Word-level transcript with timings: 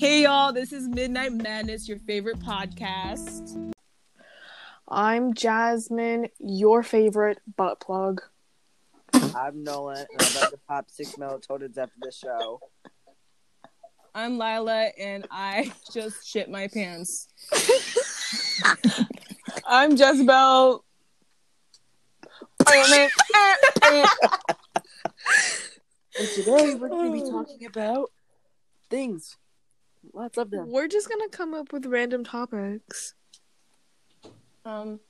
Hey 0.00 0.22
y'all, 0.22 0.50
this 0.50 0.72
is 0.72 0.88
Midnight 0.88 1.34
Madness, 1.34 1.86
your 1.86 1.98
favorite 1.98 2.38
podcast. 2.38 3.74
I'm 4.88 5.34
Jasmine, 5.34 6.28
your 6.38 6.82
favorite 6.82 7.38
butt 7.54 7.80
plug. 7.80 8.22
I'm 9.12 9.62
Nolan, 9.62 9.98
and 9.98 10.22
I'm 10.22 10.36
about 10.38 10.52
to 10.52 10.58
pop 10.66 10.90
six 10.90 11.16
melatonin 11.16 11.76
after 11.76 11.92
the 12.00 12.12
show. 12.12 12.60
I'm 14.14 14.38
Lila, 14.38 14.88
and 14.98 15.26
I 15.30 15.70
just 15.92 16.26
shit 16.26 16.48
my 16.48 16.68
pants. 16.68 17.28
I'm 19.66 19.98
Jezebel. 19.98 20.82
And 22.66 23.10
today 26.34 26.74
we're 26.74 26.88
going 26.88 27.12
to 27.12 27.22
be 27.22 27.30
talking 27.30 27.66
about 27.66 28.10
things. 28.88 29.36
Lots 30.12 30.38
of 30.38 30.50
them. 30.50 30.70
We're 30.70 30.88
just 30.88 31.08
gonna 31.08 31.28
come 31.28 31.54
up 31.54 31.72
with 31.72 31.86
random 31.86 32.24
topics. 32.24 33.14
Um, 34.64 35.00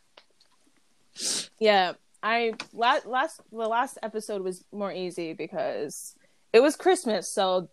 yeah, 1.58 1.92
I 2.22 2.54
last 2.72 3.06
last 3.06 3.40
the 3.50 3.68
last 3.68 3.98
episode 4.02 4.42
was 4.42 4.64
more 4.72 4.92
easy 4.92 5.32
because 5.32 6.14
it 6.52 6.60
was 6.60 6.76
Christmas, 6.76 7.32
so 7.34 7.68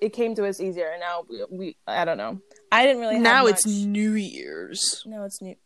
it 0.00 0.12
came 0.12 0.34
to 0.36 0.46
us 0.46 0.60
easier. 0.60 0.90
And 0.90 1.00
now 1.00 1.24
we, 1.28 1.44
we 1.50 1.76
I 1.86 2.04
don't 2.04 2.18
know. 2.18 2.40
I 2.70 2.84
didn't 2.84 3.00
really. 3.00 3.14
Have 3.14 3.22
now 3.22 3.42
much. 3.44 3.54
it's 3.54 3.66
New 3.66 4.12
Year's. 4.12 5.02
no, 5.06 5.24
it's 5.24 5.40
new. 5.40 5.56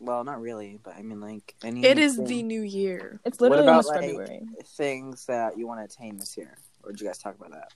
Well, 0.00 0.24
not 0.24 0.40
really, 0.40 0.78
but 0.82 0.96
I 0.96 1.02
mean, 1.02 1.20
like, 1.20 1.54
any. 1.64 1.84
It 1.84 1.98
is 1.98 2.16
the 2.18 2.42
new 2.42 2.60
year. 2.60 3.20
It's 3.24 3.40
What 3.40 3.52
literally 3.52 3.68
about 3.68 3.86
almost 3.86 3.88
like 3.90 4.00
February. 4.00 4.40
things 4.76 5.24
that 5.26 5.56
you 5.56 5.66
want 5.66 5.80
to 5.80 5.84
attain 5.84 6.18
this 6.18 6.36
year? 6.36 6.58
Or 6.82 6.90
did 6.92 7.00
you 7.00 7.06
guys 7.06 7.18
talk 7.18 7.36
about 7.36 7.52
that? 7.52 7.68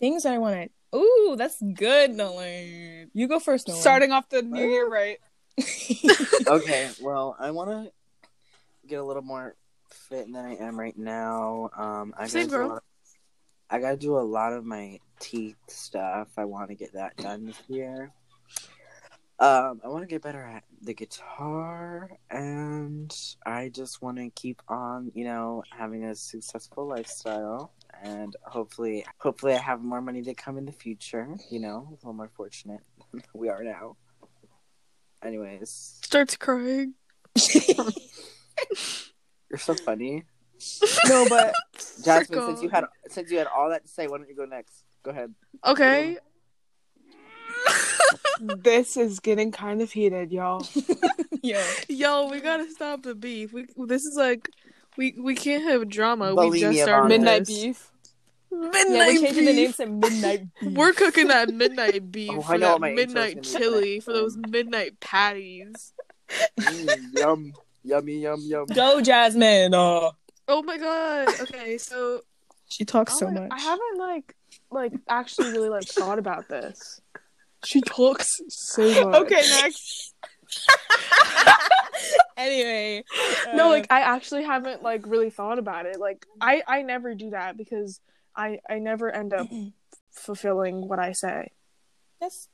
Things 0.00 0.24
that 0.24 0.32
I 0.34 0.38
want 0.38 0.70
to. 0.92 0.96
Ooh, 0.98 1.36
that's 1.36 1.62
good, 1.74 2.14
Nolan. 2.16 3.10
You 3.14 3.28
go 3.28 3.38
first, 3.38 3.68
Nolan. 3.68 3.80
Starting 3.80 4.10
off 4.12 4.28
the 4.28 4.42
new 4.42 4.66
year 4.68 4.88
right. 4.88 5.18
okay, 6.46 6.90
well, 7.00 7.36
I 7.38 7.50
want 7.52 7.70
to 7.70 7.92
get 8.88 8.98
a 8.98 9.04
little 9.04 9.22
more 9.22 9.54
fit 9.90 10.32
than 10.32 10.44
I 10.44 10.56
am 10.56 10.78
right 10.78 10.96
now. 10.96 11.70
Um, 11.76 12.14
I 12.18 12.26
Same, 12.26 12.48
gotta 12.48 12.50
do 12.50 12.56
a 12.56 12.58
bro. 12.58 12.68
lot 12.68 12.76
of- 12.78 12.82
I 13.72 13.78
gotta 13.78 13.96
do 13.96 14.18
a 14.18 14.20
lot 14.20 14.52
of 14.52 14.64
my 14.64 14.98
teeth 15.20 15.54
stuff. 15.68 16.28
I 16.36 16.44
want 16.44 16.70
to 16.70 16.74
get 16.74 16.94
that 16.94 17.16
done 17.16 17.46
this 17.46 17.60
year. 17.68 18.10
Um, 19.40 19.80
I 19.82 19.88
want 19.88 20.02
to 20.02 20.06
get 20.06 20.20
better 20.20 20.42
at 20.42 20.64
the 20.82 20.92
guitar, 20.92 22.10
and 22.30 23.10
I 23.46 23.70
just 23.70 24.02
want 24.02 24.18
to 24.18 24.28
keep 24.28 24.60
on, 24.68 25.10
you 25.14 25.24
know, 25.24 25.62
having 25.70 26.04
a 26.04 26.14
successful 26.14 26.86
lifestyle, 26.86 27.72
and 28.02 28.36
hopefully, 28.44 29.06
hopefully, 29.16 29.54
I 29.54 29.58
have 29.58 29.80
more 29.80 30.02
money 30.02 30.20
to 30.22 30.34
come 30.34 30.58
in 30.58 30.66
the 30.66 30.72
future. 30.72 31.26
You 31.50 31.60
know, 31.60 31.88
a 31.88 31.90
little 31.94 32.12
more 32.12 32.30
fortunate 32.36 32.80
than 33.12 33.22
we 33.32 33.48
are 33.48 33.64
now. 33.64 33.96
Anyways, 35.24 35.98
Starts 36.04 36.36
crying. 36.36 36.92
you're 37.54 37.64
so 39.58 39.74
funny. 39.74 40.24
No, 41.08 41.26
but 41.26 41.54
Jasmine, 42.04 42.46
since 42.46 42.62
you 42.62 42.68
had 42.68 42.84
since 43.08 43.30
you 43.30 43.38
had 43.38 43.46
all 43.46 43.70
that 43.70 43.82
to 43.84 43.88
say, 43.88 44.06
why 44.06 44.18
don't 44.18 44.28
you 44.28 44.36
go 44.36 44.44
next? 44.44 44.84
Go 45.02 45.10
ahead. 45.10 45.34
Okay. 45.66 46.18
This 48.40 48.96
is 48.96 49.20
getting 49.20 49.52
kind 49.52 49.82
of 49.82 49.92
heated, 49.92 50.32
y'all. 50.32 50.66
yeah. 51.42 51.64
Yo, 51.88 52.28
we 52.28 52.40
gotta 52.40 52.70
stop 52.70 53.02
the 53.02 53.14
beef. 53.14 53.52
We 53.52 53.66
this 53.86 54.04
is 54.04 54.16
like 54.16 54.50
we 54.96 55.14
we 55.18 55.34
can't 55.34 55.64
have 55.64 55.88
drama. 55.88 56.32
Bulimia 56.32 56.50
we 56.50 56.60
just 56.60 56.78
of 56.78 56.82
started 56.82 57.04
honor. 57.04 57.08
Midnight 57.08 57.46
this. 57.46 57.62
beef. 57.62 57.92
Midnight 58.52 58.88
Yeah, 58.88 59.06
we're 59.06 59.20
changing 59.20 59.44
the 59.44 59.52
name 59.52 59.72
to 59.74 59.86
Midnight. 59.86 60.46
Beef. 60.60 60.72
We're 60.76 60.92
cooking 60.92 61.28
that 61.28 61.50
midnight 61.50 62.10
beef 62.12 62.30
Oh, 62.32 62.40
for 62.40 62.58
that 62.58 62.72
what 62.72 62.80
my 62.80 62.90
intro's 62.90 63.06
midnight 63.06 63.42
chili 63.44 63.94
next 63.94 64.04
for 64.06 64.12
those 64.12 64.36
midnight 64.36 64.98
patties. 64.98 65.92
Mm, 66.58 66.98
yum, 67.14 67.52
yummy, 67.84 68.18
yum, 68.18 68.40
yum. 68.42 68.66
Go, 68.66 69.00
Jasmine. 69.00 69.72
Uh, 69.72 70.10
Oh 70.48 70.62
my 70.64 70.78
god. 70.78 71.28
Okay, 71.42 71.78
so 71.78 72.22
she 72.68 72.84
talks 72.84 73.16
so 73.16 73.30
much. 73.30 73.48
I 73.52 73.60
haven't 73.60 73.98
like 73.98 74.34
like 74.72 74.92
actually 75.08 75.52
really 75.52 75.68
like 75.68 75.84
thought 75.84 76.18
about 76.18 76.48
this. 76.48 76.99
She 77.64 77.80
talks 77.80 78.40
so 78.48 79.10
much. 79.10 79.22
Okay, 79.22 79.42
next. 79.62 80.14
anyway, 82.36 83.04
no, 83.54 83.66
uh, 83.66 83.68
like 83.68 83.86
I 83.90 84.00
actually 84.00 84.44
haven't 84.44 84.82
like 84.82 85.06
really 85.06 85.30
thought 85.30 85.58
about 85.58 85.86
it. 85.86 86.00
Like 86.00 86.26
I 86.40 86.62
I 86.66 86.82
never 86.82 87.14
do 87.14 87.30
that 87.30 87.56
because 87.56 88.00
I 88.34 88.58
I 88.68 88.78
never 88.78 89.10
end 89.10 89.32
up 89.32 89.48
fulfilling 90.12 90.88
what 90.88 90.98
I 90.98 91.12
say. 91.12 91.52
that's 92.20 92.48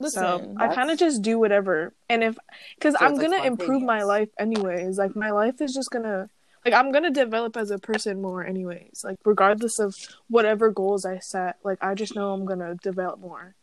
listen. 0.00 0.22
so 0.22 0.54
I 0.58 0.74
kind 0.74 0.90
of 0.90 0.98
just 0.98 1.22
do 1.22 1.38
whatever. 1.38 1.94
And 2.08 2.22
if 2.24 2.36
because 2.74 2.94
So 2.98 3.04
I'm 3.04 3.16
gonna 3.16 3.44
improve 3.44 3.82
my 3.82 4.02
life 4.02 4.28
anyways. 4.38 4.98
Like 4.98 5.16
my 5.16 5.30
life 5.30 5.60
is 5.60 5.72
just 5.72 5.90
gonna 5.90 6.28
like 6.64 6.74
I'm 6.74 6.92
gonna 6.92 7.10
develop 7.10 7.56
as 7.56 7.70
a 7.70 7.78
person 7.78 8.20
more 8.20 8.44
anyways. 8.44 9.02
Like 9.04 9.18
regardless 9.24 9.78
of 9.78 9.94
whatever 10.28 10.70
goals 10.70 11.04
I 11.04 11.18
set, 11.18 11.56
like 11.62 11.78
I 11.82 11.94
just 11.94 12.14
know 12.16 12.32
I'm 12.32 12.44
gonna 12.44 12.74
develop 12.82 13.20
more. 13.20 13.54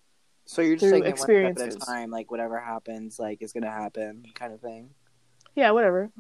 So 0.52 0.62
you're 0.62 0.76
just 0.76 0.82
Through 0.84 1.00
saying 1.00 1.06
it 1.06 1.18
one 1.18 1.56
step 1.56 1.68
at 1.70 1.76
a 1.76 1.80
time, 1.80 2.12
like 2.12 2.30
whatever 2.30 2.60
happens, 2.60 3.18
like 3.18 3.42
is 3.42 3.54
gonna 3.54 3.72
happen, 3.72 4.26
kind 4.36 4.52
of 4.52 4.60
thing. 4.60 4.90
Yeah, 5.56 5.72
whatever. 5.72 6.12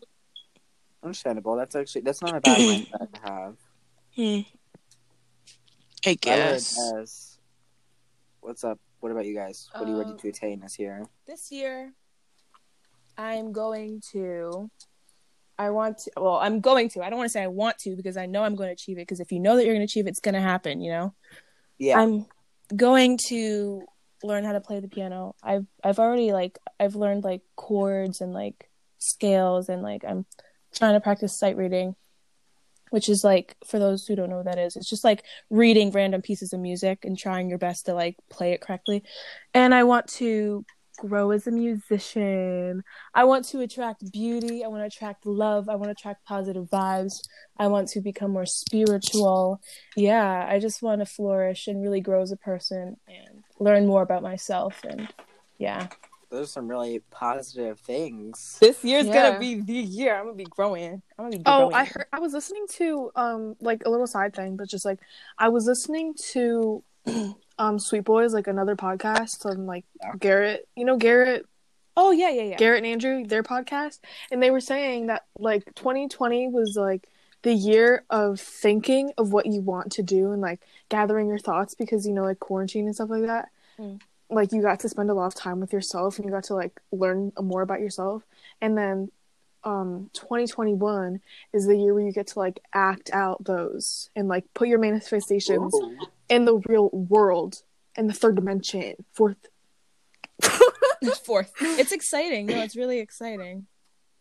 Understandable. 1.03 1.57
That's 1.57 1.75
actually 1.75 2.03
that's 2.03 2.21
not 2.21 2.37
a 2.37 2.39
bad 2.39 2.57
mindset 2.57 3.13
to 3.13 3.21
have. 3.29 3.55
I 4.17 4.45
I 6.05 6.09
would 6.11 6.21
guess. 6.21 7.37
What's 8.39 8.63
up? 8.63 8.79
What 9.01 9.11
about 9.11 9.25
you 9.25 9.35
guys? 9.35 9.67
What 9.73 9.83
are 9.83 9.91
you 9.91 9.97
ready 9.97 10.11
Um, 10.11 10.17
to 10.19 10.29
attain 10.29 10.61
this 10.61 10.79
year? 10.79 11.05
this 11.27 11.51
year, 11.51 11.91
I'm 13.17 13.51
going 13.51 14.01
to. 14.13 14.71
I 15.59 15.71
want 15.71 15.97
to. 15.97 16.11
Well, 16.15 16.37
I'm 16.37 16.61
going 16.61 16.87
to. 16.91 17.01
I 17.01 17.09
don't 17.09 17.17
want 17.17 17.27
to 17.27 17.33
say 17.33 17.43
I 17.43 17.47
want 17.47 17.79
to 17.79 17.97
because 17.97 18.15
I 18.15 18.27
know 18.27 18.45
I'm 18.45 18.55
going 18.55 18.69
to 18.69 18.73
achieve 18.73 18.97
it. 18.97 19.01
Because 19.01 19.19
if 19.19 19.33
you 19.33 19.41
know 19.41 19.57
that 19.57 19.65
you're 19.65 19.73
going 19.73 19.85
to 19.85 19.91
achieve 19.91 20.07
it, 20.07 20.11
it's 20.11 20.21
going 20.21 20.35
to 20.35 20.41
happen. 20.41 20.79
You 20.79 20.91
know. 20.93 21.13
Yeah. 21.77 21.99
I'm 21.99 22.27
going 22.77 23.17
to 23.27 23.83
learn 24.23 24.43
how 24.43 24.53
to 24.53 24.61
play 24.61 24.79
the 24.79 24.87
piano. 24.87 25.35
I've 25.43 25.65
I've 25.83 25.99
already 25.99 26.31
like 26.31 26.59
I've 26.79 26.95
learned 26.95 27.23
like 27.23 27.41
chords 27.55 28.21
and 28.21 28.33
like 28.33 28.69
scales 28.97 29.69
and 29.69 29.81
like 29.81 30.03
I'm 30.07 30.25
trying 30.73 30.93
to 30.93 30.99
practice 30.99 31.37
sight 31.37 31.57
reading, 31.57 31.95
which 32.89 33.09
is 33.09 33.23
like 33.23 33.55
for 33.65 33.79
those 33.79 34.05
who 34.05 34.15
don't 34.15 34.29
know 34.29 34.37
what 34.37 34.45
that 34.45 34.59
is, 34.59 34.75
it's 34.75 34.89
just 34.89 35.03
like 35.03 35.23
reading 35.49 35.91
random 35.91 36.21
pieces 36.21 36.53
of 36.53 36.59
music 36.59 37.03
and 37.03 37.17
trying 37.17 37.49
your 37.49 37.57
best 37.57 37.85
to 37.85 37.93
like 37.93 38.17
play 38.29 38.53
it 38.53 38.61
correctly. 38.61 39.03
And 39.53 39.73
I 39.73 39.83
want 39.83 40.07
to 40.13 40.65
grow 41.01 41.31
as 41.31 41.47
a 41.47 41.51
musician. 41.51 42.83
I 43.13 43.23
want 43.23 43.45
to 43.45 43.61
attract 43.61 44.11
beauty. 44.11 44.63
I 44.63 44.67
want 44.67 44.81
to 44.81 44.87
attract 44.87 45.25
love. 45.25 45.67
I 45.67 45.75
want 45.75 45.85
to 45.87 45.91
attract 45.91 46.25
positive 46.25 46.65
vibes. 46.65 47.21
I 47.57 47.67
want 47.67 47.87
to 47.89 48.01
become 48.01 48.31
more 48.31 48.45
spiritual 48.45 49.61
yeah, 49.95 50.45
I 50.47 50.59
just 50.59 50.81
want 50.81 50.99
to 50.99 51.05
flourish 51.05 51.67
and 51.67 51.81
really 51.81 52.01
grow 52.01 52.21
as 52.21 52.31
a 52.31 52.37
person 52.37 52.97
and 53.07 53.43
learn 53.61 53.85
more 53.85 54.01
about 54.01 54.23
myself. 54.23 54.83
And 54.83 55.07
yeah, 55.57 55.87
Those 56.29 56.47
are 56.47 56.51
some 56.51 56.67
really 56.67 56.99
positive 57.11 57.79
things. 57.79 58.57
this 58.59 58.83
year's 58.83 59.05
Yeah. 59.05 59.13
gonna 59.13 59.39
be 59.39 59.61
the 59.61 59.73
year 59.73 60.15
I'm 60.15 60.25
gonna 60.25 60.35
be 60.35 60.45
growing. 60.45 61.01
I'm 61.17 61.25
gonna 61.25 61.37
be 61.37 61.43
Oh, 61.45 61.57
growing. 61.69 61.75
I 61.75 61.85
heard. 61.85 62.05
I 62.11 62.19
was 62.19 62.33
listening 62.33 62.65
to 62.71 63.11
um 63.15 63.55
like 63.61 63.83
a 63.85 63.89
little 63.89 64.07
side 64.07 64.33
thing, 64.35 64.55
but 64.57 64.67
just 64.67 64.85
like 64.85 64.99
I 65.37 65.49
was 65.49 65.65
listening 65.67 66.15
to 66.31 66.83
um 67.59 67.79
Sweet 67.79 68.03
Boys, 68.05 68.33
like 68.33 68.47
another 68.47 68.75
podcast 68.75 69.45
on 69.45 69.65
like 69.65 69.85
Yeah. 70.01 70.13
Garrett. 70.19 70.67
You 70.75 70.85
know 70.85 70.97
Garrett, 70.97 71.45
Oh 71.97 72.11
yeah, 72.11 72.29
yeah, 72.29 72.43
yeah. 72.43 72.55
Garrett 72.55 72.77
and 72.83 72.87
Andrew, 72.87 73.25
their 73.27 73.43
podcast, 73.43 73.99
and 74.31 74.41
they 74.41 74.49
were 74.51 74.61
saying 74.61 75.07
that 75.07 75.25
like 75.37 75.65
2020 75.75 76.47
was 76.47 76.75
like 76.77 77.07
the 77.43 77.53
year 77.53 78.03
of 78.09 78.39
thinking 78.39 79.11
of 79.17 79.33
what 79.33 79.45
you 79.45 79.61
want 79.61 79.91
to 79.93 80.03
do 80.03 80.31
and 80.31 80.41
like 80.41 80.61
gathering 80.89 81.27
your 81.27 81.39
thoughts 81.39 81.73
because 81.73 82.05
you 82.05 82.13
know 82.13 82.23
like 82.23 82.39
quarantine 82.39 82.85
and 82.85 82.95
stuff 82.95 83.09
like 83.09 83.25
that. 83.25 83.49
Mm. 83.79 83.99
Like 84.29 84.51
you 84.51 84.61
got 84.61 84.79
to 84.81 84.89
spend 84.89 85.09
a 85.09 85.13
lot 85.13 85.27
of 85.27 85.35
time 85.35 85.59
with 85.59 85.73
yourself 85.73 86.17
and 86.17 86.25
you 86.25 86.31
got 86.31 86.45
to 86.45 86.55
like 86.55 86.79
learn 86.91 87.31
more 87.41 87.61
about 87.61 87.81
yourself, 87.81 88.23
and 88.61 88.77
then 88.77 89.11
um 89.63 90.09
2021 90.13 91.21
is 91.53 91.67
the 91.67 91.77
year 91.77 91.93
where 91.93 92.03
you 92.03 92.11
get 92.11 92.25
to 92.25 92.39
like 92.39 92.59
act 92.73 93.11
out 93.13 93.43
those 93.43 94.09
and 94.15 94.27
like 94.27 94.43
put 94.55 94.67
your 94.67 94.79
manifestations 94.79 95.71
Ooh. 95.75 95.97
in 96.29 96.45
the 96.45 96.55
real 96.67 96.89
world 96.89 97.61
in 97.95 98.07
the 98.07 98.13
third 98.13 98.35
dimension 98.35 98.95
fourth 99.13 99.37
Fourth, 101.23 101.53
it's 101.61 101.91
exciting. 101.91 102.45
No, 102.47 102.61
it's 102.61 102.75
really 102.75 102.99
exciting. 102.99 103.65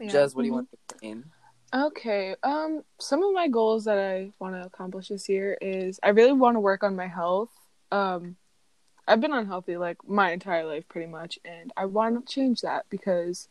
Jez, 0.00 0.34
what 0.34 0.42
do 0.42 0.46
you 0.46 0.52
want 0.52 0.68
to 0.70 0.96
attain? 0.96 1.24
Okay. 1.72 2.34
Um, 2.42 2.82
some 2.98 3.22
of 3.22 3.32
my 3.32 3.48
goals 3.48 3.84
that 3.84 3.98
I 3.98 4.32
want 4.38 4.54
to 4.54 4.66
accomplish 4.66 5.08
this 5.08 5.28
year 5.28 5.56
is 5.60 6.00
I 6.02 6.08
really 6.08 6.32
want 6.32 6.56
to 6.56 6.60
work 6.60 6.82
on 6.82 6.96
my 6.96 7.06
health. 7.06 7.50
Um, 7.92 8.36
I've 9.06 9.20
been 9.20 9.32
unhealthy 9.32 9.76
like 9.76 9.98
my 10.08 10.30
entire 10.30 10.64
life 10.64 10.88
pretty 10.88 11.10
much, 11.10 11.38
and 11.44 11.72
I 11.76 11.86
want 11.86 12.26
to 12.26 12.32
change 12.32 12.60
that 12.60 12.86
because 12.90 13.48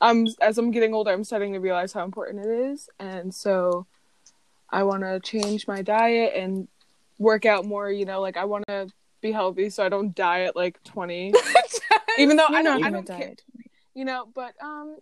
I'm 0.00 0.26
as 0.40 0.58
I'm 0.58 0.70
getting 0.70 0.94
older, 0.94 1.10
I'm 1.10 1.24
starting 1.24 1.52
to 1.52 1.58
realize 1.58 1.92
how 1.92 2.04
important 2.04 2.44
it 2.44 2.50
is, 2.50 2.88
and 2.98 3.34
so 3.34 3.86
I 4.70 4.82
want 4.84 5.02
to 5.02 5.20
change 5.20 5.68
my 5.68 5.82
diet 5.82 6.32
and 6.34 6.68
work 7.18 7.44
out 7.44 7.66
more. 7.66 7.90
You 7.90 8.04
know, 8.04 8.20
like 8.20 8.36
I 8.36 8.44
want 8.44 8.66
to 8.68 8.88
be 9.20 9.32
healthy, 9.32 9.70
so 9.70 9.84
I 9.84 9.88
don't 9.88 10.14
die 10.14 10.42
at 10.42 10.56
like 10.56 10.82
twenty. 10.84 11.32
Even 12.18 12.36
though 12.38 12.46
I 12.46 12.62
don't, 12.62 12.82
I 12.82 12.90
don't 12.90 13.06
care, 13.06 13.28
die. 13.28 13.36
you 13.94 14.06
know. 14.06 14.28
But 14.34 14.54
um, 14.62 14.96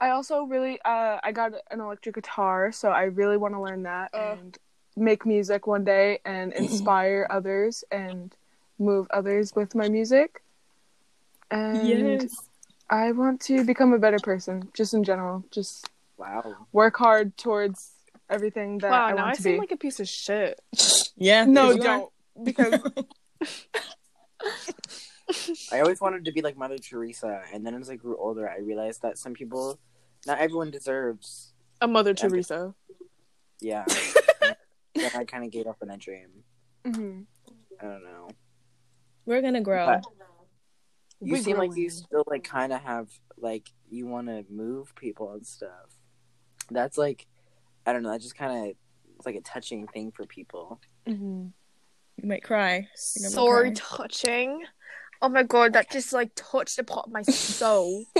I 0.00 0.10
also 0.10 0.44
really 0.44 0.80
uh, 0.84 1.18
I 1.22 1.32
got 1.32 1.52
an 1.70 1.80
electric 1.80 2.14
guitar, 2.14 2.72
so 2.72 2.90
I 2.90 3.04
really 3.04 3.36
want 3.36 3.54
to 3.54 3.60
learn 3.60 3.82
that 3.84 4.10
Uh. 4.14 4.36
and 4.36 4.58
make 4.96 5.24
music 5.24 5.66
one 5.66 5.84
day 5.84 6.18
and 6.24 6.52
inspire 6.62 7.26
others 7.30 7.84
and 7.90 8.34
move 8.78 9.06
others 9.10 9.54
with 9.54 9.74
my 9.74 9.88
music. 9.88 10.42
And 11.50 12.28
I 12.88 13.12
want 13.12 13.40
to 13.42 13.64
become 13.64 13.92
a 13.92 13.98
better 13.98 14.20
person, 14.20 14.68
just 14.74 14.94
in 14.94 15.04
general. 15.04 15.44
Just 15.50 15.88
Wow. 16.16 16.66
work 16.72 16.96
hard 16.96 17.36
towards 17.36 17.92
everything 18.28 18.78
that 18.78 18.92
I 18.92 18.94
want. 18.94 19.02
wow, 19.02 19.06
I 19.06 19.10
now 19.14 19.22
want 19.22 19.32
I 19.32 19.36
to 19.36 19.42
seem 19.42 19.52
be. 19.54 19.58
like 19.58 19.72
a 19.72 19.76
piece 19.76 20.00
of 20.00 20.08
shit. 20.08 20.60
Yeah. 21.16 21.44
no, 21.44 21.76
don't 21.76 22.10
because 22.42 22.74
I 25.72 25.80
always 25.80 26.00
wanted 26.00 26.24
to 26.24 26.32
be 26.32 26.42
like 26.42 26.56
Mother 26.56 26.78
Teresa, 26.78 27.42
and 27.52 27.64
then 27.64 27.74
as 27.74 27.90
I 27.90 27.96
grew 27.96 28.16
older, 28.16 28.48
I 28.48 28.58
realized 28.58 29.02
that 29.02 29.18
some 29.18 29.34
people, 29.34 29.78
not 30.26 30.38
everyone 30.38 30.70
deserves. 30.70 31.52
A 31.80 31.88
Mother 31.88 32.10
Yeah. 32.10 32.14
Teresa. 32.28 32.74
Yeah. 33.60 33.84
then 34.94 35.10
I 35.14 35.24
kind 35.24 35.44
of 35.44 35.50
gave 35.50 35.66
up 35.66 35.78
on 35.82 35.88
that 35.88 35.98
dream. 35.98 36.28
Mhm. 36.84 37.26
I 37.80 37.84
don't 37.84 38.04
know. 38.04 38.28
We're 39.26 39.42
gonna 39.42 39.60
grow. 39.60 39.86
But 39.86 40.04
you 41.20 41.32
We 41.34 41.40
seem 41.40 41.56
like 41.58 41.76
you 41.76 41.90
still 41.90 42.24
like 42.26 42.44
kind 42.44 42.72
of 42.72 42.80
have 42.82 43.08
like 43.38 43.70
you 43.88 44.06
want 44.06 44.28
to 44.28 44.44
move 44.50 44.94
people 44.94 45.32
and 45.32 45.46
stuff. 45.46 45.98
That's 46.70 46.96
like, 46.96 47.26
I 47.86 47.92
don't 47.92 48.02
know. 48.02 48.10
That 48.10 48.20
just 48.20 48.36
kind 48.36 48.70
of 48.70 48.76
it's 49.16 49.26
like 49.26 49.34
a 49.36 49.40
touching 49.42 49.86
thing 49.88 50.10
for 50.12 50.24
people. 50.26 50.80
Mhm. 51.06 51.52
You 52.16 52.28
might 52.28 52.42
cry. 52.42 52.88
You're 53.16 53.30
So 53.30 53.46
cry. 53.46 53.72
touching. 53.74 54.62
Oh 55.22 55.28
my 55.28 55.42
god, 55.42 55.74
that 55.74 55.90
just 55.90 56.12
like 56.14 56.30
touched 56.34 56.78
a 56.78 56.84
part 56.84 57.06
of 57.06 57.12
my 57.12 57.22
soul. 57.22 58.04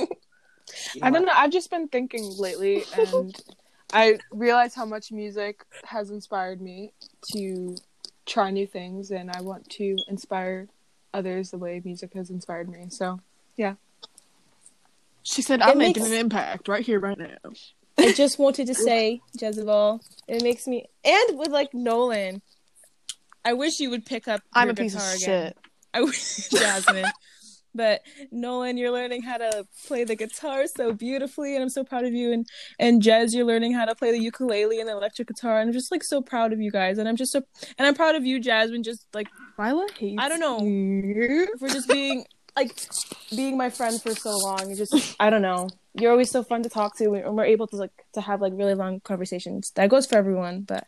You 0.95 1.01
I 1.03 1.11
don't 1.11 1.25
know. 1.25 1.33
I've 1.35 1.51
just 1.51 1.71
been 1.71 1.89
thinking 1.89 2.25
lately, 2.39 2.85
and 2.97 3.37
I 3.93 4.19
realize 4.31 4.75
how 4.75 4.85
much 4.85 5.13
music 5.13 5.65
has 5.85 6.11
inspired 6.11 6.61
me 6.61 6.93
to 7.33 7.77
try 8.27 8.51
new 8.51 8.67
things, 8.67 9.11
and 9.11 9.31
I 9.31 9.41
want 9.41 9.69
to 9.71 9.97
inspire 10.09 10.69
others 11.13 11.51
the 11.51 11.59
way 11.59 11.81
music 11.85 12.15
has 12.15 12.31
inspired 12.31 12.69
me. 12.69 12.87
So, 12.89 13.21
yeah. 13.57 13.75
She 15.23 15.43
said, 15.43 15.61
"I'm 15.63 15.79
making 15.79 16.03
makes- 16.03 16.13
an 16.13 16.19
impact 16.19 16.69
right 16.69 16.85
here, 16.85 17.01
right 17.01 17.19
now." 17.19 17.51
I 17.99 18.13
just 18.13 18.39
wanted 18.39 18.67
to 18.69 18.75
say, 18.75 19.21
Jezebel, 19.39 20.01
it 20.27 20.43
makes 20.43 20.67
me 20.67 20.87
and 21.05 21.39
with 21.39 21.49
like 21.49 21.75
Nolan. 21.75 22.41
I 23.45 23.53
wish 23.55 23.81
you 23.81 23.91
would 23.91 24.07
pick 24.07 24.29
up. 24.29 24.41
I'm 24.55 24.69
your 24.69 24.73
a 24.73 24.77
piece 24.77 24.95
of 24.95 25.01
guitar 25.01 25.15
again. 25.17 25.47
shit. 25.49 25.59
I 25.93 26.01
wish 26.03 26.49
Jasmine. 26.51 27.07
But 27.75 28.03
Nolan, 28.31 28.77
you're 28.77 28.91
learning 28.91 29.23
how 29.23 29.39
to 29.39 29.67
play 29.87 30.05
the 30.05 30.17
guitar 30.17 30.67
so 30.67 30.93
beautifully, 30.93 31.55
and 31.55 31.63
I'm 31.63 31.69
so 31.69 31.85
proud 31.85 32.05
of 32.05 32.13
you. 32.13 32.33
And 32.33 32.47
and 32.79 33.03
Jez, 33.03 33.33
you're 33.33 33.45
learning 33.45 33.73
how 33.75 33.85
to 33.85 33.95
play 33.95 34.11
the 34.11 34.21
ukulele 34.21 34.81
and 34.81 34.89
the 34.89 34.93
electric 34.93 35.29
guitar, 35.29 35.61
and 35.61 35.69
I'm 35.69 35.73
just 35.73 35.91
like 35.91 36.03
so 36.05 36.21
proud 36.21 36.53
of 36.53 36.61
you 36.61 36.71
guys. 36.71 36.99
And 36.99 37.09
I'm 37.09 37.17
just 37.17 37.33
so, 37.33 37.43
and 37.79 37.87
I'm 37.87 37.95
proud 37.95 38.15
of 38.15 38.25
you, 38.25 38.41
Jasmine, 38.41 38.83
just 38.83 39.07
like 39.15 39.29
hates. 39.99 40.17
I 40.19 40.29
don't 40.29 40.41
know. 40.41 40.63
you. 40.63 41.49
for 41.59 41.69
just 41.69 41.89
being 41.89 42.25
like 42.57 42.77
being 43.35 43.57
my 43.57 43.71
friend 43.71 44.01
for 44.01 44.15
so 44.15 44.37
long. 44.39 44.71
It's 44.71 44.79
just 44.79 45.17
I 45.21 45.31
don't 45.31 45.43
know. 45.43 45.69
You're 45.95 46.11
always 46.11 46.31
so 46.31 46.43
fun 46.43 46.63
to 46.63 46.69
talk 46.69 46.97
to, 46.99 47.15
and 47.15 47.37
we're 47.37 47.45
able 47.45 47.67
to 47.69 47.77
like 47.77 47.93
to 48.15 48.21
have 48.21 48.41
like 48.41 48.53
really 48.55 48.75
long 48.75 49.01
conversations. 49.01 49.71
That 49.77 49.91
goes 49.91 50.07
for 50.07 50.17
everyone, 50.17 50.63
but 50.63 50.87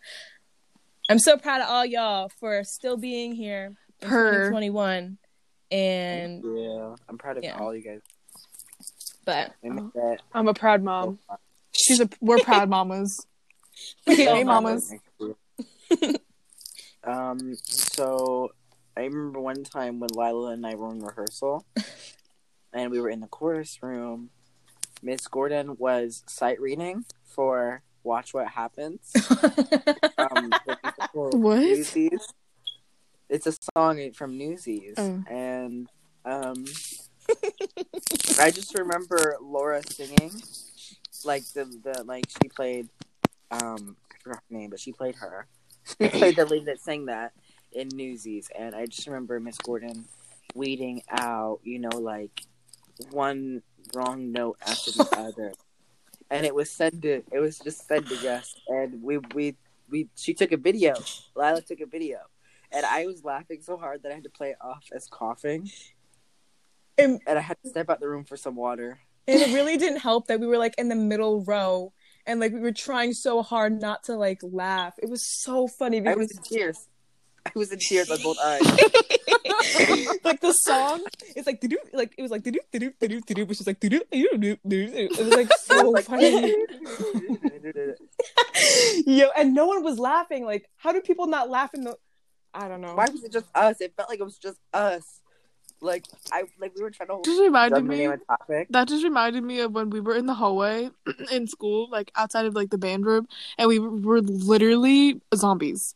I'm 1.09 1.19
so 1.19 1.37
proud 1.37 1.61
of 1.61 1.69
all 1.69 1.85
y'all 1.85 2.31
for 2.41 2.63
still 2.65 2.97
being 2.97 3.35
here 3.35 3.75
Per. 4.01 4.51
2021. 4.51 5.19
And 5.73 6.45
Yeah, 6.45 6.95
I'm 7.09 7.17
proud 7.19 7.39
of 7.39 7.45
Yeah. 7.45 7.59
all 7.59 7.75
you 7.75 7.83
guys. 7.83 8.01
but 9.25 9.53
We. 9.63 10.19
I'm 10.35 10.49
a 10.49 10.55
proud 10.55 10.83
mom. 10.83 11.19
She's 11.73 12.01
a. 12.01 12.09
We're 12.21 12.39
proud 12.39 12.69
mamas. 12.69 13.27
we 14.07 14.17
Hey, 14.17 14.27
all 14.29 14.45
mamas. 14.45 14.93
um. 17.05 17.55
So 17.65 18.51
I 18.97 19.03
remember 19.05 19.41
one 19.41 19.65
time 19.65 20.01
when 20.01 20.11
Lila 20.11 20.53
and 20.53 20.67
I 20.67 20.75
were 20.75 20.91
in 20.93 21.01
rehearsal, 21.03 21.65
and 22.73 22.91
we 22.91 23.01
were 23.01 23.09
in 23.09 23.21
the 23.21 23.29
chorus 23.29 23.79
room. 23.83 24.31
Miss 25.03 25.27
Gordon 25.27 25.77
was 25.79 26.23
sight 26.27 26.61
reading 26.61 27.05
for 27.25 27.83
"Watch 28.05 28.35
What 28.35 28.49
Happens." 28.49 29.13
Um, 30.19 30.53
What? 31.15 31.59
Newsies. 31.65 32.29
It's 33.33 33.47
a 33.47 33.55
song 33.75 34.13
from 34.13 34.37
Newsies, 34.37 34.95
Oh. 34.99 35.25
and 35.31 35.89
um, 36.27 36.65
I 38.39 38.51
just 38.51 38.77
remember 38.79 39.37
Laura 39.41 39.83
singing, 39.89 40.31
like 41.25 41.45
the 41.55 41.65
the 41.83 42.05
like 42.05 42.27
she 42.29 42.49
played, 42.51 42.89
um, 43.51 43.97
I 44.13 44.17
forgot 44.23 44.43
her 44.51 44.57
name, 44.59 44.69
but 44.69 44.81
she 44.81 44.93
played 44.93 45.15
her. 45.17 45.47
She 45.99 46.09
played 46.11 46.37
the 46.37 46.45
lady 46.45 46.67
that 46.67 46.81
sang 46.81 47.07
that 47.07 47.33
in 47.73 47.89
Newsies, 47.89 48.51
and 48.57 48.75
I 48.75 48.85
just 48.85 49.07
remember 49.07 49.41
Miss 49.41 49.57
Gordon 49.57 50.05
weeding 50.55 51.03
out, 51.11 51.61
you 51.65 51.79
know, 51.79 51.97
like 51.99 52.43
one 53.11 53.63
wrong 53.95 54.31
note 54.31 54.59
after 54.67 54.93
the 54.93 55.09
other, 55.17 55.53
and 56.31 56.45
it 56.45 56.55
was 56.55 56.71
said 56.71 57.01
to 57.03 57.23
It 57.33 57.39
was 57.41 57.59
just 57.59 57.87
said 57.89 58.07
to 58.07 58.31
us, 58.31 58.55
and 58.69 59.03
we 59.03 59.17
we 59.35 59.57
we. 59.89 60.09
She 60.17 60.35
took 60.35 60.53
a 60.53 60.59
video. 60.59 60.95
Lila 61.35 61.63
took 61.63 61.81
a 61.81 61.87
video, 61.87 62.19
and 62.73 62.87
I 62.87 63.07
was 63.07 63.25
laughing 63.25 63.61
so 63.63 63.77
hard 63.77 64.03
that 64.03 64.13
I 64.13 64.15
had 64.15 64.25
to 64.25 64.31
play 64.31 64.51
it 64.51 64.57
off 64.61 64.85
as 64.95 65.07
coughing, 65.11 65.71
and, 66.99 67.21
and 67.27 67.39
I 67.39 67.43
had 67.43 67.57
to 67.65 67.71
step 67.71 67.91
out 67.91 68.01
the 68.01 68.09
room 68.09 68.25
for 68.25 68.37
some 68.37 68.57
water. 68.57 68.99
and 69.29 69.41
it 69.41 69.55
really 69.55 69.77
didn't 69.77 70.01
help 70.01 70.27
that 70.29 70.41
we 70.41 70.47
were 70.47 70.59
like 70.59 70.75
in 70.79 70.89
the 70.89 70.97
middle 70.97 71.45
row 71.45 71.93
and 72.27 72.41
like 72.41 72.53
we 72.53 72.61
were 72.61 72.73
trying 72.73 73.13
so 73.13 73.43
hard 73.43 73.81
not 73.81 74.05
to 74.05 74.17
like 74.17 74.39
laugh. 74.43 74.95
It 75.03 75.09
was 75.09 75.25
so 75.43 75.67
funny 75.69 76.05
I 76.07 76.15
was 76.15 76.31
in 76.31 76.43
tears. 76.43 76.89
I 77.45 77.51
was 77.57 77.73
in 77.73 77.79
tears 77.81 78.09
on 78.11 78.23
both 78.23 78.39
eyes. 78.39 78.61
like 80.25 80.41
the 80.41 80.53
song, 80.53 81.03
it's 81.35 81.47
like 81.47 81.61
doo 81.61 81.77
like 81.93 82.15
it 82.17 82.23
was 82.23 82.31
like 82.31 82.43
doo 82.45 82.53
doo 82.53 82.61
doo 82.73 82.93
doo 83.01 83.21
doo, 83.21 83.45
which 83.47 83.61
is 83.61 83.67
like 83.67 83.81
doo 83.81 83.89
doo 83.89 84.03
doo 84.13 84.29
doo 84.39 84.57
doo. 84.69 84.91
It 84.95 85.19
was 85.19 85.29
like 85.35 85.53
so 85.59 85.91
Like- 85.91 86.05
funny. 86.05 86.53
Yo, 89.07 89.29
and 89.37 89.55
no 89.55 89.67
one 89.67 89.83
was 89.83 89.99
laughing. 89.99 90.45
Like, 90.45 90.69
how 90.77 90.93
do 90.93 91.01
people 91.01 91.27
not 91.27 91.51
laugh 91.51 91.75
in 91.75 91.83
the? 91.85 91.97
I 92.55 92.69
don't 92.69 92.81
know. 92.81 92.95
Why 92.95 93.07
was 93.11 93.25
it 93.25 93.33
just 93.33 93.47
us? 93.55 93.81
It 93.81 93.95
felt 93.97 94.09
like 94.09 94.21
it 94.21 94.25
was 94.25 94.39
just 94.39 94.59
us. 94.73 95.21
Like 95.81 96.05
I 96.31 96.45
like 96.61 96.73
we 96.77 96.83
were 96.83 96.91
trying 96.91 97.09
to 97.09 97.21
Just 97.25 97.41
reminded 97.41 97.85
me. 97.85 98.07
topic. 98.29 98.69
That 98.71 98.87
just 98.89 99.03
reminded 99.03 99.43
me 99.43 99.61
of 99.61 99.73
when 99.73 99.91
we 99.91 100.01
were 100.01 100.15
in 100.15 100.27
the 100.27 100.35
hallway 100.35 100.91
in 101.33 101.49
school, 101.49 101.89
like 101.91 102.13
outside 102.15 102.47
of 102.47 102.55
like 102.55 102.71
the 102.71 102.79
band 102.79 103.05
room, 103.05 103.27
and 103.59 103.69
we 103.69 103.79
were 103.79 104.21
literally 104.21 105.21
zombies. 105.35 105.95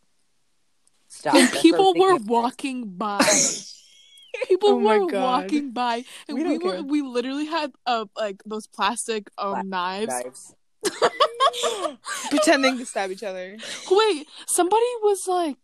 Stop. 1.08 1.34
And 1.36 1.48
That's 1.48 1.62
people 1.62 1.94
were 1.94 2.10
thinking. 2.10 2.26
walking 2.26 2.84
by. 2.96 3.44
People 4.48 4.68
Oh 4.68 4.76
were 4.82 5.06
God. 5.06 5.44
walking 5.44 5.70
by, 5.70 6.04
and 6.28 6.36
We 6.36 6.42
we, 6.44 6.44
don't 6.44 6.62
were 6.62 6.72
care. 6.75 6.82
we 6.82 7.00
literally 7.00 7.46
had 7.46 7.72
uh 7.86 8.04
like 8.18 8.42
those 8.44 8.66
plastic 8.66 9.30
um 9.38 9.52
Black 9.52 9.64
knives. 9.66 10.08
Knives. 10.25 10.54
Pretending 12.30 12.78
to 12.78 12.84
stab 12.84 13.10
each 13.10 13.22
other. 13.22 13.56
Wait, 13.90 14.26
somebody 14.46 14.84
was 15.02 15.26
like, 15.26 15.56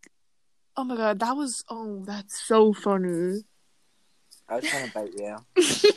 "Oh 0.75 0.83
my 0.83 0.95
god, 0.95 1.19
that 1.19 1.35
was 1.35 1.63
oh 1.69 2.03
that's 2.05 2.39
so 2.41 2.73
funny." 2.73 3.43
I 4.49 4.55
was 4.57 4.65
trying 4.65 4.87
to 4.87 4.93
bite 4.93 5.13
you. 5.17 5.37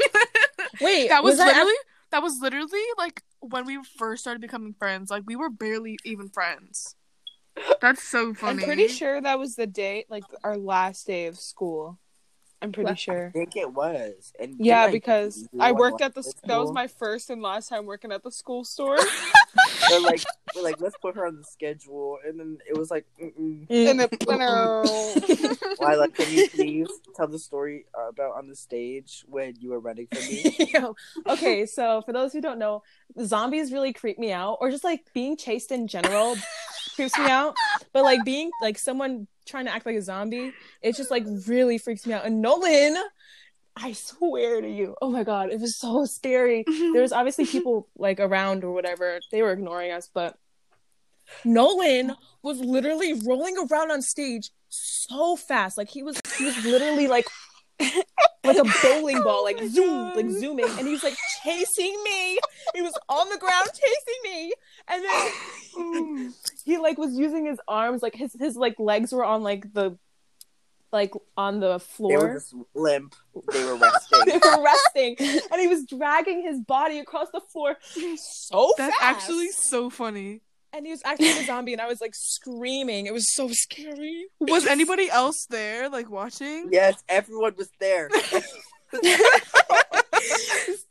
Wait, 0.80 1.08
That 1.08 1.24
was, 1.24 1.38
that 1.38 1.46
literally 1.46 1.74
that 2.10 2.22
was 2.22 2.38
literally 2.40 2.84
like 2.96 3.22
when 3.40 3.66
we 3.66 3.82
first 3.98 4.22
started 4.22 4.40
becoming 4.40 4.74
friends. 4.78 5.10
Like 5.10 5.24
we 5.26 5.36
were 5.36 5.50
barely 5.50 5.98
even 6.04 6.28
friends. 6.28 6.94
That's 7.80 8.02
so 8.02 8.34
funny. 8.34 8.62
I'm 8.62 8.66
pretty 8.66 8.88
sure 8.88 9.20
that 9.20 9.38
was 9.38 9.56
the 9.56 9.66
date, 9.66 10.06
like 10.10 10.24
our 10.44 10.56
last 10.56 11.06
day 11.06 11.26
of 11.26 11.38
school. 11.38 11.98
I'm 12.62 12.72
pretty 12.72 12.90
What? 12.90 12.98
sure. 12.98 13.28
I 13.28 13.30
think 13.30 13.56
it 13.56 13.72
was. 13.72 14.32
And 14.40 14.56
Yeah, 14.58 14.90
because 14.90 15.46
I 15.60 15.72
worked 15.72 16.00
at 16.00 16.14
the. 16.14 16.22
watch 16.22 16.34
That 16.44 16.58
was 16.58 16.72
my 16.72 16.86
first 16.86 17.30
and 17.30 17.42
last 17.42 17.68
time 17.68 17.84
working 17.86 18.12
at 18.12 18.22
the 18.22 18.30
school 18.30 18.64
store. 18.64 18.98
We're 19.90 20.00
like, 20.00 20.22
we're 20.54 20.62
like, 20.62 20.80
let's 20.80 20.96
put 21.00 21.14
her 21.16 21.26
on 21.26 21.36
the 21.36 21.44
schedule, 21.44 22.18
and 22.26 22.38
then 22.38 22.58
it 22.68 22.76
was 22.76 22.90
like, 22.90 23.06
mm-mm. 23.22 23.66
and 23.70 24.00
then, 24.00 24.08
no. 24.28 24.82
Lila, 25.80 26.08
can 26.08 26.32
you 26.32 26.48
please 26.50 26.88
tell 27.14 27.28
the 27.28 27.38
story 27.38 27.86
uh, 27.96 28.08
about 28.08 28.36
on 28.36 28.48
the 28.48 28.56
stage 28.56 29.24
when 29.28 29.54
you 29.60 29.70
were 29.70 29.80
running 29.80 30.08
from 30.12 30.22
me? 30.22 30.56
Yo, 30.74 30.96
okay, 31.26 31.66
so 31.66 32.02
for 32.04 32.12
those 32.12 32.32
who 32.32 32.40
don't 32.40 32.58
know, 32.58 32.82
zombies 33.22 33.72
really 33.72 33.92
creep 33.92 34.18
me 34.18 34.32
out, 34.32 34.58
or 34.60 34.70
just 34.70 34.84
like 34.84 35.04
being 35.14 35.36
chased 35.36 35.70
in 35.70 35.86
general 35.86 36.36
creeps 36.96 37.16
me 37.18 37.26
out. 37.26 37.54
But 37.92 38.02
like 38.02 38.24
being 38.24 38.50
like 38.60 38.78
someone 38.78 39.28
trying 39.46 39.66
to 39.66 39.74
act 39.74 39.86
like 39.86 39.96
a 39.96 40.02
zombie, 40.02 40.52
it 40.82 40.96
just 40.96 41.10
like 41.10 41.24
really 41.46 41.78
freaks 41.78 42.06
me 42.06 42.12
out. 42.12 42.24
And 42.24 42.42
Nolan, 42.42 42.96
I 43.76 43.92
swear 43.92 44.60
to 44.60 44.68
you, 44.68 44.96
oh 45.00 45.10
my 45.10 45.22
god, 45.22 45.50
it 45.50 45.60
was 45.60 45.76
so 45.76 46.04
scary. 46.04 46.64
There 46.96 47.02
was 47.02 47.12
obviously 47.12 47.46
people 47.46 47.88
like 47.96 48.18
around 48.18 48.64
or 48.64 48.72
whatever. 48.72 49.20
They 49.30 49.42
were 49.42 49.52
ignoring 49.52 49.92
us, 49.92 50.08
but 50.12 50.36
Nolan 51.44 52.14
was 52.42 52.60
literally 52.60 53.14
rolling 53.14 53.56
around 53.58 53.90
on 53.90 54.02
stage 54.02 54.50
so 54.68 55.36
fast. 55.36 55.76
Like 55.76 55.90
he 55.90 56.02
was 56.02 56.18
he 56.38 56.44
was 56.44 56.64
literally 56.64 57.06
like 57.08 57.26
like 57.78 58.56
a 58.56 58.64
bowling 58.82 59.22
ball, 59.22 59.44
like 59.44 59.56
oh 59.58 59.62
my 59.62 59.68
zoom, 59.68 59.86
God. 59.86 60.16
like 60.16 60.30
zooming, 60.30 60.68
and 60.78 60.86
he 60.86 60.92
was 60.92 61.04
like 61.04 61.16
chasing 61.42 61.96
me. 62.04 62.38
He 62.74 62.82
was 62.82 62.96
on 63.08 63.28
the 63.28 63.38
ground 63.38 63.68
chasing 63.72 64.20
me, 64.32 64.52
and 64.88 65.04
then 65.04 65.10
oh. 65.76 66.30
He 66.66 66.76
like 66.76 66.98
was 66.98 67.14
using 67.16 67.46
his 67.46 67.58
arms, 67.66 68.02
like 68.02 68.14
his 68.14 68.34
his 68.38 68.54
like 68.56 68.78
legs 68.78 69.12
were 69.12 69.24
on 69.24 69.42
like 69.42 69.72
the 69.72 69.96
like 70.92 71.12
on 71.36 71.60
the 71.60 71.78
floor. 71.80 72.10
They 72.10 72.16
were 72.16 72.22
floor. 72.28 72.34
just 72.34 72.54
limp. 72.74 73.14
They 73.52 73.64
were 73.64 73.76
resting. 73.88 74.20
They 74.26 74.38
were 74.38 74.62
resting, 74.62 75.16
and 75.50 75.60
he 75.60 75.66
was 75.68 75.84
dragging 75.86 76.42
his 76.42 76.60
body 76.60 76.98
across 76.98 77.28
the 77.32 77.40
floor 77.52 77.76
so 78.16 78.72
That's 78.76 78.96
fast. 78.98 79.02
actually 79.22 79.48
so 79.52 79.88
funny. 79.90 80.42
and 80.72 80.84
he 80.86 80.92
was 80.92 81.00
acting 81.04 81.26
like 81.28 81.40
a 81.42 81.46
zombie, 81.46 81.72
and 81.72 81.80
I 81.80 81.86
was 81.86 82.00
like 82.00 82.14
screaming. 82.14 83.06
It 83.06 83.12
was 83.14 83.32
so 83.34 83.48
scary. 83.50 84.26
Was 84.40 84.66
anybody 84.66 85.08
else 85.10 85.46
there, 85.48 85.88
like 85.88 86.10
watching? 86.10 86.68
yes, 86.70 87.02
everyone 87.08 87.54
was 87.56 87.70
there. 87.80 88.08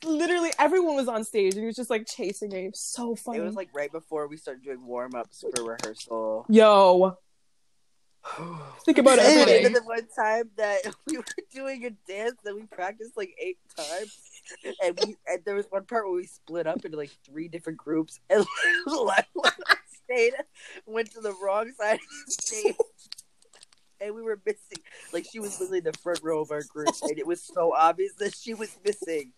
Literally, 0.05 0.51
everyone 0.59 0.95
was 0.95 1.07
on 1.07 1.24
stage, 1.24 1.53
and 1.53 1.62
he 1.62 1.65
was 1.67 1.75
just 1.75 1.89
like 1.89 2.07
chasing 2.07 2.51
me. 2.51 2.65
It 2.65 2.71
was 2.71 2.79
so 2.79 3.15
funny. 3.15 3.39
It 3.39 3.43
was 3.43 3.55
like 3.55 3.69
right 3.74 3.91
before 3.91 4.27
we 4.27 4.38
started 4.38 4.63
doing 4.63 4.85
warm 4.85 5.15
ups 5.15 5.43
for 5.55 5.63
rehearsal. 5.63 6.45
yo, 6.50 7.17
think 8.85 8.97
about 8.97 9.19
it 9.19 9.25
And 9.25 9.50
every 9.50 9.63
then 9.63 9.74
the 9.74 9.81
one 9.83 10.07
time 10.15 10.50
that 10.57 10.79
we 11.07 11.17
were 11.17 11.24
doing 11.53 11.85
a 11.85 11.91
dance 12.12 12.35
that 12.43 12.55
we 12.55 12.63
practiced 12.63 13.17
like 13.17 13.35
eight 13.41 13.57
times, 13.75 14.17
and 14.83 15.00
we 15.03 15.15
and 15.27 15.43
there 15.45 15.55
was 15.55 15.65
one 15.69 15.85
part 15.85 16.05
where 16.05 16.15
we 16.15 16.25
split 16.25 16.67
up 16.67 16.83
into 16.85 16.97
like 16.97 17.12
three 17.25 17.47
different 17.47 17.77
groups, 17.77 18.19
and 18.29 18.45
stayed 20.05 20.33
went 20.85 21.12
to 21.12 21.21
the 21.21 21.33
wrong 21.41 21.71
side 21.79 21.95
of 21.95 22.00
the 22.25 22.31
stage, 22.31 22.75
and 24.01 24.15
we 24.15 24.21
were 24.21 24.39
missing. 24.45 24.83
Like 25.13 25.25
she 25.31 25.39
was 25.39 25.59
literally 25.59 25.79
the 25.81 25.93
front 25.93 26.21
row 26.24 26.41
of 26.41 26.51
our 26.51 26.63
group, 26.63 26.95
and 27.03 27.17
it 27.17 27.27
was 27.27 27.41
so 27.41 27.74
obvious 27.74 28.13
that 28.19 28.35
she 28.35 28.53
was 28.53 28.75
missing. 28.85 29.33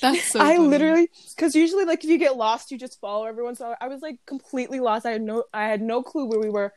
That's 0.00 0.32
so. 0.32 0.40
I 0.40 0.56
funny. 0.56 0.68
literally, 0.68 1.08
because 1.36 1.54
usually, 1.54 1.84
like, 1.84 2.04
if 2.04 2.10
you 2.10 2.18
get 2.18 2.36
lost, 2.36 2.70
you 2.70 2.78
just 2.78 3.00
follow 3.00 3.24
everyone. 3.26 3.54
So 3.56 3.74
I 3.80 3.88
was 3.88 4.00
like 4.00 4.18
completely 4.26 4.80
lost. 4.80 5.06
I 5.06 5.12
had 5.12 5.22
no, 5.22 5.44
I 5.52 5.64
had 5.68 5.82
no 5.82 6.02
clue 6.02 6.26
where 6.26 6.40
we 6.40 6.50
were. 6.50 6.72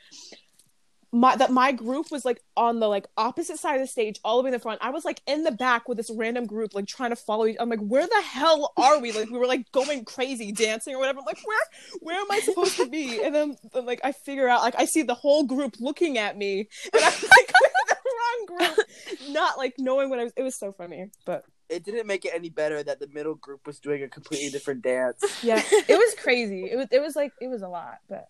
My 1.14 1.36
that 1.36 1.52
my 1.52 1.74
group 1.74 2.10
was 2.10 2.24
like 2.24 2.42
on 2.56 2.80
the 2.80 2.88
like 2.88 3.06
opposite 3.18 3.60
side 3.60 3.76
of 3.76 3.82
the 3.82 3.88
stage, 3.88 4.18
all 4.24 4.38
the 4.38 4.44
way 4.44 4.48
in 4.48 4.54
the 4.54 4.60
front. 4.60 4.80
I 4.82 4.92
was 4.92 5.04
like 5.04 5.22
in 5.28 5.44
the 5.44 5.52
back 5.52 5.90
with 5.90 5.98
this 5.98 6.10
random 6.10 6.46
group, 6.46 6.74
like 6.74 6.88
trying 6.88 7.10
to 7.10 7.18
follow. 7.18 7.46
Each- 7.48 7.58
I'm 7.60 7.70
like, 7.70 7.82
where 7.82 8.08
the 8.08 8.22
hell 8.24 8.72
are 8.78 8.98
we? 8.98 9.12
Like 9.12 9.30
we 9.30 9.38
were 9.38 9.46
like 9.46 9.70
going 9.74 10.06
crazy, 10.06 10.54
dancing 10.54 10.96
or 10.96 11.00
whatever. 11.00 11.20
I'm 11.20 11.26
like, 11.26 11.46
where, 11.46 11.60
where 12.00 12.16
am 12.18 12.32
I 12.32 12.40
supposed 12.40 12.78
to 12.78 12.88
be? 12.88 13.22
And 13.22 13.36
then 13.36 13.58
like 13.74 14.00
I 14.06 14.14
figure 14.14 14.48
out, 14.48 14.62
like 14.62 14.76
I 14.78 14.86
see 14.86 15.02
the 15.02 15.14
whole 15.14 15.44
group 15.44 15.76
looking 15.82 16.18
at 16.18 16.38
me, 16.38 16.70
and 16.94 17.04
I'm 17.04 17.12
like 17.12 17.54
the 17.84 17.96
wrong 18.06 18.58
group, 18.58 18.88
not 19.32 19.58
like 19.58 19.74
knowing 19.78 20.10
what 20.10 20.20
I 20.20 20.24
was. 20.24 20.34
It 20.38 20.44
was 20.44 20.58
so 20.58 20.72
funny, 20.72 21.10
but 21.26 21.44
It 21.72 21.86
didn't 21.86 22.06
make 22.06 22.26
it 22.26 22.34
any 22.36 22.50
better 22.50 22.84
that 22.84 23.00
the 23.00 23.08
middle 23.08 23.36
group 23.36 23.66
was 23.66 23.80
doing 23.80 24.04
a 24.04 24.10
completely 24.10 24.50
different 24.50 24.82
dance. 24.82 25.24
yeah, 25.44 25.62
it 25.88 25.98
was 25.98 26.16
crazy. 26.22 26.66
It 26.70 26.76
was 26.76 26.88
it 26.92 27.02
was 27.02 27.16
like 27.16 27.32
it 27.40 27.48
was 27.48 27.62
a 27.62 27.70
lot, 27.70 28.00
but 28.10 28.28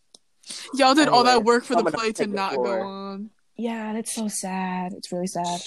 y'all 0.76 0.94
did 0.94 1.08
all 1.08 1.24
that 1.24 1.44
work 1.44 1.64
for 1.64 1.74
the 1.74 1.80
I'm 1.80 1.86
gonna 1.86 1.98
play 1.98 2.12
to 2.14 2.28
not 2.28 2.56
go 2.56 2.82
on. 2.82 3.32
yeah, 3.58 3.90
and 3.90 3.98
it's 3.98 4.14
so 4.14 4.28
sad. 4.28 4.94
It's 4.94 5.12
really 5.12 5.28
sad. 5.28 5.60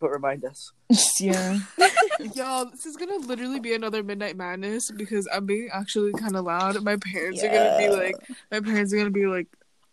But 0.00 0.10
remind 0.10 0.44
us. 0.44 0.72
yeah. 1.20 1.60
Y'all, 2.34 2.66
this 2.66 2.84
is 2.84 2.96
gonna 2.96 3.16
literally 3.18 3.60
be 3.60 3.74
another 3.74 4.02
midnight 4.02 4.36
madness 4.36 4.90
because 4.90 5.28
I'm 5.32 5.46
being 5.46 5.68
actually 5.72 6.12
kind 6.14 6.34
of 6.34 6.44
loud. 6.44 6.82
My 6.82 6.96
parents 6.96 7.42
are 7.44 7.48
gonna 7.48 7.78
be 7.78 7.88
like, 7.88 8.16
my 8.50 8.60
parents 8.60 8.92
are 8.92 8.96
gonna 8.96 9.10
be 9.10 9.26
like, 9.26 9.46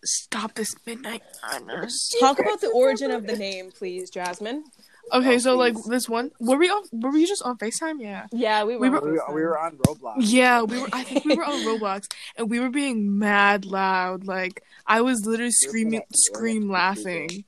stop 0.03 0.55
this 0.55 0.73
midnight 0.87 1.21
madness. 1.43 2.13
Talk 2.19 2.39
about 2.39 2.61
the 2.61 2.69
origin 2.69 3.11
of 3.11 3.27
the 3.27 3.35
name, 3.35 3.71
please, 3.71 4.09
Jasmine. 4.09 4.63
Okay, 5.12 5.36
Oh, 5.36 5.39
so 5.39 5.58
like 5.58 5.75
this 5.88 6.08
one, 6.08 6.31
were 6.39 6.58
we 6.58 6.70
on? 6.70 6.84
Were 6.91 7.12
we 7.12 7.25
just 7.25 7.41
on 7.43 7.58
Facetime? 7.58 8.00
Yeah. 8.01 8.27
Yeah, 8.31 8.63
we 8.63 8.77
We 8.77 8.89
were. 8.89 9.00
were- 9.01 9.12
We 9.12 9.17
were, 9.17 9.34
we 9.36 9.41
were 9.41 9.60
on 9.60 9.77
Roblox. 9.77 10.15
Yeah, 10.20 10.62
we 10.63 10.79
were. 10.79 10.88
I 10.93 11.03
think 11.03 11.25
we 11.25 11.36
were 11.36 11.43
on 11.43 11.60
Roblox, 11.65 12.08
and 12.38 12.50
we 12.50 12.60
were 12.60 12.70
being 12.70 13.17
mad 13.20 13.65
loud. 13.65 14.25
Like 14.25 14.63
I 14.88 15.01
was 15.01 15.25
literally 15.25 15.51
screaming, 15.51 16.00
gonna- 16.00 16.05
scream 16.13 16.70
laughing, 16.70 17.43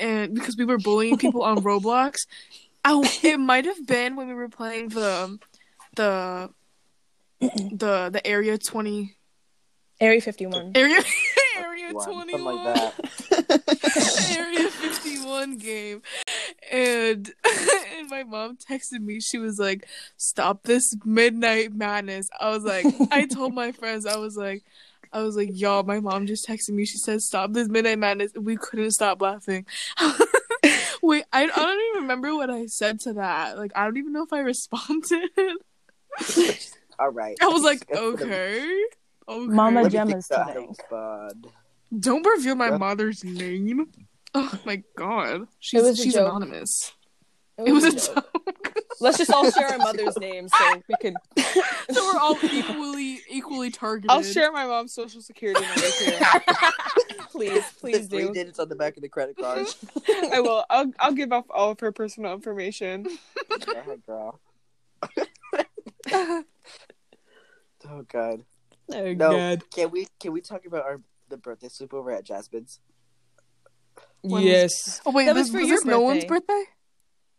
and 0.00 0.34
because 0.34 0.56
we 0.56 0.64
were 0.64 0.78
bullying 0.78 1.18
people 1.18 1.42
on 1.42 1.58
Roblox. 1.58 2.26
I, 2.84 2.92
oh, 2.92 3.04
it 3.22 3.38
might 3.38 3.64
have 3.66 3.86
been 3.86 4.16
when 4.16 4.28
we 4.28 4.34
were 4.34 4.48
playing 4.48 4.88
the, 4.90 5.38
the, 5.96 6.50
the 7.40 8.10
the 8.12 8.20
Area 8.26 8.58
Twenty 8.58 9.16
Area 10.00 10.20
51. 10.20 10.72
Area 10.74 11.00
Area 11.58 11.92
One, 11.92 12.04
Twenty 12.12 12.32
something 12.32 12.44
like 12.44 12.74
that. 12.74 14.36
Area 14.36 14.68
51 14.68 15.56
game. 15.58 16.02
And 16.70 17.32
and 17.98 18.08
my 18.10 18.22
mom 18.24 18.56
texted 18.56 19.00
me. 19.00 19.20
She 19.20 19.38
was 19.38 19.58
like, 19.58 19.86
"Stop 20.16 20.62
this 20.64 20.94
midnight 21.04 21.72
madness." 21.74 22.28
I 22.40 22.50
was 22.50 22.64
like, 22.64 22.86
I 23.10 23.26
told 23.26 23.54
my 23.54 23.72
friends, 23.80 24.06
I 24.06 24.16
was 24.16 24.36
like, 24.36 24.64
I 25.12 25.22
was 25.22 25.36
like, 25.36 25.50
"Y'all, 25.52 25.82
my 25.82 26.00
mom 26.00 26.26
just 26.26 26.46
texted 26.48 26.70
me. 26.70 26.84
She 26.84 26.98
said, 26.98 27.22
"Stop 27.22 27.52
this 27.52 27.68
midnight 27.68 27.98
madness." 27.98 28.32
We 28.34 28.56
couldn't 28.56 28.92
stop 28.92 29.20
laughing. 29.22 29.66
Wait, 31.02 31.24
I, 31.32 31.42
I 31.42 31.46
don't 31.46 31.80
even 31.90 32.02
remember 32.02 32.34
what 32.34 32.48
I 32.50 32.66
said 32.66 32.98
to 33.00 33.12
that. 33.14 33.58
Like, 33.58 33.72
I 33.74 33.84
don't 33.84 33.98
even 33.98 34.12
know 34.12 34.24
if 34.24 34.32
I 34.32 34.38
responded. 34.40 35.28
All 36.98 37.10
right. 37.10 37.36
I 37.42 37.46
was 37.48 37.62
like, 37.62 37.84
Let's 37.90 38.00
put 38.00 38.20
a- 38.22 38.24
"Okay." 38.24 38.84
Okay. 39.26 39.46
Mama 39.54 39.88
Gemma's 39.88 40.26
think 40.26 40.46
to 40.46 40.74
today. 40.90 41.50
Don't 41.98 42.26
reveal 42.26 42.54
my 42.56 42.76
mother's 42.76 43.22
name. 43.24 43.86
Oh 44.36 44.58
my 44.64 44.82
god. 44.96 45.46
She's 45.60 45.82
was 45.82 45.98
a 45.98 46.02
she's 46.02 46.14
joke. 46.14 46.28
anonymous. 46.28 46.92
It 47.56 47.70
was 47.72 47.84
a 47.84 47.92
joke. 48.14 48.74
Let's 49.00 49.18
just 49.18 49.32
all 49.32 49.48
share 49.50 49.68
our 49.68 49.78
mother's 49.78 50.16
names 50.18 50.50
so 50.58 50.82
we 50.88 50.94
can. 51.00 51.14
so 51.92 52.12
we're 52.12 52.18
all 52.18 52.36
equally 52.42 53.20
equally 53.30 53.70
targeted. 53.70 54.10
I'll 54.10 54.22
share 54.24 54.50
my 54.50 54.66
mom's 54.66 54.92
social 54.92 55.20
security 55.20 55.60
number 55.60 55.80
too. 55.80 56.12
please, 57.30 57.64
please 57.78 58.08
Three 58.08 58.22
do. 58.26 58.32
digits 58.32 58.58
on 58.58 58.68
the 58.68 58.74
back 58.76 58.96
of 58.96 59.02
the 59.02 59.08
credit 59.08 59.36
card. 59.36 59.66
I 60.32 60.40
will. 60.40 60.64
I'll 60.68 60.90
I'll 60.98 61.12
give 61.12 61.32
off 61.32 61.44
all 61.50 61.70
of 61.70 61.80
her 61.80 61.92
personal 61.92 62.32
information. 62.32 63.06
Go 63.48 63.72
ahead, 63.72 64.02
girl. 64.06 64.40
Oh 67.86 68.02
god. 68.08 68.44
Oh 68.92 69.12
No. 69.12 69.56
Can 69.74 69.90
we 69.90 70.06
can 70.18 70.32
we 70.32 70.40
talk 70.40 70.66
about 70.66 70.84
our 70.84 71.00
the 71.28 71.36
birthday 71.36 71.68
sleepover 71.68 72.16
at 72.16 72.24
Jasmine's? 72.24 72.80
When 74.24 74.42
was- 74.42 74.44
Yes. 74.44 75.00
Oh 75.06 75.10
wait, 75.12 75.26
That 75.26 75.34
was 75.34 75.46
this, 75.46 75.52
for 75.52 75.60
was 75.60 75.68
your 75.68 75.76
this 75.78 75.84
Nolan's 75.84 76.24
birthday? 76.24 76.64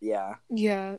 Yeah. 0.01 0.35
Yeah. 0.49 0.97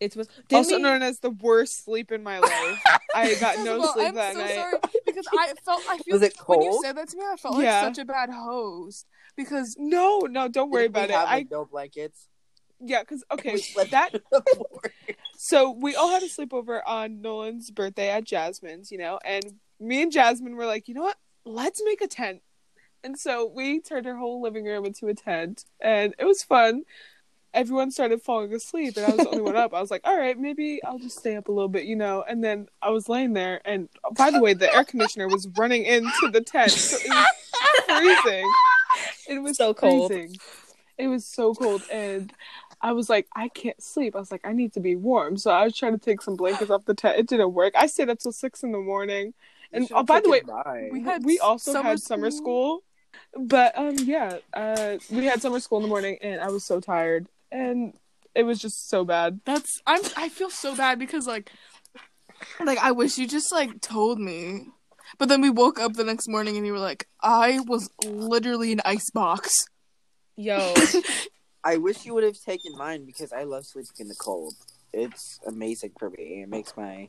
It 0.00 0.16
was. 0.16 0.28
Did 0.48 0.56
also 0.56 0.76
we- 0.76 0.82
known 0.82 1.02
as 1.02 1.20
the 1.20 1.30
worst 1.30 1.84
sleep 1.84 2.10
in 2.10 2.22
my 2.22 2.38
life. 2.38 2.82
I 3.14 3.34
got 3.36 3.58
no 3.60 3.76
of 3.76 3.82
all, 3.82 3.92
sleep 3.94 4.08
I'm 4.08 4.14
that 4.16 4.32
so 4.34 4.38
night. 4.40 4.54
sorry 4.54 4.78
because 5.06 5.26
I 5.38 5.52
felt 5.64 5.82
I 5.88 5.98
feel 5.98 6.14
Was 6.16 6.22
it 6.22 6.34
when 6.46 6.62
you 6.62 6.80
said 6.82 6.96
that 6.96 7.08
to 7.10 7.16
me, 7.16 7.22
I 7.24 7.36
felt 7.36 7.62
Yeah. 7.62 7.82
like 7.82 7.94
such 7.94 8.02
a 8.02 8.04
bad 8.04 8.28
host 8.30 9.06
because 9.36 9.76
No, 9.78 10.20
no, 10.20 10.48
don't 10.48 10.70
worry 10.70 10.84
Didn't 10.88 10.96
we 10.96 11.04
about 11.04 11.10
it. 11.10 11.28
have, 11.28 11.28
I 11.28 11.46
no 11.50 11.64
blankets. 11.64 12.28
yeah, 12.80 13.00
because 13.02 13.24
okay, 13.32 13.52
We 13.76 13.84
that 13.84 14.14
on 14.14 14.20
the 14.32 14.42
floor. 14.56 14.80
so 15.36 15.70
we 15.70 15.94
all 15.94 16.10
had 16.10 16.22
a 16.22 16.28
sleepover 16.28 16.80
on 16.86 17.20
Nolan's 17.20 17.70
birthday 17.70 18.08
at 18.10 18.24
Jasmine's, 18.24 18.90
you 18.90 18.98
know, 18.98 19.18
and 19.24 19.44
me 19.78 20.02
and 20.02 20.10
Jasmine 20.10 20.56
were 20.56 20.66
like, 20.66 20.88
you 20.88 20.94
know 20.94 21.02
what? 21.02 21.16
Let's 21.44 21.80
make 21.84 22.00
a 22.00 22.08
tent. 22.08 22.40
And 23.04 23.18
so 23.18 23.46
we 23.46 23.80
turned 23.80 24.06
our 24.06 24.16
whole 24.16 24.40
living 24.40 24.64
room 24.64 24.84
into 24.86 25.08
a 25.08 25.14
tent, 25.14 25.64
and 25.80 26.14
it 26.18 26.24
was 26.24 26.42
fun. 26.42 26.82
Everyone 27.52 27.90
started 27.92 28.20
falling 28.22 28.52
asleep, 28.52 28.96
and 28.96 29.06
I 29.06 29.10
was 29.10 29.18
the 29.18 29.28
only 29.28 29.42
one 29.42 29.56
up. 29.56 29.72
I 29.74 29.80
was 29.80 29.90
like, 29.90 30.00
all 30.04 30.18
right, 30.18 30.36
maybe 30.36 30.82
I'll 30.82 30.98
just 30.98 31.18
stay 31.18 31.36
up 31.36 31.46
a 31.48 31.52
little 31.52 31.68
bit, 31.68 31.84
you 31.84 31.94
know. 31.96 32.24
And 32.26 32.42
then 32.42 32.66
I 32.82 32.90
was 32.90 33.08
laying 33.08 33.34
there, 33.34 33.60
and 33.64 33.88
by 34.16 34.30
the 34.30 34.40
way, 34.40 34.54
the 34.54 34.74
air 34.74 34.84
conditioner 34.84 35.28
was 35.28 35.46
running 35.56 35.84
into 35.84 36.30
the 36.32 36.40
tent, 36.40 36.72
so 36.72 36.96
it 37.00 37.08
was 37.08 38.22
freezing. 38.24 38.50
It 39.28 39.38
was 39.40 39.56
So 39.56 39.72
cold. 39.74 40.10
freezing. 40.10 40.36
It 40.96 41.08
was 41.08 41.24
so 41.26 41.54
cold, 41.54 41.82
and 41.92 42.32
I 42.80 42.92
was 42.92 43.08
like, 43.10 43.26
I 43.36 43.48
can't 43.48 43.80
sleep. 43.82 44.16
I 44.16 44.18
was 44.18 44.32
like, 44.32 44.46
I 44.46 44.52
need 44.52 44.72
to 44.74 44.80
be 44.80 44.96
warm. 44.96 45.36
So 45.36 45.50
I 45.50 45.64
was 45.64 45.76
trying 45.76 45.92
to 45.92 45.98
take 45.98 46.22
some 46.22 46.36
blankets 46.36 46.70
off 46.70 46.84
the 46.86 46.94
tent. 46.94 47.18
It 47.18 47.26
didn't 47.28 47.52
work. 47.52 47.74
I 47.76 47.86
stayed 47.86 48.08
up 48.10 48.18
till 48.18 48.32
six 48.32 48.62
in 48.62 48.72
the 48.72 48.78
morning. 48.78 49.26
You 49.72 49.78
And 49.78 49.88
oh, 49.92 50.02
by 50.02 50.20
the 50.20 50.28
way, 50.30 50.40
taken 50.40 50.54
mine. 50.64 50.90
we 50.92 51.02
had 51.02 51.24
we 51.24 51.38
also 51.38 51.72
summer 51.72 51.90
had 51.90 52.00
summer 52.00 52.30
school. 52.30 52.80
school. 52.80 52.82
But 53.36 53.76
um, 53.76 53.96
yeah, 53.98 54.38
uh, 54.52 54.98
we 55.10 55.24
had 55.26 55.42
summer 55.42 55.60
school 55.60 55.78
in 55.78 55.82
the 55.82 55.88
morning, 55.88 56.18
and 56.22 56.40
I 56.40 56.48
was 56.48 56.64
so 56.64 56.80
tired, 56.80 57.26
and 57.50 57.94
it 58.34 58.44
was 58.44 58.58
just 58.58 58.88
so 58.88 59.04
bad. 59.04 59.40
that's 59.44 59.80
I'm 59.86 60.02
I 60.16 60.28
feel 60.28 60.50
so 60.50 60.76
bad 60.76 60.98
because 60.98 61.26
like 61.26 61.50
like 62.64 62.78
I 62.78 62.92
wish 62.92 63.18
you 63.18 63.26
just 63.26 63.52
like 63.52 63.80
told 63.80 64.18
me. 64.18 64.66
But 65.18 65.28
then 65.28 65.40
we 65.40 65.50
woke 65.50 65.78
up 65.78 65.94
the 65.94 66.04
next 66.04 66.28
morning 66.28 66.56
and 66.56 66.66
you 66.66 66.72
were 66.72 66.78
like, 66.78 67.06
I 67.22 67.60
was 67.60 67.88
literally 68.04 68.72
an 68.72 68.80
ice 68.84 69.10
box. 69.10 69.52
Yo. 70.36 70.74
I 71.64 71.76
wish 71.76 72.04
you 72.04 72.14
would 72.14 72.24
have 72.24 72.38
taken 72.40 72.76
mine 72.76 73.06
because 73.06 73.32
I 73.32 73.44
love 73.44 73.64
sleeping 73.64 73.92
in 74.00 74.08
the 74.08 74.16
cold. 74.16 74.54
It's 74.92 75.40
amazing 75.46 75.92
for 75.98 76.10
me. 76.10 76.42
It 76.42 76.48
makes 76.48 76.76
my 76.76 77.08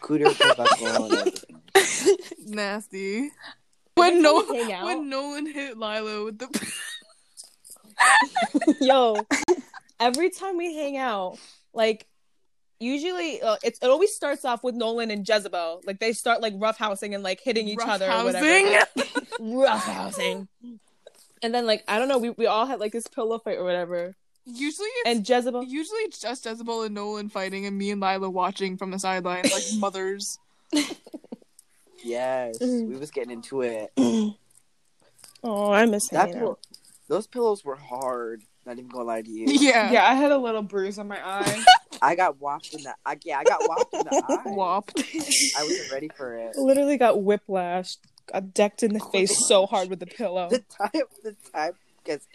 cooter 0.00 0.36
buckle 0.56 1.04
and 1.04 1.14
everything. 1.14 1.62
Nasty. 2.46 3.30
When 4.00 4.22
no 4.22 4.44
we 4.50 4.58
hang 4.58 4.72
out- 4.72 4.84
when 4.86 5.08
Nolan 5.08 5.46
hit 5.46 5.78
Lila 5.78 6.24
with 6.24 6.38
the 6.38 6.72
Yo, 8.80 9.26
every 9.98 10.30
time 10.30 10.56
we 10.56 10.74
hang 10.74 10.96
out, 10.96 11.38
like 11.74 12.06
usually 12.78 13.42
uh, 13.42 13.56
it's, 13.62 13.78
it 13.80 13.86
always 13.86 14.14
starts 14.14 14.44
off 14.44 14.64
with 14.64 14.74
Nolan 14.74 15.10
and 15.10 15.28
Jezebel. 15.28 15.82
Like 15.86 16.00
they 16.00 16.12
start 16.12 16.40
like 16.40 16.54
roughhousing 16.54 17.14
and 17.14 17.22
like 17.22 17.40
hitting 17.40 17.68
each 17.68 17.78
other 17.80 18.10
or 18.10 18.24
whatever. 18.24 18.46
roughhousing. 18.46 18.88
roughhousing. 19.40 20.48
And 21.42 21.54
then 21.54 21.66
like 21.66 21.84
I 21.86 21.98
don't 21.98 22.08
know, 22.08 22.18
we, 22.18 22.30
we 22.30 22.46
all 22.46 22.66
had 22.66 22.80
like 22.80 22.92
this 22.92 23.06
pillow 23.06 23.38
fight 23.38 23.58
or 23.58 23.64
whatever. 23.64 24.16
Usually 24.46 24.88
it's 24.88 25.08
And 25.08 25.28
Jezebel 25.28 25.64
usually 25.64 26.00
it's 26.00 26.18
just 26.18 26.46
Jezebel 26.46 26.82
and 26.82 26.94
Nolan 26.94 27.28
fighting 27.28 27.66
and 27.66 27.76
me 27.76 27.90
and 27.90 28.00
Lila 28.00 28.30
watching 28.30 28.76
from 28.78 28.90
the 28.90 28.98
sidelines 28.98 29.52
like 29.52 29.64
mothers. 29.78 30.38
Yes, 32.02 32.58
mm. 32.58 32.88
we 32.88 32.96
was 32.96 33.10
getting 33.10 33.30
into 33.30 33.62
it. 33.62 33.92
Oh, 35.42 35.72
I 35.72 35.86
miss 35.86 36.08
That 36.08 36.26
hanging 36.26 36.34
pillow, 36.34 36.50
out. 36.50 36.58
those 37.08 37.26
pillows 37.26 37.64
were 37.64 37.76
hard. 37.76 38.42
Not 38.66 38.76
even 38.78 38.90
gonna 38.90 39.04
lie 39.04 39.22
to 39.22 39.30
you. 39.30 39.46
Yeah. 39.48 39.90
Yeah, 39.90 40.04
I 40.04 40.14
had 40.14 40.32
a 40.32 40.36
little 40.38 40.62
bruise 40.62 40.98
on 40.98 41.08
my 41.08 41.18
eye. 41.18 41.64
I 42.02 42.14
got 42.14 42.38
whopped 42.40 42.74
in 42.74 42.82
the. 42.82 42.94
I, 43.06 43.18
yeah, 43.24 43.38
I 43.38 43.44
got 43.44 43.60
whopped 43.66 43.94
in 43.94 44.00
the 44.00 44.22
eye. 44.28 44.50
Whopped. 44.50 45.02
I 45.56 45.62
wasn't 45.62 45.92
ready 45.92 46.10
for 46.14 46.34
it. 46.36 46.56
Literally 46.56 46.98
got 46.98 47.22
whiplash, 47.22 47.96
got 48.30 48.52
decked 48.52 48.82
in 48.82 48.92
the 48.92 49.00
oh 49.02 49.10
face 49.10 49.46
so 49.48 49.66
hard 49.66 49.88
with 49.88 50.00
the 50.00 50.06
pillow. 50.06 50.50
The 50.50 50.58
time, 50.58 51.02
the 51.24 51.36
time, 51.54 51.72
because 52.04 52.28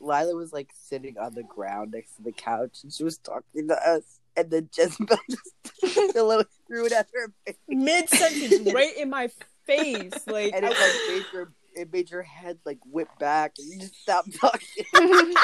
Lila 0.00 0.34
was 0.34 0.52
like 0.52 0.70
sitting 0.74 1.16
on 1.18 1.34
the 1.34 1.42
ground 1.42 1.92
next 1.92 2.16
to 2.16 2.22
the 2.22 2.32
couch, 2.32 2.80
and 2.82 2.92
she 2.92 3.04
was 3.04 3.16
talking 3.16 3.68
to 3.68 3.88
us, 3.88 4.19
and 4.40 4.50
then 4.50 4.68
Jezebel 4.76 5.18
just 5.30 6.16
a 6.16 6.22
little 6.22 6.44
threw 6.66 6.86
it 6.86 6.92
at 6.92 7.08
her 7.14 7.32
face, 7.46 7.56
Mid 7.68 8.08
sentence, 8.08 8.72
right 8.74 8.96
in 8.96 9.10
my 9.10 9.28
face. 9.66 10.26
Like, 10.26 10.52
and 10.54 10.64
it 10.64 10.70
like 10.70 10.78
made 11.08 11.24
your 11.32 11.52
it 11.74 11.92
made 11.92 12.10
your 12.10 12.22
head 12.22 12.58
like 12.64 12.78
whip 12.84 13.08
back, 13.18 13.52
and 13.58 13.72
you 13.72 13.80
just 13.80 14.00
stopped 14.00 14.34
talking. 14.40 15.34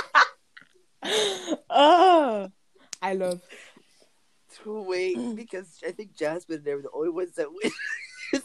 oh, 1.70 2.50
I 3.02 3.12
love. 3.14 3.40
to 4.62 4.82
wait 4.82 5.16
because 5.36 5.78
I 5.86 5.92
think 5.92 6.16
Jasmine 6.16 6.58
and 6.58 6.64
they 6.64 6.74
were 6.74 6.82
the 6.82 6.90
only 6.94 7.10
ones 7.10 7.34
that 7.36 7.48
went. 7.52 8.44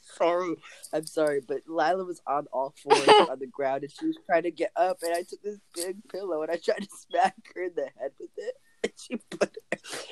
sorry, 0.00 0.54
I'm 0.92 1.06
sorry, 1.06 1.40
but 1.46 1.62
Lila 1.66 2.04
was 2.04 2.20
on 2.26 2.46
all 2.52 2.74
fours 2.82 3.08
on 3.08 3.38
the 3.38 3.46
ground 3.46 3.82
and 3.82 3.90
she 3.92 4.06
was 4.06 4.18
trying 4.26 4.42
to 4.42 4.50
get 4.50 4.70
up, 4.76 4.98
and 5.02 5.14
I 5.14 5.22
took 5.22 5.42
this 5.42 5.58
big 5.74 5.96
pillow 6.10 6.42
and 6.42 6.50
I 6.50 6.56
tried 6.56 6.82
to 6.82 6.88
smack 7.08 7.34
her 7.54 7.64
in 7.64 7.72
the 7.74 7.88
head 7.98 8.12
with 8.20 8.30
it, 8.36 8.54
she 8.96 9.16
put 9.16 9.56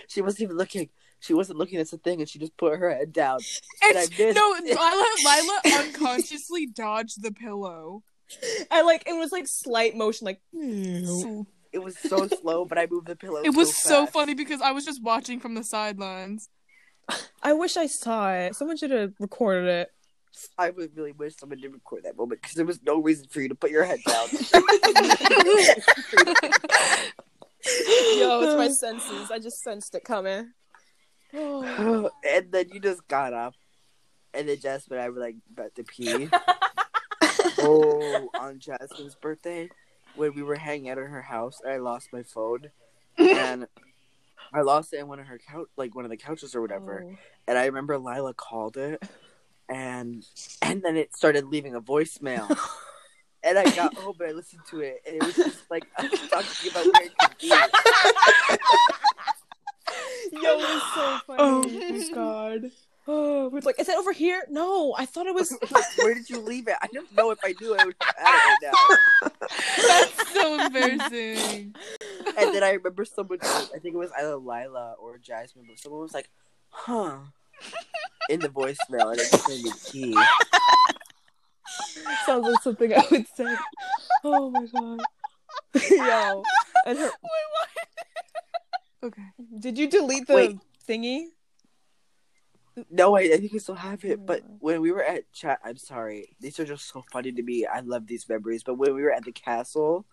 she 0.09 0.23
wasn't 0.23 0.43
even 0.43 0.57
looking. 0.57 0.89
She 1.21 1.35
wasn't 1.35 1.59
looking 1.59 1.79
at 1.81 1.91
the 1.91 1.99
thing, 1.99 2.21
and 2.21 2.29
she 2.29 2.39
just 2.39 2.57
put 2.57 2.79
her 2.79 2.91
head 2.95 3.13
down. 3.13 3.41
And 3.83 3.99
I 3.99 4.03
It's, 4.03 4.19
missed 4.19 4.37
no, 4.37 4.55
it. 4.55 4.65
Lila 4.65 5.07
Lila 5.25 5.61
unconsciously 5.85 6.67
dodged 6.67 7.23
the 7.23 7.33
pillow. 7.33 8.03
I 8.71 8.83
like 8.83 9.05
it 9.07 9.15
was 9.15 9.33
like 9.33 9.47
slight 9.49 9.97
motion, 9.97 10.27
like. 10.27 10.41
So- 10.53 11.47
It 11.73 11.79
was 11.81 11.99
so 11.99 12.27
slow, 12.29 12.65
but 12.65 12.79
I 12.79 12.87
moved 12.91 13.09
the 13.09 13.17
pillow. 13.17 13.43
it 13.45 13.55
was 13.55 13.77
so 13.77 14.03
fast. 14.05 14.13
funny 14.15 14.35
because 14.35 14.61
I 14.63 14.71
was 14.73 14.85
just 14.85 15.03
watching 15.03 15.41
from 15.41 15.55
the 15.55 15.65
sidelines. 15.65 16.49
I 17.43 17.53
wish 17.53 17.77
I 17.77 17.87
saw 17.87 18.33
it. 18.33 18.55
Someone 18.55 18.77
should 18.77 18.91
have 18.91 19.13
recorded 19.19 19.69
it. 19.69 19.91
I 20.57 20.71
would 20.71 20.97
really 20.97 21.13
wish 21.13 21.37
someone 21.37 21.59
did 21.61 21.73
record 21.73 22.05
that 22.05 22.17
moment 22.17 22.41
because 22.43 22.55
there 22.55 22.65
was 22.67 22.81
no 22.83 23.01
reason 23.03 23.27
for 23.29 23.41
you 23.41 23.49
to 23.49 23.55
put 23.57 23.71
your 23.73 23.83
head 23.85 23.99
down. 24.07 24.29
Yo, 28.88 28.97
it's 28.97 29.07
my 29.07 29.11
senses. 29.11 29.30
I 29.30 29.38
just 29.38 29.62
sensed 29.62 29.95
it 29.95 30.04
coming. 30.04 30.52
and 31.33 32.11
then 32.50 32.68
you 32.73 32.80
just 32.80 33.07
got 33.09 33.33
up, 33.33 33.54
and 34.33 34.49
then 34.49 34.59
Jasmine 34.59 34.99
and 34.99 35.07
I 35.07 35.11
were 35.11 35.21
like 35.21 35.37
about 35.52 35.75
to 35.75 35.85
pee. 35.85 36.28
oh, 37.59 38.30
on 38.38 38.59
Jasmine's 38.59 39.14
birthday, 39.14 39.68
when 40.16 40.35
we 40.35 40.42
were 40.42 40.57
hanging 40.57 40.90
out 40.90 40.98
at 40.98 41.07
her 41.07 41.22
house, 41.22 41.61
I 41.66 41.77
lost 41.77 42.09
my 42.12 42.22
phone, 42.22 42.70
and 43.18 43.66
I 44.53 44.62
lost 44.62 44.92
it 44.92 45.01
in 45.01 45.09
one 45.09 45.20
of 45.20 45.27
her 45.27 45.38
couch, 45.38 45.68
like 45.77 45.94
one 45.94 46.05
of 46.05 46.11
the 46.11 46.16
couches 46.16 46.55
or 46.55 46.62
whatever. 46.62 47.05
Oh. 47.07 47.16
And 47.46 47.59
I 47.59 47.66
remember 47.66 47.98
Lila 47.98 48.35
called 48.35 48.77
it, 48.77 49.03
and 49.68 50.24
and 50.62 50.83
then 50.83 50.96
it 50.96 51.14
started 51.14 51.46
leaving 51.46 51.74
a 51.74 51.81
voicemail. 51.81 52.59
And 53.44 53.59
I 53.59 53.64
got 53.74 53.94
home 53.94 54.16
and 54.20 54.31
I 54.31 54.33
listened 54.33 54.62
to 54.70 54.81
it, 54.81 55.03
and 55.07 55.16
it 55.16 55.24
was 55.24 55.37
just 55.37 55.70
like 55.70 55.87
I 55.96 56.09
was 56.09 56.20
talking 56.29 56.70
about 56.70 56.87
where 56.87 57.05
it 57.05 57.16
could 57.18 57.38
be. 57.40 57.48
Yo, 60.33 60.59
it's 60.59 60.94
so 60.94 61.18
funny. 61.27 61.38
Oh. 61.38 61.62
my 61.62 62.09
god. 62.14 62.70
Oh, 63.11 63.48
we're 63.48 63.61
like, 63.61 63.81
is 63.81 63.88
it 63.88 63.96
over 63.96 64.12
here? 64.12 64.44
No, 64.51 64.94
I 64.98 65.07
thought 65.07 65.24
it 65.24 65.35
was. 65.35 65.57
Where 65.96 66.12
did 66.12 66.29
you 66.29 66.40
leave 66.40 66.68
it? 66.68 66.74
I 66.83 66.88
don't 66.92 67.11
know 67.16 67.31
if 67.31 67.38
I 67.42 67.55
knew 67.59 67.74
I 67.74 67.87
would 67.87 67.94
have 68.03 68.14
had 68.18 68.35
it 68.35 68.66
right 68.66 68.72
now. 69.22 69.31
That's 69.88 70.35
so 70.35 70.61
embarrassing. 70.61 71.74
And 72.37 72.55
then 72.55 72.62
I 72.62 72.72
remember 72.72 73.07
someone, 73.07 73.38
I 73.42 73.79
think 73.81 73.94
it 73.94 73.96
was 73.96 74.11
either 74.18 74.37
Lila 74.37 74.96
or 75.01 75.16
Jasmine, 75.16 75.64
but 75.66 75.79
someone 75.79 76.03
was 76.03 76.12
like, 76.12 76.29
huh, 76.68 77.16
in 78.29 78.40
the 78.40 78.51
voicemail, 78.51 79.12
and 79.12 79.20
it 79.20 79.31
just 79.31 79.48
made 79.48 79.62
me 79.62 79.72
key. 79.87 80.14
Sounds 82.26 82.46
like 82.46 82.62
something 82.62 82.92
I 82.92 83.04
would 83.11 83.26
say. 83.35 83.57
Oh 84.24 84.50
my 84.50 84.66
god. 84.66 85.00
Yo, 85.90 86.42
and 86.87 86.98
her. 86.98 87.11
Okay. 89.00 89.22
Did 89.61 89.78
you 89.78 89.88
delete 89.88 90.26
the 90.26 90.35
Wait. 90.35 90.59
thingy? 90.88 91.26
No, 92.90 93.16
I, 93.16 93.20
I 93.20 93.37
think 93.37 93.54
I 93.54 93.59
still 93.59 93.76
have 93.76 94.04
it, 94.04 94.18
oh 94.20 94.24
but 94.26 94.42
when 94.59 94.81
we 94.81 94.90
were 94.90 95.04
at 95.04 95.33
chat, 95.33 95.61
I'm 95.64 95.76
sorry, 95.76 96.37
these 96.40 96.59
are 96.59 96.64
just 96.64 96.88
so 96.88 97.04
funny 97.12 97.31
to 97.31 97.42
me. 97.44 97.64
I 97.64 97.78
love 97.78 98.09
these 98.09 98.28
memories, 98.28 98.64
but 98.64 98.74
when 98.74 98.96
we 98.96 99.02
were 99.02 99.12
at 99.12 99.24
the 99.24 99.31
castle, 99.31 100.04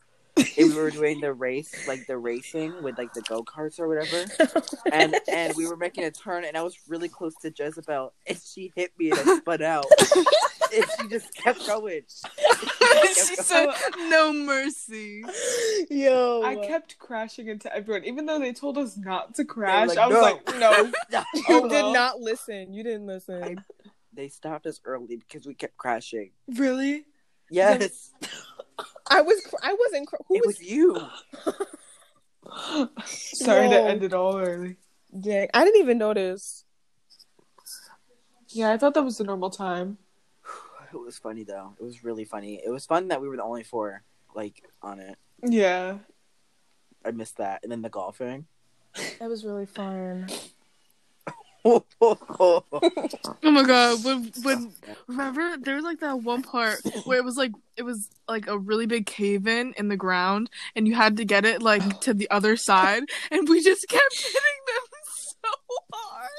we 0.58 0.74
were 0.76 0.92
doing 0.92 1.22
the 1.22 1.34
race, 1.34 1.88
like 1.88 2.06
the 2.08 2.18
racing 2.18 2.82
with 2.84 2.98
like 2.98 3.14
the 3.14 3.22
go 3.22 3.44
karts 3.44 3.80
or 3.80 3.88
whatever, 3.88 4.26
and 4.92 5.16
and 5.32 5.54
we 5.56 5.68
were 5.68 5.78
making 5.78 6.04
a 6.04 6.12
turn, 6.12 6.44
and 6.46 6.58
I 6.58 6.62
was 6.64 6.78
really 6.88 7.10
close 7.10 7.34
to 7.42 7.54
Jezebel, 7.56 8.14
and 8.28 8.40
she 8.44 8.72
hit 8.76 8.92
me, 8.98 9.12
and 9.12 9.20
I 9.20 9.38
spun 9.38 9.62
out, 9.62 9.86
and 10.74 10.86
she 11.00 11.08
just 11.08 11.34
kept 11.36 11.66
going. 11.66 12.02
she 13.08 13.36
said, 13.36 13.70
"No 14.10 14.34
mercy." 14.34 15.24
Yo, 15.90 16.42
I 16.44 16.56
uh, 16.56 16.68
kept 16.68 16.98
crashing 17.00 17.48
into 17.48 17.74
everyone, 17.74 18.04
even 18.06 18.26
though 18.26 18.40
they 18.40 18.54
told 18.54 18.78
us 18.78 18.98
not 18.98 19.36
to 19.36 19.46
crash. 19.46 19.90
like, 19.90 19.98
I 19.98 20.08
was 20.08 20.16
"No." 20.16 20.22
like, 20.22 20.60
no. 20.60 20.92
You 21.34 21.44
Oh, 21.50 21.62
did 21.70 21.72
well. 21.84 21.94
not 21.94 22.20
listen. 22.20 22.74
You 22.74 22.84
didn't 22.84 23.08
listen. 23.08 23.64
They 24.14 24.28
stopped 24.30 24.66
us 24.66 24.80
early 24.86 25.18
because 25.18 25.46
we 25.46 25.54
kept 25.54 25.76
crashing. 25.78 26.32
Really? 26.56 27.06
Yes, 27.52 28.12
I 29.10 29.22
was. 29.22 29.42
I 29.62 29.74
wasn't. 29.74 30.08
cr- 30.08 30.16
Who 30.28 30.36
it 30.36 30.46
was? 30.46 30.58
was 30.58 30.68
you. 30.68 30.98
Sorry 33.06 33.70
to 33.70 33.82
end 33.82 34.04
it 34.04 34.14
all 34.14 34.38
early. 34.38 34.78
Dang, 35.20 35.50
I 35.54 35.64
didn't 35.64 35.82
even 35.82 35.98
notice. 35.98 36.64
Yeah, 38.50 38.72
I 38.72 38.78
thought 38.78 38.94
that 38.94 39.04
was 39.04 39.18
the 39.18 39.24
normal 39.24 39.50
time. 39.50 39.98
It 40.94 40.98
was 41.02 41.18
funny 41.18 41.44
though. 41.44 41.76
It 41.78 41.84
was 41.84 42.06
really 42.06 42.24
funny. 42.24 42.62
It 42.66 42.70
was 42.70 42.86
fun 42.86 43.10
that 43.10 43.22
we 43.22 43.28
were 43.28 43.36
the 43.36 43.44
only 43.44 43.64
four 43.64 44.04
like 44.34 44.64
on 44.82 45.00
it. 45.00 45.18
Yeah. 45.44 45.98
I 47.04 47.12
missed 47.12 47.38
that, 47.38 47.62
and 47.64 47.72
then 47.72 47.82
the 47.82 47.90
golfing. 47.90 48.46
That 49.20 49.28
was 49.30 49.44
really 49.44 49.66
fun. 49.66 50.28
Oh 51.66 51.84
my 53.44 53.64
god! 53.64 54.04
When 54.04 54.32
when 54.44 54.72
remember 55.08 55.58
there 55.58 55.76
was 55.76 55.84
like 55.84 56.00
that 56.02 56.22
one 56.22 56.44
part 56.44 56.80
where 57.06 57.18
it 57.18 57.26
was 57.26 57.38
like 57.38 57.52
it 57.76 57.82
was 57.84 58.08
like 58.28 58.48
a 58.48 58.58
really 58.58 58.86
big 58.86 59.06
cave 59.08 59.48
in 59.48 59.74
in 59.78 59.88
the 59.88 59.98
ground, 59.98 60.50
and 60.76 60.88
you 60.88 60.94
had 60.94 61.18
to 61.18 61.26
get 61.26 61.44
it 61.46 61.62
like 61.64 62.02
to 62.02 62.14
the 62.14 62.30
other 62.30 62.56
side, 62.56 63.04
and 63.32 63.50
we 63.50 63.64
just 63.64 63.88
kept 63.88 64.16
hitting 64.16 64.62
them 64.68 64.84
so 65.08 65.50
hard, 65.94 66.30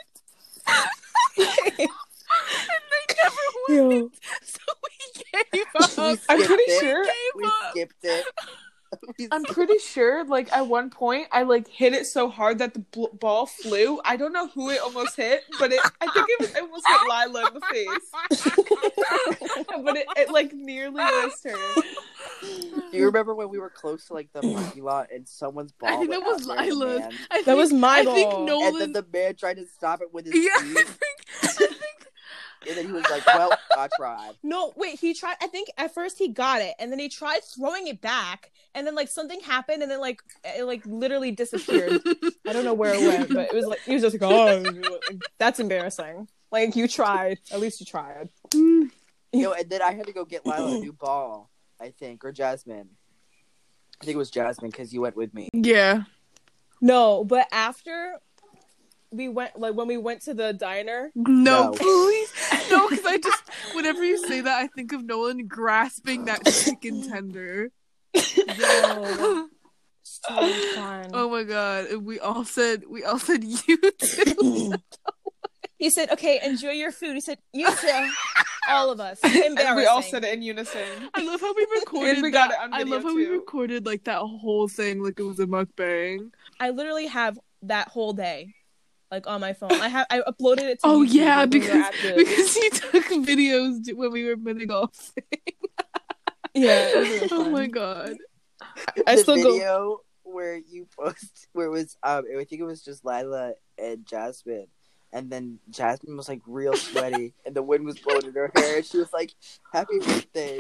and 1.39 1.89
they 2.93 3.15
never 3.23 3.47
went. 3.69 4.03
Yo, 4.03 4.11
So 4.45 4.61
we 4.85 5.23
gave 5.53 5.65
up. 5.81 5.97
We 5.99 6.19
I'm 6.29 6.43
pretty 6.45 6.63
it. 6.63 6.81
sure. 6.81 7.05
We 7.35 7.45
up. 7.45 7.53
skipped 7.71 8.05
it. 8.05 8.27
We 9.19 9.29
I'm 9.31 9.45
pretty 9.45 9.79
sure, 9.79 10.25
like 10.25 10.53
at 10.53 10.67
one 10.67 10.91
point, 10.91 11.29
I 11.33 11.43
like 11.43 11.69
hit 11.69 11.93
it 11.93 12.07
so 12.07 12.29
hard 12.29 12.59
that 12.59 12.75
the 12.75 12.81
bl- 12.81 13.07
ball 13.19 13.47
flew. 13.47 14.01
I 14.05 14.17
don't 14.17 14.33
know 14.33 14.49
who 14.49 14.71
it 14.71 14.81
almost 14.81 15.17
hit, 15.17 15.43
but 15.59 15.73
it, 15.73 15.81
I 16.01 16.07
think 16.13 16.27
it 16.29 16.41
was 16.41 16.51
it 16.51 16.63
almost 16.63 16.87
hit 16.87 17.01
Lila 17.09 17.49
in 17.49 17.55
the 17.55 17.61
face. 17.73 18.11
but 19.85 19.97
it, 19.97 20.07
it 20.17 20.31
like 20.31 20.53
nearly 20.53 21.03
missed 21.25 21.45
her. 21.45 21.83
Do 22.91 22.97
you 22.99 23.07
remember 23.07 23.35
when 23.35 23.49
we 23.49 23.59
were 23.59 23.71
close 23.71 24.07
to 24.07 24.15
like 24.15 24.33
the 24.33 24.41
parking 24.43 24.85
lot 24.85 25.09
and 25.13 25.27
someone's 25.29 25.73
ball? 25.73 25.89
I 25.91 25.97
think 25.97 26.11
that 26.11 26.21
was 26.21 26.49
out 26.49 26.59
near 26.61 26.71
the 26.71 26.75
Lila's. 26.77 27.01
man? 27.01 27.13
I 27.31 27.43
That 27.43 27.57
was 27.57 27.73
my 27.73 27.99
I 28.01 28.05
think 28.05 28.31
ball. 28.31 28.47
Nolan. 28.47 28.67
And 28.69 28.81
then 28.81 28.93
the 28.93 29.07
man 29.13 29.35
tried 29.37 29.57
to 29.57 29.67
stop 29.67 30.01
it 30.03 30.13
with 30.13 30.27
his 30.27 30.35
yeah, 30.35 30.59
feet. 30.63 30.77
I 30.77 30.85
think 30.85 31.76
and 32.69 32.77
then 32.77 32.87
he 32.87 32.93
was 32.93 33.05
like, 33.11 33.27
"Well, 33.27 33.53
I 33.77 33.89
tried." 33.97 34.33
no, 34.43 34.73
wait. 34.77 34.99
He 34.99 35.15
tried. 35.15 35.37
I 35.41 35.47
think 35.47 35.69
at 35.79 35.93
first 35.95 36.19
he 36.19 36.29
got 36.29 36.61
it, 36.61 36.75
and 36.79 36.91
then 36.93 36.99
he 36.99 37.09
tried 37.09 37.41
throwing 37.45 37.87
it 37.87 38.01
back, 38.01 38.51
and 38.75 38.87
then 38.87 38.95
like 38.95 39.09
something 39.09 39.41
happened, 39.41 39.83
and 39.83 39.91
then 39.91 40.01
like 40.01 40.21
it 40.45 40.65
like 40.65 40.85
literally 40.87 41.31
disappeared. 41.31 42.01
I 42.47 42.53
don't 42.53 42.65
know 42.65 42.75
where 42.75 42.95
it 42.95 43.01
went, 43.01 43.29
but 43.33 43.49
it 43.49 43.55
was 43.55 43.67
like 43.67 43.81
he 43.81 43.95
was 43.95 44.03
just 44.03 44.21
like, 44.21 44.31
oh, 44.31 44.65
that's 45.39 45.61
embarrassing. 45.61 46.29
Like 46.53 46.77
you 46.77 46.87
tried. 46.89 47.39
At 47.53 47.61
least 47.61 47.81
you 47.81 47.87
tried. 47.87 48.29
Yo, 48.53 49.53
and 49.53 49.69
then 49.69 49.83
I 49.83 49.93
had 49.93 50.07
to 50.07 50.13
go 50.13 50.25
get 50.25 50.47
Lila 50.47 50.77
a 50.77 50.81
new 50.81 50.93
ball, 50.93 51.51
I 51.81 51.91
think, 51.91 52.25
or 52.25 52.33
Jasmine. 52.33 52.89
I 54.01 54.05
think 54.05 54.15
it 54.15 54.19
was 54.19 54.31
Jasmine 54.31 54.71
because 54.71 54.93
you 54.93 55.01
went 55.01 55.17
with 55.17 55.35
me. 55.35 55.49
Yeah. 55.53 56.03
No, 56.81 57.25
but 57.25 57.49
after 57.51 58.17
we 59.11 59.29
went, 59.29 59.59
like 59.59 59.75
when 59.75 59.89
we 59.89 59.97
went 59.97 60.23
to 60.23 60.35
the 60.35 60.53
diner, 60.53 61.11
No, 61.15 61.71
No. 61.71 61.71
please. 61.73 62.33
No, 62.91 62.97
because 62.97 63.07
I 63.07 63.19
just, 63.19 63.43
whenever 63.75 64.05
you 64.05 64.19
say 64.27 64.41
that, 64.41 64.59
I 64.59 64.67
think 64.69 64.93
of 64.93 65.05
Nolan 65.05 65.47
grasping 65.47 66.27
that 66.27 66.45
chicken 66.47 67.09
tender. 67.09 67.71
yo, 68.15 69.49
so 70.03 70.49
fun. 70.75 71.11
Oh 71.13 71.29
my 71.31 71.43
god. 71.43 71.87
And 71.87 72.05
we 72.07 72.21
all 72.21 72.45
said, 72.45 72.85
we 72.89 73.05
all 73.05 73.19
said 73.19 73.45
you 73.45 73.77
too. 73.99 74.75
He 75.79 75.91
said, 75.91 76.11
"Okay, 76.11 76.41
enjoy 76.43 76.71
your 76.71 76.91
food." 76.91 77.13
He 77.17 77.21
said, 77.21 77.37
"You 77.53 77.71
too." 77.71 78.09
All 78.71 78.91
of 78.91 78.99
us. 78.99 79.21
Embarrassing. 79.23 79.59
And 79.59 79.77
we 79.77 79.85
all 79.85 80.01
said 80.01 80.25
it 80.25 80.33
in 80.33 80.41
unison. 80.41 80.81
I 81.13 81.23
love 81.23 81.39
how 81.39 81.53
we 81.53 81.67
recorded 81.79 82.11
And 82.15 82.23
we 82.23 82.31
got 82.31 82.49
that- 82.49 82.61
it 82.61 82.63
on 82.63 82.73
I 82.73 82.83
love 82.85 83.03
how 83.03 83.15
we 83.15 83.27
recorded 83.27 83.85
like 83.85 84.05
that 84.05 84.21
whole 84.21 84.69
thing 84.69 85.03
like 85.03 85.21
it 85.21 85.23
was 85.23 85.39
a 85.39 85.45
mukbang. 85.47 86.31
I 86.59 86.71
literally 86.71 87.09
have 87.09 87.39
that 87.65 87.89
whole 87.89 88.15
day, 88.15 88.55
like 89.11 89.27
on 89.27 89.41
my 89.41 89.53
phone. 89.53 89.73
I 89.73 89.89
have 89.89 90.07
I 90.11 90.21
uploaded 90.21 90.63
it. 90.63 90.81
to 90.81 90.85
Oh 90.87 91.01
YouTube, 91.05 91.13
yeah, 91.13 91.37
like, 91.41 91.51
when 91.51 91.51
we 91.51 91.59
because 91.61 91.95
because 92.17 92.55
he 92.57 92.71
took 92.71 93.05
videos 93.27 93.95
when 93.95 94.11
we 94.13 94.25
were 94.25 94.37
mini 94.37 94.67
golfing. 94.67 95.23
yeah. 96.55 96.93
really 96.93 97.29
Oh 97.33 97.49
my 97.51 97.67
god. 97.67 98.17
I 99.07 99.17
the 99.17 99.23
still 99.23 99.37
go- 99.37 99.53
video 99.53 100.01
where 100.25 100.57
you 100.57 100.87
post 100.99 101.47
where 101.53 101.67
it 101.67 101.71
was 101.71 101.97
um 102.03 102.25
I 102.31 102.45
think 102.45 102.61
it 102.61 102.65
was 102.65 102.83
just 102.83 103.05
Lila 103.05 103.53
and 103.79 104.05
Jasmine. 104.07 104.67
And 105.13 105.31
then 105.31 105.61
Jasmine 105.71 106.17
was 106.17 106.29
like 106.29 106.43
real 106.47 106.75
sweaty 106.75 107.33
and 107.47 107.55
the 107.55 107.63
wind 107.63 107.85
was 107.87 107.99
blowing 107.99 108.27
in 108.27 108.35
her 108.35 108.51
hair 108.55 108.77
and 108.79 108.85
she 108.85 108.99
was 108.99 109.13
like, 109.13 109.33
Happy 109.73 109.99
birthday. 110.01 110.59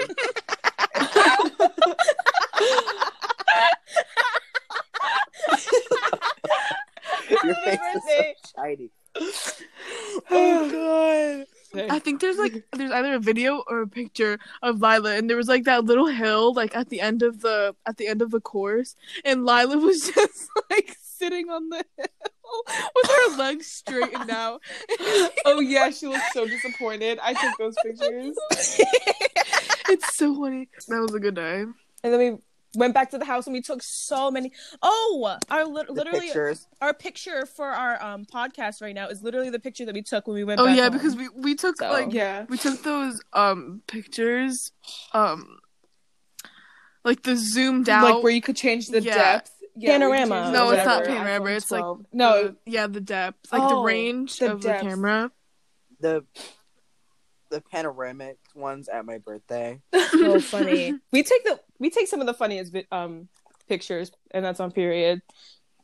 Your 7.44 7.54
face 7.56 7.78
was 7.94 8.02
so 8.02 8.08
birthday. 8.08 8.34
shiny. 8.56 8.90
Oh 10.30 11.44
I 11.90 11.98
think 11.98 12.20
there's 12.20 12.38
like 12.38 12.64
there's 12.72 12.90
either 12.90 13.14
a 13.14 13.18
video 13.18 13.62
or 13.66 13.82
a 13.82 13.88
picture 13.88 14.38
of 14.62 14.80
Lila 14.80 15.16
and 15.16 15.28
there 15.28 15.36
was 15.36 15.48
like 15.48 15.64
that 15.64 15.84
little 15.84 16.06
hill 16.06 16.54
like 16.54 16.74
at 16.76 16.88
the 16.88 17.00
end 17.00 17.22
of 17.22 17.40
the 17.40 17.74
at 17.86 17.96
the 17.96 18.06
end 18.06 18.22
of 18.22 18.30
the 18.30 18.40
course 18.40 18.94
and 19.24 19.44
Lila 19.44 19.76
was 19.88 20.10
just 20.10 20.48
like 20.70 20.96
sitting 21.02 21.50
on 21.50 21.68
the 21.68 21.84
hill 21.96 22.62
with 22.94 23.10
her 23.10 23.36
legs 23.38 23.66
straightened 23.66 24.30
out. 24.30 24.62
oh 25.44 25.60
yeah, 25.60 25.90
she 25.90 26.06
looked 26.06 26.32
so 26.32 26.46
disappointed. 26.46 27.18
I 27.22 27.32
took 27.34 27.58
those 27.58 27.74
pictures. 27.82 28.36
It's 29.88 30.16
so 30.16 30.34
funny. 30.34 30.68
That 30.88 31.00
was 31.00 31.14
a 31.14 31.20
good 31.20 31.34
day. 31.34 31.60
And 31.60 32.12
then 32.12 32.18
we 32.18 32.38
went 32.74 32.92
back 32.94 33.10
to 33.10 33.18
the 33.18 33.24
house 33.24 33.46
and 33.46 33.54
we 33.54 33.62
took 33.62 33.82
so 33.82 34.30
many. 34.30 34.52
Oh, 34.82 35.38
our 35.50 35.64
li- 35.64 35.84
literally 35.88 36.20
pictures. 36.26 36.66
our 36.80 36.92
picture 36.92 37.46
for 37.46 37.66
our 37.66 38.02
um 38.02 38.24
podcast 38.26 38.82
right 38.82 38.94
now 38.94 39.08
is 39.08 39.22
literally 39.22 39.50
the 39.50 39.58
picture 39.58 39.84
that 39.86 39.94
we 39.94 40.02
took 40.02 40.26
when 40.26 40.34
we 40.34 40.44
went. 40.44 40.60
Oh 40.60 40.66
back 40.66 40.76
yeah, 40.76 40.82
home. 40.84 40.92
because 40.92 41.16
we 41.16 41.28
we 41.30 41.54
took 41.54 41.78
So- 41.78 41.90
like 41.90 42.12
Yeah. 42.12 42.44
we 42.48 42.58
took 42.58 42.82
those 42.82 43.20
um 43.32 43.82
pictures 43.86 44.72
um 45.12 45.58
like 47.04 47.22
the 47.22 47.36
zoomed 47.36 47.88
out 47.88 48.02
Like 48.16 48.22
where 48.24 48.32
you 48.32 48.42
could 48.42 48.56
change 48.56 48.88
the 48.88 49.00
Yeah. 49.00 49.14
depth. 49.14 49.52
Yeah, 49.78 49.92
Panorama. 49.92 50.42
change 50.44 50.52
No, 50.54 50.70
it's 50.70 50.84
not 50.86 51.04
panorama. 51.04 51.50
It's 51.50 51.70
like 51.70 51.84
no. 52.12 52.42
the- 52.48 52.56
yeah, 52.66 52.86
the 52.86 53.00
depth, 53.00 53.52
like 53.52 53.68
the 53.68 53.74
Oh, 53.76 53.84
range 53.84 54.38
the 54.38 54.52
of 54.52 54.60
depth. 54.62 54.82
the 54.82 54.88
camera. 54.88 55.30
The 56.00 56.24
the 57.50 57.60
panoramic 57.60 58.38
ones 58.54 58.88
at 58.88 59.04
my 59.06 59.18
birthday. 59.18 59.80
so 60.10 60.40
funny. 60.40 60.94
we 61.12 61.22
take 61.22 61.44
the 61.44 61.60
we 61.78 61.90
take 61.90 62.08
some 62.08 62.20
of 62.20 62.26
the 62.26 62.34
funniest 62.34 62.72
vi- 62.72 62.86
um 62.92 63.28
pictures, 63.68 64.10
and 64.30 64.44
that's 64.44 64.60
on 64.60 64.72
period. 64.72 65.22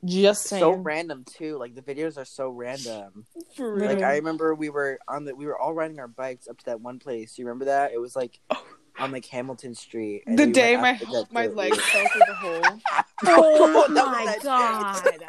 Just 0.05 0.45
saying. 0.49 0.61
So 0.61 0.73
random 0.73 1.25
too. 1.25 1.57
Like 1.59 1.75
the 1.77 1.83
videos 1.83 2.19
are 2.19 2.25
so 2.25 2.49
random. 2.49 3.25
For 3.57 3.73
real. 3.75 3.87
Like 3.87 4.03
I 4.03 4.17
remember 4.17 4.55
we 4.55 4.69
were 4.69 4.99
on 5.07 5.25
the 5.25 5.35
we 5.35 5.47
were 5.47 5.57
all 5.59 5.73
riding 5.75 6.01
our 6.01 6.09
bikes 6.09 6.49
up 6.49 6.59
to 6.59 6.65
that 6.67 6.81
one 6.81 6.99
place. 6.99 7.39
You 7.39 7.45
remember 7.47 7.67
that? 7.67 7.93
It 7.93 8.01
was 8.01 8.17
like 8.17 8.41
on 8.99 9.13
like 9.13 9.27
Hamilton 9.27 9.75
Street. 9.77 10.25
and 10.27 10.37
the 10.39 10.47
we 10.47 10.53
day 10.53 10.77
my 10.77 11.01
my 11.31 11.47
dirt 11.47 11.57
legs 11.57 11.79
fell 11.81 12.07
through 12.09 12.23
the 12.27 12.35
hole. 12.35 12.79
Oh 13.25 13.87
That 13.95 14.07
was 14.07 14.27
my 14.27 14.39
God. 14.43 15.25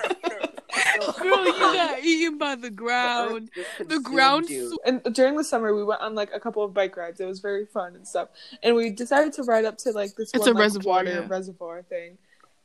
Girl, 0.99 1.45
you 1.45 1.51
got 1.53 2.03
eaten 2.03 2.37
by 2.37 2.55
the 2.55 2.69
ground. 2.69 3.49
The 3.79 3.99
ground. 3.99 4.47
Sw- 4.47 4.77
And 4.85 5.01
during 5.13 5.35
the 5.37 5.43
summer, 5.43 5.73
we 5.75 5.83
went 5.83 6.01
on 6.01 6.15
like 6.15 6.29
a 6.33 6.39
couple 6.39 6.63
of 6.63 6.73
bike 6.73 6.95
rides. 6.97 7.19
It 7.19 7.25
was 7.25 7.39
very 7.39 7.65
fun 7.65 7.95
and 7.95 8.07
stuff. 8.07 8.29
And 8.61 8.75
we 8.75 8.89
decided 8.89 9.33
to 9.33 9.43
ride 9.43 9.65
up 9.65 9.77
to 9.79 9.91
like 9.91 10.15
this 10.15 10.31
It's 10.33 10.39
one 10.39 10.49
a 10.49 10.51
like, 10.53 10.61
reservoir, 10.61 10.93
water 10.95 11.11
yeah. 11.11 11.27
reservoir 11.27 11.81
thing. 11.83 12.17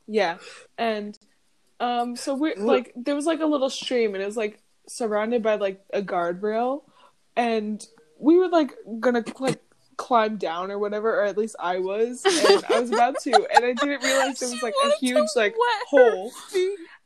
Yeah, 0.07 0.37
and 0.77 1.17
um, 1.79 2.15
so 2.15 2.33
we 2.33 2.55
like 2.55 2.91
there 2.95 3.15
was 3.15 3.25
like 3.27 3.41
a 3.41 3.45
little 3.45 3.69
stream, 3.69 4.15
and 4.15 4.23
it 4.23 4.25
was 4.25 4.37
like 4.37 4.59
surrounded 4.87 5.43
by 5.43 5.55
like 5.55 5.81
a 5.93 6.01
guardrail, 6.01 6.81
and 7.35 7.85
we 8.17 8.37
were 8.37 8.47
like 8.47 8.75
gonna 8.99 9.23
like 9.39 9.61
climb 9.97 10.37
down 10.37 10.71
or 10.71 10.79
whatever, 10.79 11.21
or 11.21 11.25
at 11.25 11.37
least 11.37 11.55
I 11.59 11.77
was, 11.77 12.25
and 12.25 12.63
I 12.69 12.79
was 12.79 12.89
about 12.89 13.19
to, 13.21 13.33
and 13.53 13.63
I 13.65 13.73
didn't 13.73 14.03
realize 14.03 14.39
there 14.39 14.49
was 14.49 14.63
like 14.63 14.73
a 14.83 14.91
huge 14.97 15.27
like 15.35 15.55
hole, 15.87 16.31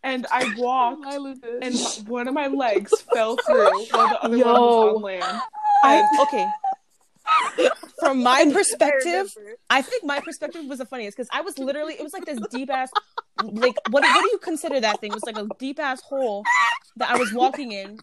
and 0.03 0.27
I 0.31 0.53
walked. 0.57 1.05
Lila. 1.05 1.35
And 1.61 1.75
one 2.07 2.27
of 2.27 2.33
my 2.33 2.47
legs 2.47 2.93
fell 3.13 3.37
through 3.37 3.85
while 3.91 4.09
the 4.09 4.23
other 4.23 4.37
one 4.37 4.47
was 4.47 4.95
on 4.95 5.01
land. 5.01 5.41
I 5.83 6.03
okay. 6.21 7.69
From 8.03 8.23
my 8.23 8.49
perspective, 8.51 9.33
I 9.69 9.81
think 9.81 10.03
my 10.03 10.19
perspective 10.19 10.65
was 10.65 10.79
the 10.79 10.85
funniest 10.85 11.17
because 11.17 11.29
I 11.33 11.41
was 11.41 11.57
literally 11.57 11.93
it 11.93 12.03
was 12.03 12.13
like 12.13 12.25
this 12.25 12.39
deep 12.51 12.69
ass 12.69 12.89
like 13.43 13.75
what 13.89 14.03
what 14.03 14.21
do 14.21 14.29
you 14.31 14.39
consider 14.41 14.79
that 14.79 15.01
thing? 15.01 15.11
It 15.11 15.15
was 15.15 15.23
like 15.25 15.37
a 15.37 15.47
deep 15.59 15.79
ass 15.79 16.01
hole 16.01 16.43
that 16.97 17.09
I 17.09 17.17
was 17.17 17.33
walking 17.33 17.71
in 17.71 17.99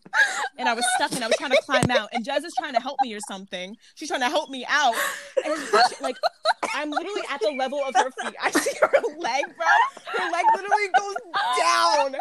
and 0.59 0.69
I 0.69 0.75
was 0.75 0.85
stuck 0.97 1.13
and 1.13 1.23
I 1.23 1.29
was 1.29 1.37
trying 1.37 1.53
to 1.53 1.63
climb 1.65 1.91
out 1.91 2.09
and 2.13 2.27
Jez 2.27 2.45
is 2.45 2.53
trying 2.59 2.75
to 2.75 2.81
help 2.81 2.97
me 3.03 3.15
or 3.15 3.21
something. 3.29 3.77
She's 3.95 4.09
trying 4.09 4.21
to 4.21 4.29
help 4.29 4.51
me 4.51 4.67
out. 4.69 4.95
And 5.45 5.55
it's 5.57 6.01
like 6.01 6.17
I'm 6.75 6.91
literally 6.91 7.23
at 7.31 7.41
the 7.41 7.51
level 7.59 7.81
of 7.87 7.95
her 7.95 8.11
feet. 8.21 8.35
I 8.43 8.51
see 8.51 8.77
her 8.81 8.91
leg, 9.19 9.45
bro. 9.57 9.67
Her 10.07 10.31
leg 10.31 10.45
literally 10.57 10.89
goes 10.99 11.15
down. 11.59 12.17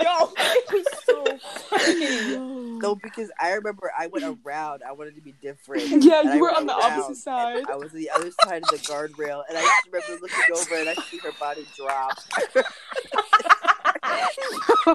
Yo, 0.00 0.32
it 0.38 0.72
was 0.72 0.86
so 1.04 1.38
funny. 1.68 2.78
No, 2.78 2.96
because 2.96 3.30
I 3.40 3.52
remember 3.52 3.90
I 3.96 4.06
went 4.08 4.24
around. 4.44 4.82
I 4.86 4.92
wanted 4.92 5.14
to 5.16 5.20
be 5.20 5.32
different. 5.42 6.04
Yeah, 6.04 6.20
And 6.20 6.30
I 6.30 6.36
you 6.36 6.40
were 6.40 6.50
on 6.54 6.66
the 6.66 6.76
around, 6.76 7.00
opposite 7.00 7.16
side. 7.22 7.64
I 7.70 7.76
was 7.76 7.92
on 7.92 7.98
the 7.98 8.10
other 8.10 8.30
side 8.44 8.62
of 8.62 8.68
the 8.70 8.78
guardrail, 8.78 9.42
and 9.48 9.56
I 9.58 9.62
just 9.62 9.86
remember 9.92 10.22
looking 10.22 10.56
over 10.56 10.74
and 10.76 10.88
I 10.88 10.94
see 10.94 11.18
her 11.18 11.32
body 11.38 11.66
drop. 11.76 12.18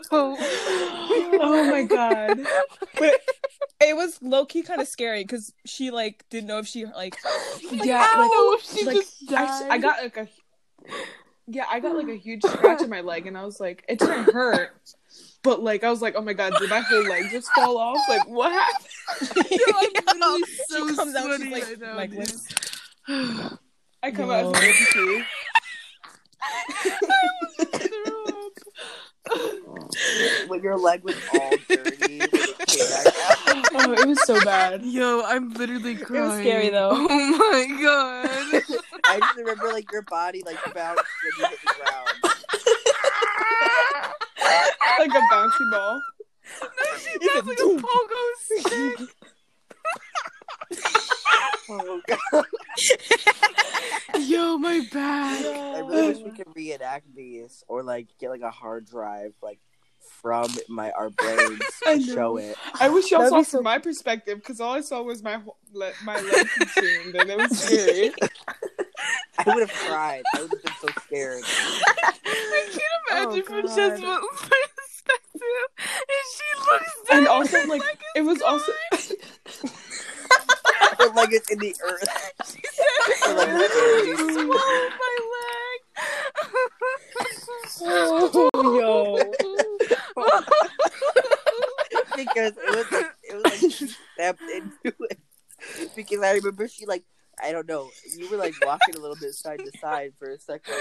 oh 0.11 1.67
my 1.71 1.83
god. 1.83 2.45
But 2.97 3.21
it 3.79 3.95
was 3.95 4.19
low 4.21 4.45
key 4.45 4.63
kind 4.63 4.81
of 4.81 4.87
scary 4.87 5.23
because 5.23 5.53
she 5.65 5.91
like 5.91 6.25
didn't 6.29 6.47
know 6.47 6.57
if 6.59 6.67
she 6.67 6.85
like 6.85 7.17
Yeah, 7.71 8.05
I 8.05 8.19
like, 8.19 8.31
know 8.31 8.53
if 8.53 8.63
she 8.63 8.85
like, 8.85 8.95
just 8.97 9.27
died. 9.27 9.69
I, 9.69 9.75
I 9.75 9.77
got 9.77 10.03
like 10.03 10.17
a 10.17 10.27
yeah, 11.47 11.65
I 11.69 11.79
got 11.79 11.95
like 11.95 12.09
a 12.09 12.17
huge 12.17 12.43
scratch 12.43 12.81
in 12.81 12.89
my 12.89 13.01
leg, 13.01 13.25
and 13.25 13.37
I 13.37 13.45
was 13.45 13.59
like, 13.59 13.85
it 13.87 13.99
didn't 13.99 14.33
hurt, 14.33 14.71
but 15.47 15.63
like 15.63 15.83
I 15.86 15.89
was 15.89 16.01
like, 16.01 16.15
oh 16.17 16.21
my 16.21 16.33
god, 16.33 16.53
did 16.60 16.69
my 16.69 16.81
whole 16.81 17.03
leg 17.03 17.31
just 17.31 17.49
fall 17.53 17.77
off? 17.77 17.97
Like 18.10 18.27
what 18.27 18.51
happened? 18.51 19.47
Yo, 19.51 19.57
I'm 20.07 20.19
literally 20.19 20.43
so 20.67 20.88
she 20.89 20.95
comes 20.95 21.15
out 21.15 21.23
sweaty 21.23 21.43
she's 21.45 21.53
like, 21.53 21.63
right 21.63 21.79
now, 21.79 21.95
like 21.95 22.12
I 24.03 24.12
come 24.12 24.29
Yo. 24.29 24.33
out 24.33 24.45
as 24.45 24.49
a 24.49 24.62
baby 24.62 24.86
too. 24.91 25.23
when 30.47 30.62
your 30.62 30.77
leg 30.77 31.03
was 31.03 31.15
all 31.33 31.49
dirty, 31.69 32.19
when 32.19 32.21
it 32.21 32.67
came 32.67 32.89
back 32.89 33.07
out. 33.07 33.13
Oh, 33.79 33.91
it 33.91 34.07
was 34.07 34.23
so 34.25 34.43
bad. 34.43 34.83
Yo, 34.83 35.23
I'm 35.25 35.53
literally 35.53 35.95
crying. 35.95 36.23
It 36.23 36.27
was 36.27 36.39
scary, 36.39 36.69
though. 36.69 36.89
Oh 36.93 37.38
my 37.38 37.81
god. 37.81 38.29
I 39.05 39.19
just 39.19 39.36
remember 39.38 39.71
like 39.71 39.91
your 39.91 40.01
body 40.03 40.43
like 40.45 40.57
bounced 40.73 41.03
when 41.23 41.31
you 41.38 41.47
hit 41.49 41.60
the 41.62 41.73
ground. 41.79 42.07
Like 44.99 45.10
a 45.12 45.21
bouncy 45.33 45.71
ball. 45.71 46.01
No, 46.62 46.97
she 46.97 47.17
does 47.19 47.45
like 47.45 47.60
a 47.60 47.62
pogo 47.63 48.21
stick. 48.39 49.10
Oh 51.69 52.01
god! 52.07 52.45
Yo, 54.21 54.57
my 54.57 54.79
back. 54.91 55.45
I 55.45 55.79
really 55.79 56.07
wish 56.13 56.17
we 56.19 56.31
could 56.31 56.47
reenact 56.55 57.13
these, 57.13 57.62
or 57.67 57.83
like 57.83 58.07
get 58.19 58.29
like 58.29 58.39
a 58.41 58.49
hard 58.51 58.86
drive 58.86 59.33
like 59.41 59.60
from 60.21 60.47
my 60.69 60.91
our 60.91 61.10
brains 61.10 61.60
I 61.86 61.97
to 61.97 62.03
show 62.03 62.38
it. 62.38 62.55
I 62.79 62.88
wish 62.89 63.12
y'all 63.12 63.19
That'd 63.19 63.31
saw 63.31 63.39
be 63.39 63.43
from 63.43 63.63
my 63.65 63.79
perspective 63.79 64.38
because 64.39 64.62
all 64.62 64.73
I 64.73 64.81
saw 64.81 65.01
was 65.01 65.21
my 65.21 65.33
whole- 65.39 65.57
le- 65.73 65.91
my 66.05 66.19
leg 66.21 66.47
consumed, 66.57 67.15
and 67.15 67.29
it 67.29 67.38
was 67.38 67.60
scary. 67.60 68.13
I 69.38 69.43
would 69.53 69.67
have 69.67 69.73
cried. 69.73 70.23
I 70.36 70.41
would 70.43 70.51
have 70.51 70.63
been 70.63 70.66
so 70.81 70.87
scared. 71.05 71.43
I 71.45 72.13
can't 72.71 72.83
imagine 73.09 73.39
Oh, 73.39 73.41
from 73.43 73.61
God. 73.61 73.75
just 73.75 74.03
one 74.03 74.21
perspective. 74.39 75.41
And 75.79 76.25
she 76.35 76.47
looks 76.71 76.93
down. 77.09 77.17
And 77.19 77.27
also, 77.27 77.57
like, 77.67 77.81
it 78.15 78.21
was 78.21 78.41
also 78.41 78.71
her 80.99 81.09
leg 81.13 81.29
it's 81.31 81.49
in 81.51 81.59
the 81.59 81.75
earth. 81.85 82.09
She 82.45 82.61
said, 82.73 83.29
Or 83.29 83.33
like 83.35 83.49
the 83.49 84.03
"You 84.07 84.15
swallowed 84.17 84.93
my 84.99 85.15
leg." 85.35 85.79
Oh, 88.53 88.79
yo. 88.79 89.31
because 92.15 92.53
it 92.57 92.75
was 92.75 92.91
like 92.91 93.11
it 93.23 93.33
was 93.35 93.43
like 93.43 93.71
she 93.71 93.87
stepped 94.13 94.41
into 94.41 94.93
it. 95.09 95.19
Because 95.95 96.21
I 96.21 96.31
remember 96.33 96.67
she 96.67 96.85
like 96.85 97.03
I 97.43 97.52
don't 97.52 97.67
know, 97.67 97.89
you 98.15 98.30
were 98.30 98.38
like 98.38 98.54
walking 98.65 98.95
a 98.95 99.00
little 99.00 99.15
bit 99.19 99.34
side 99.34 99.60
to 99.60 99.71
side 99.80 100.13
for 100.17 100.32
a 100.32 100.39
second, 100.39 100.73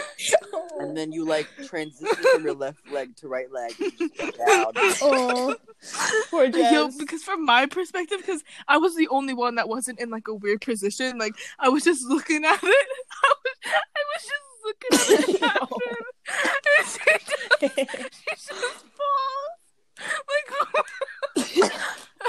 and 0.79 0.97
then 0.97 1.13
you 1.13 1.25
like 1.27 1.47
transitioned 1.61 2.17
from 2.33 2.45
your 2.45 2.55
left 2.55 2.81
leg 2.91 3.15
to 3.17 3.29
right 3.29 3.51
leg 3.53 3.75
and 3.79 3.93
just 3.99 4.19
went 4.19 4.37
down. 4.39 4.73
oh, 5.03 5.55
poor 6.31 6.45
Yo, 6.47 6.51
Jez. 6.89 6.99
because 6.99 7.23
from 7.23 7.45
my 7.45 7.67
perspective, 7.67 8.19
because 8.21 8.43
I 8.69 8.79
was 8.79 8.97
the 8.97 9.09
only 9.09 9.35
one 9.35 9.57
that 9.57 9.69
wasn't 9.69 10.01
in 10.01 10.11
like 10.11 10.29
a 10.29 10.35
weird 10.35 10.61
position. 10.63 11.19
Like 11.19 11.35
I 11.59 11.69
was 11.69 11.85
just 11.85 12.05
looking 12.07 12.45
at 12.45 12.59
it. 12.63 12.87
I 13.23 13.35
was, 13.45 13.55
I 13.67 14.03
was 14.15 14.23
just 14.23 14.33
looking 14.65 14.93
at 14.93 15.09
it 15.11 16.03
she 16.87 16.99
just, 16.99 18.15
she 18.15 18.35
just 18.35 18.85
falls. 18.97 19.61
Like 19.99 20.49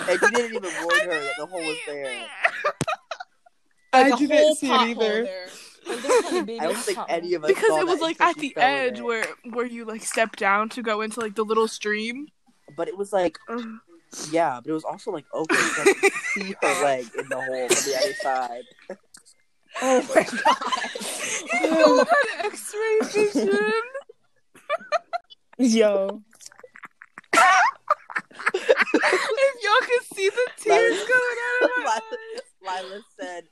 And 0.10 0.22
you 0.22 0.32
didn't 0.32 0.56
even 0.56 0.72
warn 0.84 1.00
her 1.00 1.20
that 1.20 1.34
the 1.38 1.46
hole 1.46 1.60
was 1.60 1.78
there. 1.88 2.06
I 2.06 2.72
Like 4.04 4.14
a 4.14 4.18
didn't 4.18 4.38
whole 4.38 4.56
see 4.56 4.68
it 4.68 4.72
either. 4.74 5.24
there. 5.24 5.48
Like, 5.88 6.02
there 6.02 6.12
wasn't 6.22 6.38
a 6.38 6.44
baby 6.46 6.60
I 6.60 6.64
don't 6.64 6.78
think 6.78 6.98
pothole. 6.98 7.06
any 7.10 7.34
of 7.34 7.44
us 7.44 7.48
because 7.50 7.68
saw 7.68 7.80
it 7.80 7.88
was 7.88 8.02
like 8.02 8.20
at 8.22 8.36
the 8.38 8.54
edge 8.58 9.00
where 9.02 9.26
where 9.52 9.66
you 9.66 9.86
like 9.86 10.04
step 10.04 10.36
down 10.36 10.70
to 10.70 10.82
go 10.82 11.02
into 11.02 11.20
like 11.20 11.36
the 11.36 11.44
little 11.46 11.68
stream. 11.68 12.28
But 12.76 12.88
it 12.90 12.98
was 12.98 13.14
like 13.14 13.38
yeah, 14.32 14.60
but 14.64 14.70
it 14.70 14.74
was 14.74 14.84
also 14.86 15.12
like 15.12 15.26
open, 15.34 15.56
so 15.58 15.82
I 15.82 15.94
could 15.94 16.14
see 16.34 16.56
her 16.62 16.84
leg 16.84 17.06
in 17.18 17.28
the 17.30 17.36
hole 17.36 17.62
on 17.64 17.68
the 17.70 18.00
other 18.02 18.14
side. 18.22 18.64
Oh 19.80 20.02
my 20.16 20.24
god. 20.24 20.58
you 21.62 21.98
had 21.98 22.46
X-ray 22.48 23.00
vision. 23.12 23.72
Yo. 25.60 26.24
if 28.54 29.64
y'all 29.64 29.82
could 29.82 30.16
see 30.18 30.30
the 30.30 30.48
tears 30.58 30.94
Lila- 30.94 31.08
going 31.08 31.38
out 31.44 31.64
of 31.64 31.70
my 31.78 31.84
Lila, 31.84 32.02
eyes. 32.74 32.84
Lila 32.84 33.02
said, 33.20 33.44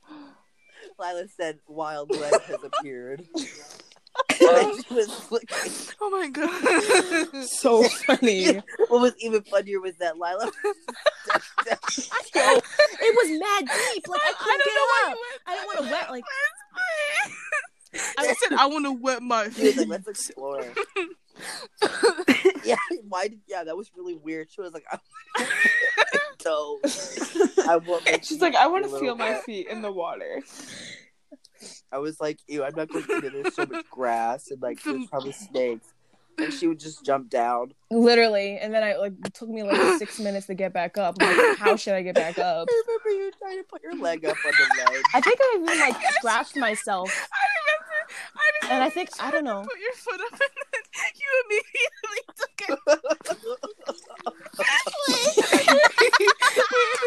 Lila 0.99 1.27
said, 1.27 1.59
wild 1.67 2.11
leg 2.11 2.41
has 2.43 2.63
appeared. 2.63 3.25
and 3.35 4.39
oh. 4.41 4.81
she 4.87 4.93
was 4.93 5.31
looking. 5.31 5.71
Oh 6.01 6.09
my 6.09 6.27
god. 6.29 7.45
So 7.47 7.83
funny. 7.83 8.61
What 8.87 9.01
was 9.01 9.13
even 9.19 9.41
funnier 9.43 9.79
was 9.81 9.95
that 9.97 10.15
Lila. 10.17 10.45
Yo, 11.65 11.71
it 11.71 13.15
was 13.15 13.39
mad 13.39 13.67
deep. 13.93 14.07
Like 14.07 14.21
I 14.21 14.29
I 14.29 14.33
couldn't 14.37 14.59
don't 14.59 14.65
get 14.65 14.73
know 14.75 14.85
why 14.85 15.03
up. 15.05 15.17
you 15.17 15.39
I 15.47 15.55
didn't 15.55 15.65
want 15.67 15.77
to 15.79 15.83
wet 15.91 16.11
like 16.11 16.23
I 18.17 18.33
said 18.33 18.53
I 18.57 18.65
want 18.67 18.85
to 18.85 18.91
wet 18.91 19.21
my 19.21 19.49
She 19.49 19.65
like, 19.67 19.75
feet. 19.75 19.87
let's 19.87 20.07
explore. 20.07 20.63
yeah, 22.63 22.75
why 23.07 23.27
did? 23.27 23.39
Yeah, 23.47 23.63
that 23.63 23.75
was 23.75 23.91
really 23.95 24.15
weird. 24.15 24.51
She 24.51 24.61
was 24.61 24.73
like, 24.73 24.85
I 24.91 24.99
toes. 26.45 27.49
I 27.67 28.19
She's 28.21 28.41
like, 28.41 28.55
I 28.55 28.67
want 28.67 28.85
to 28.85 28.99
feel 28.99 29.15
my 29.15 29.35
feet 29.35 29.67
in 29.67 29.81
the 29.81 29.91
water. 29.91 30.41
I 31.91 31.97
was 31.97 32.19
like, 32.19 32.39
ew, 32.47 32.63
I'm 32.63 32.75
not 32.75 32.89
going 32.89 33.05
to. 33.05 33.29
There's 33.29 33.55
so 33.55 33.65
much 33.65 33.85
grass 33.91 34.51
and 34.51 34.61
like 34.61 34.81
there's 34.83 35.07
probably 35.07 35.31
snakes. 35.31 35.87
And 36.37 36.51
she 36.51 36.67
would 36.67 36.81
just 36.81 37.05
jump 37.05 37.29
down. 37.29 37.71
literally, 37.89 38.57
and 38.57 38.73
then 38.73 38.83
I 38.83 38.97
like 38.97 39.13
it 39.25 39.33
took 39.33 39.47
me 39.47 39.63
like 39.63 39.97
six 39.97 40.19
minutes 40.25 40.47
to 40.47 40.53
get 40.53 40.73
back 40.73 40.97
up. 40.97 41.15
Like, 41.21 41.57
how 41.57 41.77
should 41.77 41.93
I 41.93 42.01
get 42.01 42.15
back 42.15 42.37
up? 42.37 42.67
I 42.69 42.83
remember 42.87 43.09
you 43.23 43.31
trying 43.39 43.57
to 43.57 43.63
put 43.63 43.81
your 43.81 43.95
leg 43.95 44.25
up 44.25 44.35
on 44.45 44.51
the 44.51 44.91
ledge. 44.91 45.01
I 45.13 45.21
think 45.21 45.39
I 45.39 45.59
even 45.61 45.79
like 45.79 45.95
scratched 46.15 46.57
myself, 46.57 47.09
I 47.09 47.39
remember. 47.55 48.11
I 48.35 48.67
remember. 48.67 48.73
and 48.75 48.83
I 48.83 48.89
think 48.89 49.09
I 49.21 49.31
don't 49.31 49.45
know. 49.45 49.61
Put 49.61 49.79
your 49.79 49.93
foot 49.93 50.19
up, 50.19 50.33
and 50.33 50.41
then 50.41 51.11
you 51.15 51.27
immediately 51.45 52.21
took 52.35 52.59
it. 52.67 52.79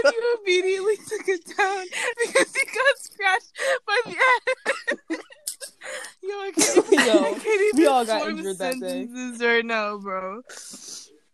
and 0.05 0.15
you 0.15 0.38
immediately 0.49 0.97
took 1.09 1.29
it 1.29 1.45
down 1.57 1.87
because 2.27 2.55
he 2.55 2.67
got 2.67 2.99
scratched 2.99 3.53
by 3.87 4.01
the 4.07 4.11
end. 4.11 5.21
Yo, 6.23 6.35
I 6.35 6.53
can't, 6.55 6.93
Yo, 6.93 7.25
I 7.25 7.33
can't 7.33 7.47
even 7.47 7.71
we 7.75 7.87
all 7.87 8.05
got 8.05 8.23
form 8.23 8.39
injured 8.39 8.59
that 8.59 8.75
day. 8.75 9.07
sentences 9.07 9.45
right 9.45 9.65
now, 9.65 9.99
bro. 9.99 10.43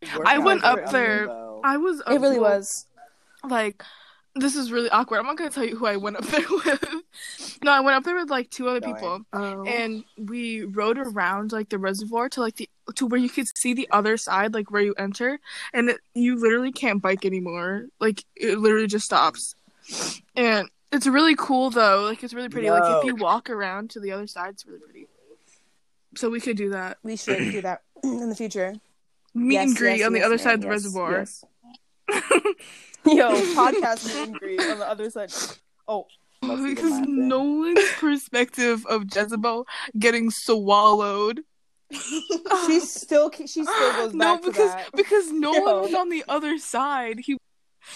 Workout 0.02 0.26
I 0.26 0.38
went 0.38 0.64
up 0.64 0.90
there. 0.90 1.26
though. 1.26 1.60
I 1.64 1.76
was. 1.78 2.00
It 2.06 2.20
really 2.20 2.38
well, 2.38 2.58
was. 2.58 2.86
like 3.48 3.82
this 4.36 4.56
is 4.56 4.72
really 4.72 4.90
awkward. 4.90 5.18
I'm 5.18 5.26
not 5.26 5.36
gonna 5.36 5.50
tell 5.50 5.64
you 5.64 5.76
who 5.76 5.86
I 5.86 5.96
went 5.96 6.16
up 6.16 6.24
there 6.26 6.44
with. 6.50 6.84
no, 7.62 7.70
I 7.72 7.80
went 7.80 7.96
up 7.96 8.04
there 8.04 8.16
with 8.16 8.30
like 8.30 8.50
two 8.50 8.68
other 8.68 8.80
Going. 8.80 8.94
people, 8.94 9.20
Oh. 9.32 9.64
and 9.64 10.04
we 10.18 10.62
rode 10.64 10.98
around 10.98 11.52
like 11.52 11.68
the 11.68 11.78
reservoir 11.78 12.28
to 12.30 12.40
like 12.40 12.56
the 12.56 12.68
to 12.96 13.06
where 13.06 13.20
you 13.20 13.28
could 13.30 13.46
see 13.56 13.72
the 13.74 13.88
other 13.90 14.16
side, 14.16 14.52
like 14.54 14.70
where 14.70 14.82
you 14.82 14.94
enter, 14.98 15.38
and 15.72 15.90
it, 15.90 15.98
you 16.14 16.36
literally 16.40 16.72
can't 16.72 17.00
bike 17.00 17.24
anymore. 17.24 17.86
Like 18.00 18.24
it 18.36 18.58
literally 18.58 18.86
just 18.88 19.04
stops, 19.06 19.54
and 20.36 20.68
it's 20.92 21.06
really 21.06 21.34
cool 21.36 21.70
though. 21.70 22.02
Like 22.02 22.22
it's 22.22 22.34
really 22.34 22.48
pretty. 22.48 22.70
Like 22.70 22.98
if 22.98 23.04
you 23.04 23.14
walk 23.16 23.48
around 23.50 23.90
to 23.90 24.00
the 24.00 24.12
other 24.12 24.26
side, 24.26 24.50
it's 24.54 24.66
really 24.66 24.80
pretty. 24.80 25.06
So 26.16 26.30
we 26.30 26.40
could 26.40 26.56
do 26.56 26.70
that. 26.70 26.98
We 27.02 27.16
should 27.16 27.38
do 27.50 27.60
that 27.62 27.82
in 28.04 28.28
the 28.28 28.36
future. 28.36 28.74
Meet 29.36 29.54
Yes, 29.54 29.68
and 29.68 29.76
greet 29.76 29.98
yes, 29.98 30.06
on 30.06 30.12
the 30.12 30.22
other 30.22 30.36
ma'am, 30.36 30.44
side 30.44 30.54
of 30.54 30.60
the 30.60 30.66
yes, 30.68 30.72
reservoir. 30.84 31.24
Yes. 32.08 32.22
Yo, 33.06 33.30
podcast 33.54 34.06
meet 34.06 34.28
and 34.28 34.34
greet 34.38 34.60
on 34.60 34.78
the 34.78 34.88
other 34.88 35.10
side. 35.10 35.32
Oh, 35.86 36.06
Must 36.42 36.62
be 36.62 36.70
the 36.70 36.74
because 36.74 36.90
laughing. 36.92 37.28
Nolan's 37.28 37.90
perspective 37.98 38.86
of 38.86 39.04
Jezebel 39.14 39.66
getting 39.98 40.30
swallowed. 40.30 41.40
she 42.66 42.80
still 42.80 43.30
she 43.32 43.46
still 43.46 43.92
goes 43.92 44.12
back 44.12 44.14
no, 44.14 44.36
to 44.38 44.42
because 44.50 44.72
that. 44.72 44.90
because 44.96 45.30
Nolan 45.30 45.62
Yo. 45.62 45.80
was 45.82 45.94
on 45.94 46.08
the 46.08 46.24
other 46.28 46.58
side. 46.58 47.18
He 47.20 47.36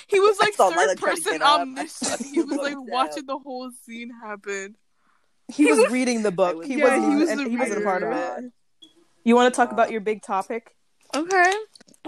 he 0.07 0.21
was 0.21 0.39
like 0.39 0.55
third 0.55 0.99
person 1.01 1.33
get 1.33 1.43
up. 1.43 1.63
Omniscient. 1.63 2.21
He 2.33 2.43
was 2.43 2.59
like 2.59 2.77
watching 2.79 3.25
the 3.27 3.39
whole 3.39 3.71
scene 3.85 4.11
happen. 4.23 4.77
He 5.53 5.65
was 5.73 5.91
reading 5.91 6.23
the 6.23 6.31
book. 6.31 6.59
was- 6.59 6.67
He 6.67 6.77
Yeah, 6.77 6.85
wasn't. 6.99 7.13
he 7.13 7.19
was 7.19 7.31
and 7.31 7.41
the 7.41 7.49
he 7.49 7.57
wasn't 7.57 7.81
a 7.81 7.85
part 7.85 8.03
of 8.03 8.13
it. 8.13 8.53
You 9.25 9.35
want 9.35 9.53
to 9.53 9.57
talk 9.57 9.73
about 9.73 9.91
your 9.91 10.03
big 10.03 10.23
topic? 10.23 10.77
Okay. 11.17 11.53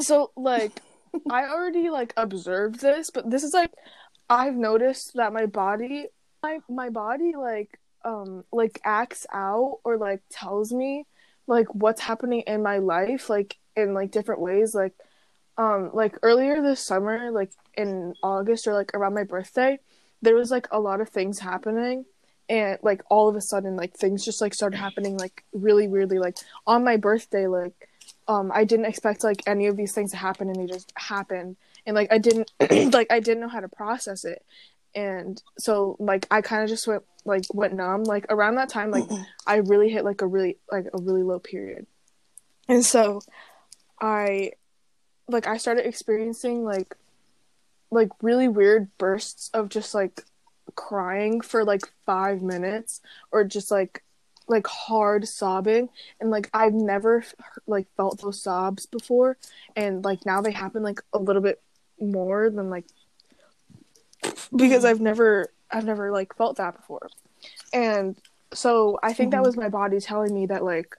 So 0.01 0.31
like 0.37 0.73
I 1.31 1.45
already 1.45 1.91
like 1.91 2.13
observed 2.17 2.81
this, 2.81 3.11
but 3.11 3.31
this 3.31 3.43
is 3.45 3.55
like 3.55 3.73
I've 4.29 4.55
noticed 4.55 5.15
that 5.15 5.33
my 5.33 5.47
body 5.47 6.07
my 6.43 6.61
my 6.69 6.89
body 6.89 7.35
like 7.37 7.79
um 8.05 8.45
like 8.53 8.81
acts 8.85 9.27
out 9.33 9.81
or 9.85 9.99
like 9.99 10.23
tells 10.31 10.73
me 10.73 11.07
like 11.47 11.67
what's 11.75 12.01
happening 12.01 12.43
in 12.47 12.63
my 12.63 12.79
life 12.79 13.29
like 13.29 13.59
in 13.77 13.93
like 13.93 14.11
different 14.11 14.41
ways 14.41 14.75
like 14.75 14.95
um 15.59 15.91
like 15.93 16.17
earlier 16.23 16.63
this 16.63 16.81
summer 16.81 17.31
like 17.31 17.51
in 17.77 18.15
August 18.23 18.67
or 18.67 18.73
like 18.73 18.95
around 18.95 19.15
my 19.15 19.25
birthday 19.25 19.79
there 20.23 20.35
was 20.35 20.51
like 20.51 20.69
a 20.71 20.81
lot 20.81 21.01
of 21.01 21.09
things 21.09 21.39
happening 21.41 22.05
and 22.49 22.79
like 22.83 23.03
all 23.11 23.29
of 23.29 23.37
a 23.37 23.41
sudden 23.41 23.77
like 23.77 23.95
things 23.95 24.25
just 24.25 24.41
like 24.41 24.55
started 24.55 24.77
happening 24.79 25.19
like 25.19 25.45
really 25.53 25.89
weirdly 25.89 26.19
like 26.19 26.39
on 26.67 26.85
my 26.85 26.97
birthday 26.97 27.47
like 27.47 27.90
um 28.31 28.53
I 28.55 28.65
didn't 28.65 28.87
expect 28.87 29.25
like 29.25 29.43
any 29.47 29.67
of 29.67 29.77
these 29.77 29.93
things 29.93 30.13
to 30.13 30.17
happen 30.17 30.49
and 30.49 30.57
they 30.57 30.73
just 30.73 30.93
happened. 30.95 31.57
And 31.85 31.97
like 31.97 32.13
I 32.13 32.19
didn't 32.19 32.51
like 32.95 33.09
I 33.11 33.19
didn't 33.19 33.41
know 33.41 33.49
how 33.49 33.59
to 33.61 33.69
process 33.69 34.25
it. 34.25 34.45
And 34.95 35.43
so 35.59 35.97
like 35.99 36.29
I 36.31 36.41
kind 36.41 36.63
of 36.63 36.69
just 36.69 36.87
went 36.87 37.03
like 37.25 37.43
went 37.53 37.75
numb. 37.75 38.05
Like 38.05 38.27
around 38.31 38.55
that 38.55 38.69
time 38.69 38.93
like 38.93 39.05
I 39.47 39.57
really 39.57 39.91
hit 39.91 40.05
like 40.05 40.23
a 40.23 40.29
really 40.29 40.59
like 40.71 40.87
a 40.95 41.03
really 41.03 41.25
low 41.25 41.41
period. 41.41 41.87
And 42.69 42.85
so 42.85 43.21
I 44.01 44.53
like 45.27 45.49
I 45.49 45.57
started 45.57 45.87
experiencing 45.87 46.63
like 46.65 46.97
like 47.91 48.11
really 48.23 48.47
weird 48.47 48.97
bursts 48.97 49.51
of 49.53 49.69
just 49.69 49.93
like 49.93 50.23
crying 50.77 51.41
for 51.41 51.65
like 51.65 51.83
5 52.07 52.43
minutes 52.43 53.01
or 53.33 53.43
just 53.43 53.73
like 53.73 54.05
like 54.51 54.67
hard 54.67 55.27
sobbing 55.29 55.89
and 56.21 56.29
like 56.29 56.51
I've 56.53 56.75
never 56.75 57.25
like 57.67 57.87
felt 57.97 58.21
those 58.21 58.43
sobs 58.43 58.85
before 58.85 59.37
and 59.77 60.05
like 60.05 60.27
now 60.27 60.41
they 60.41 60.51
happen 60.51 60.83
like 60.83 61.01
a 61.13 61.19
little 61.19 61.41
bit 61.41 61.63
more 62.01 62.51
than 62.51 62.69
like 62.69 62.85
because 64.55 64.85
I've 64.85 65.01
never 65.01 65.53
I've 65.71 65.85
never 65.85 66.11
like 66.11 66.35
felt 66.37 66.57
that 66.57 66.77
before. 66.77 67.09
And 67.73 68.17
so 68.53 68.99
I 69.03 69.13
think 69.13 69.31
that 69.31 69.39
mm-hmm. 69.39 69.47
was 69.47 69.57
my 69.57 69.69
body 69.69 70.01
telling 70.01 70.35
me 70.35 70.47
that 70.47 70.65
like 70.65 70.97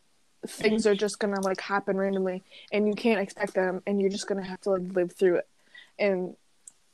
things 0.48 0.88
are 0.88 0.96
just 0.96 1.20
gonna 1.20 1.42
like 1.42 1.60
happen 1.60 1.98
randomly 1.98 2.44
and 2.72 2.88
you 2.88 2.94
can't 2.94 3.20
expect 3.20 3.54
them 3.54 3.84
and 3.86 4.00
you're 4.00 4.10
just 4.10 4.28
gonna 4.28 4.46
have 4.46 4.62
to 4.62 4.72
like 4.72 4.96
live 4.96 5.12
through 5.12 5.36
it. 5.36 5.48
And 6.00 6.36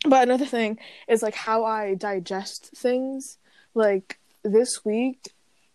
but 0.05 0.23
another 0.23 0.45
thing 0.45 0.79
is 1.07 1.21
like 1.21 1.35
how 1.35 1.65
I 1.65 1.93
digest 1.93 2.71
things. 2.75 3.37
Like 3.75 4.17
this 4.43 4.83
week 4.83 5.29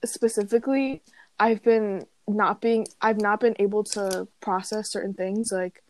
specifically, 0.05 1.03
I've 1.39 1.63
been 1.63 2.07
not 2.29 2.61
being 2.61 2.87
I've 3.01 3.21
not 3.21 3.41
been 3.41 3.57
able 3.59 3.85
to 3.85 4.29
process 4.41 4.91
certain 4.91 5.13
things 5.13 5.51
like 5.51 5.83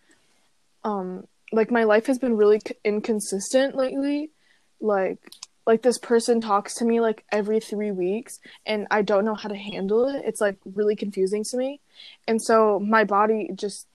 um 0.83 1.27
like 1.53 1.71
my 1.71 1.85
life 1.85 2.07
has 2.07 2.19
been 2.19 2.37
really 2.37 2.61
inconsistent 2.85 3.77
lately 3.77 4.31
like 4.81 5.19
like 5.67 5.83
this 5.83 5.99
person 5.99 6.41
talks 6.41 6.75
to 6.75 6.85
me 6.85 7.01
like 7.01 7.25
every 7.31 7.61
three 7.61 7.93
weeks 7.93 8.41
and 8.67 8.87
I 8.91 9.03
don't 9.03 9.25
know 9.25 9.35
how 9.35 9.49
to 9.49 9.57
handle 9.57 10.09
it. 10.09 10.25
It's 10.27 10.41
like 10.41 10.57
really 10.65 10.97
confusing 10.97 11.45
to 11.45 11.57
me. 11.57 11.81
And 12.27 12.43
so 12.43 12.81
my 12.81 13.05
body 13.05 13.51
just 13.55 13.87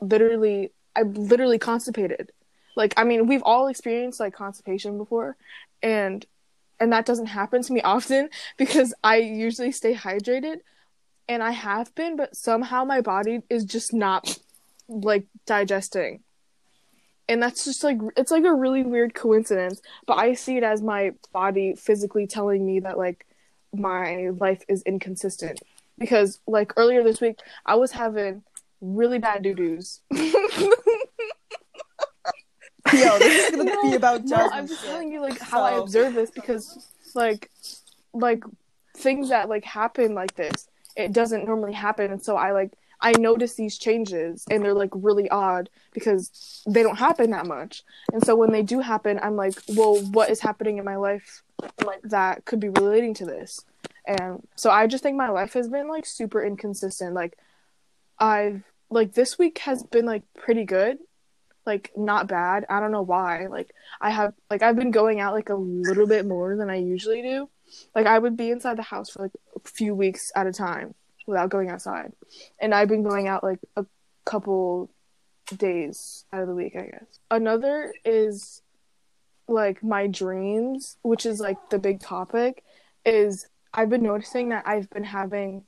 literally, 0.00 0.72
I'm 0.96 1.12
literally 1.12 1.58
constipated. 1.58 2.32
Like, 2.74 2.94
I 2.96 3.04
mean, 3.04 3.26
we've 3.26 3.42
all 3.42 3.66
experienced 3.66 4.20
like 4.20 4.34
constipation 4.34 4.96
before 4.96 5.36
and 5.82 6.24
and 6.80 6.92
that 6.92 7.06
doesn't 7.06 7.26
happen 7.26 7.62
to 7.62 7.72
me 7.72 7.80
often 7.84 8.30
because 8.56 8.94
I 9.04 9.16
usually 9.16 9.72
stay 9.72 9.94
hydrated 9.94 10.56
and 11.28 11.42
I 11.42 11.52
have 11.52 11.94
been, 11.94 12.16
but 12.16 12.34
somehow 12.34 12.84
my 12.84 13.00
body 13.00 13.42
is 13.48 13.64
just 13.64 13.92
not 13.92 14.36
like 14.88 15.26
digesting. 15.46 16.24
And 17.28 17.40
that's 17.40 17.64
just 17.64 17.84
like 17.84 17.98
it's 18.16 18.32
like 18.32 18.44
a 18.44 18.52
really 18.52 18.82
weird 18.82 19.14
coincidence 19.14 19.80
but 20.04 20.14
i 20.14 20.34
see 20.34 20.56
it 20.56 20.64
as 20.64 20.82
my 20.82 21.12
body 21.32 21.76
physically 21.76 22.26
telling 22.26 22.66
me 22.66 22.80
that 22.80 22.98
like 22.98 23.24
my 23.72 24.30
life 24.30 24.64
is 24.66 24.82
inconsistent 24.82 25.60
because 25.96 26.40
like 26.48 26.72
earlier 26.76 27.04
this 27.04 27.20
week 27.20 27.38
i 27.64 27.76
was 27.76 27.92
having 27.92 28.42
really 28.80 29.18
bad 29.18 29.42
doo-doos 29.44 30.00
Yo, 33.10 33.18
this 33.18 33.50
is 33.50 33.56
gonna 33.56 33.76
be 33.82 33.94
about 33.94 34.24
no, 34.24 34.48
i'm 34.52 34.68
just 34.68 34.84
telling 34.84 35.12
you 35.12 35.20
like 35.20 35.38
how 35.40 35.62
i 35.62 35.72
observe 35.72 36.14
this 36.14 36.30
because 36.30 36.88
like 37.14 37.50
like 38.12 38.44
things 38.96 39.30
that 39.30 39.48
like 39.48 39.64
happen 39.64 40.14
like 40.14 40.34
this 40.36 40.68
it 40.96 41.12
doesn't 41.12 41.46
normally 41.46 41.72
happen. 41.72 42.12
And 42.12 42.22
so 42.22 42.36
i 42.36 42.52
like 42.52 42.72
i 43.00 43.12
notice 43.12 43.54
these 43.54 43.78
changes 43.78 44.44
and 44.50 44.62
they're 44.62 44.74
like 44.74 44.90
really 44.92 45.28
odd 45.30 45.70
because 45.92 46.62
they 46.66 46.82
don't 46.82 46.98
happen 46.98 47.30
that 47.30 47.46
much. 47.46 47.82
And 48.12 48.24
so 48.24 48.36
when 48.36 48.52
they 48.52 48.62
do 48.62 48.80
happen 48.80 49.18
i'm 49.22 49.36
like 49.36 49.54
well 49.68 50.00
what 50.12 50.30
is 50.30 50.40
happening 50.40 50.78
in 50.78 50.84
my 50.84 50.96
life 50.96 51.42
like 51.84 52.02
that 52.02 52.44
could 52.44 52.60
be 52.60 52.68
relating 52.68 53.14
to 53.14 53.26
this? 53.26 53.64
And 54.06 54.46
so 54.56 54.70
i 54.70 54.86
just 54.86 55.02
think 55.02 55.16
my 55.16 55.30
life 55.30 55.54
has 55.54 55.68
been 55.68 55.88
like 55.88 56.06
super 56.06 56.44
inconsistent. 56.44 57.14
Like 57.14 57.36
i've 58.18 58.62
like 58.90 59.14
this 59.14 59.38
week 59.38 59.58
has 59.58 59.82
been 59.82 60.04
like 60.04 60.22
pretty 60.34 60.64
good 60.64 60.98
like 61.66 61.92
not 61.96 62.26
bad. 62.26 62.66
I 62.68 62.80
don't 62.80 62.92
know 62.92 63.02
why. 63.02 63.46
Like 63.46 63.74
i 64.00 64.10
have 64.10 64.34
like 64.50 64.62
i've 64.62 64.76
been 64.76 64.90
going 64.90 65.20
out 65.20 65.34
like 65.34 65.48
a 65.48 65.54
little 65.54 66.06
bit 66.06 66.26
more 66.26 66.56
than 66.56 66.70
i 66.70 66.76
usually 66.76 67.22
do. 67.22 67.48
Like 67.94 68.06
i 68.06 68.18
would 68.18 68.36
be 68.36 68.50
inside 68.50 68.78
the 68.78 68.82
house 68.82 69.10
for 69.10 69.22
like 69.22 69.32
a 69.54 69.68
few 69.68 69.94
weeks 69.94 70.32
at 70.34 70.46
a 70.46 70.52
time 70.52 70.94
without 71.26 71.50
going 71.50 71.70
outside. 71.70 72.12
And 72.58 72.74
i've 72.74 72.88
been 72.88 73.02
going 73.02 73.28
out 73.28 73.44
like 73.44 73.60
a 73.76 73.84
couple 74.24 74.90
days 75.56 76.24
out 76.32 76.42
of 76.42 76.48
the 76.48 76.54
week 76.54 76.76
i 76.76 76.82
guess. 76.82 77.18
Another 77.30 77.92
is 78.04 78.62
like 79.48 79.82
my 79.82 80.06
dreams 80.06 80.96
which 81.02 81.26
is 81.26 81.40
like 81.40 81.70
the 81.70 81.78
big 81.78 82.00
topic 82.00 82.62
is 83.04 83.48
i've 83.74 83.90
been 83.90 84.02
noticing 84.02 84.50
that 84.50 84.64
i've 84.66 84.88
been 84.90 85.02
having 85.02 85.64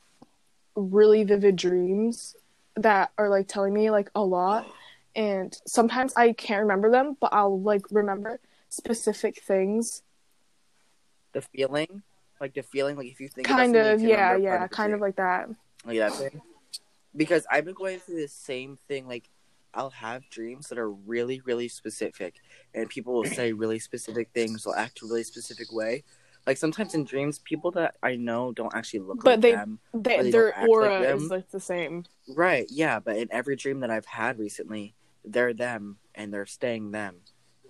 really 0.76 1.24
vivid 1.24 1.56
dreams 1.56 2.36
that 2.76 3.10
are 3.18 3.28
like 3.28 3.48
telling 3.48 3.74
me 3.74 3.90
like 3.90 4.08
a 4.14 4.22
lot 4.22 4.66
and 5.14 5.56
sometimes 5.66 6.12
I 6.16 6.32
can't 6.32 6.62
remember 6.62 6.90
them, 6.90 7.16
but 7.20 7.32
I'll 7.32 7.60
like 7.60 7.82
remember 7.90 8.40
specific 8.68 9.42
things. 9.42 10.02
The 11.32 11.42
feeling, 11.42 12.02
like 12.40 12.54
the 12.54 12.62
feeling, 12.62 12.96
like 12.96 13.06
if 13.06 13.20
you 13.20 13.28
think 13.28 13.46
Kind 13.46 13.76
of, 13.76 13.86
something, 14.00 14.08
you 14.08 14.14
can 14.16 14.18
yeah, 14.18 14.36
yeah, 14.36 14.66
kind 14.68 14.92
of 14.92 15.00
like 15.00 15.16
that. 15.16 15.48
like 15.86 15.98
that 15.98 16.12
thing. 16.14 16.40
Because 17.16 17.46
I've 17.50 17.64
been 17.64 17.74
going 17.74 17.98
through 18.00 18.20
the 18.20 18.28
same 18.28 18.78
thing. 18.88 19.06
Like 19.08 19.28
I'll 19.74 19.90
have 19.90 20.28
dreams 20.30 20.68
that 20.68 20.78
are 20.78 20.90
really, 20.90 21.40
really 21.44 21.68
specific, 21.68 22.34
and 22.74 22.88
people 22.88 23.14
will 23.14 23.24
say 23.24 23.52
really 23.52 23.78
specific 23.78 24.28
things. 24.34 24.64
They'll 24.64 24.74
act 24.74 25.02
a 25.02 25.06
really 25.06 25.24
specific 25.24 25.72
way. 25.72 26.04
Like 26.46 26.56
sometimes 26.56 26.94
in 26.94 27.04
dreams, 27.04 27.38
people 27.38 27.70
that 27.72 27.94
I 28.02 28.16
know 28.16 28.52
don't 28.52 28.74
actually 28.74 29.00
look 29.00 29.22
But 29.22 29.30
like 29.34 29.40
they- 29.40 29.52
them. 29.52 29.78
They, 29.94 30.22
they 30.22 30.30
their 30.32 30.50
don't 30.50 30.60
like 30.60 30.68
aura 30.68 31.00
is 31.16 31.30
like 31.30 31.50
the 31.50 31.60
same. 31.60 32.04
Right, 32.34 32.66
yeah, 32.68 32.98
but 32.98 33.16
in 33.16 33.28
every 33.30 33.56
dream 33.56 33.80
that 33.80 33.90
I've 33.90 34.06
had 34.06 34.38
recently, 34.38 34.94
they're 35.24 35.54
them 35.54 35.98
and 36.14 36.32
they're 36.32 36.46
staying 36.46 36.90
them 36.90 37.16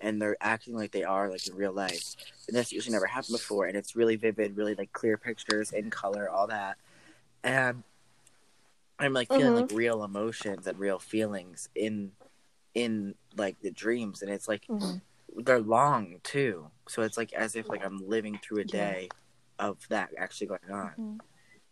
and 0.00 0.20
they're 0.20 0.36
acting 0.40 0.74
like 0.74 0.90
they 0.92 1.04
are 1.04 1.30
like 1.30 1.46
in 1.46 1.54
real 1.54 1.72
life. 1.72 2.14
And 2.48 2.56
that's 2.56 2.72
usually 2.72 2.92
never 2.92 3.06
happened 3.06 3.36
before 3.36 3.66
and 3.66 3.76
it's 3.76 3.94
really 3.96 4.16
vivid, 4.16 4.56
really 4.56 4.74
like 4.74 4.92
clear 4.92 5.16
pictures 5.16 5.72
in 5.72 5.90
color, 5.90 6.28
all 6.28 6.46
that. 6.48 6.76
And 7.44 7.82
I'm 8.98 9.12
like 9.12 9.32
feeling 9.32 9.52
Mhm. 9.52 9.56
like 9.56 9.70
real 9.78 10.04
emotions 10.04 10.66
and 10.66 10.78
real 10.78 10.98
feelings 10.98 11.68
in 11.74 12.12
in 12.74 13.14
like 13.36 13.60
the 13.60 13.70
dreams 13.70 14.22
and 14.22 14.30
it's 14.30 14.48
like 14.48 14.66
Mhm. 14.68 15.00
they're 15.36 15.60
long 15.60 16.20
too. 16.22 16.70
So 16.88 17.02
it's 17.02 17.16
like 17.16 17.32
as 17.32 17.56
if 17.56 17.68
like 17.68 17.84
I'm 17.84 18.08
living 18.08 18.38
through 18.42 18.60
a 18.60 18.64
Yeah. 18.64 18.72
day 18.72 19.08
of 19.58 19.78
that 19.88 20.10
actually 20.18 20.48
going 20.48 20.70
on. 20.72 20.92
Mhm. 20.98 21.20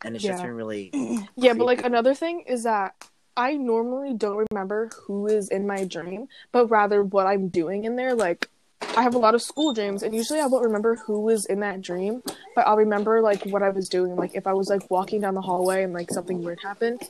And 0.03 0.17
it's 0.17 0.25
just 0.25 0.43
been 0.43 0.53
really 0.53 0.93
Yeah, 1.37 1.55
but 1.55 1.65
like 1.67 1.85
another 1.85 2.15
thing 2.15 2.41
is 2.47 2.65
that 2.65 2.95
I 3.41 3.55
normally 3.55 4.13
don't 4.13 4.47
remember 4.51 4.91
who 5.07 5.27
is 5.27 5.49
in 5.49 5.67
my 5.67 5.85
dream, 5.85 6.29
but 6.53 6.67
rather 6.67 7.03
what 7.03 7.27
I'm 7.27 7.49
doing 7.49 7.85
in 7.85 7.97
there. 7.97 8.15
Like, 8.15 8.51
I 8.95 9.03
have 9.03 9.15
a 9.15 9.19
lot 9.19 9.35
of 9.35 9.41
school 9.41 9.73
dreams, 9.73 10.03
and 10.03 10.15
usually 10.15 10.41
I 10.41 10.47
won't 10.47 10.67
remember 10.67 10.97
who 10.97 11.21
was 11.21 11.47
in 11.47 11.61
that 11.61 11.81
dream, 11.81 12.23
but 12.55 12.67
I'll 12.67 12.77
remember 12.77 13.23
like 13.23 13.47
what 13.47 13.63
I 13.63 13.71
was 13.71 13.89
doing. 13.89 14.15
Like, 14.15 14.35
if 14.35 14.47
I 14.47 14.53
was 14.53 14.69
like 14.69 14.91
walking 14.91 15.23
down 15.23 15.33
the 15.33 15.41
hallway 15.41 15.85
and 15.85 15.95
like 15.95 16.11
something 16.11 16.43
weird 16.43 16.61
happened. 16.61 17.01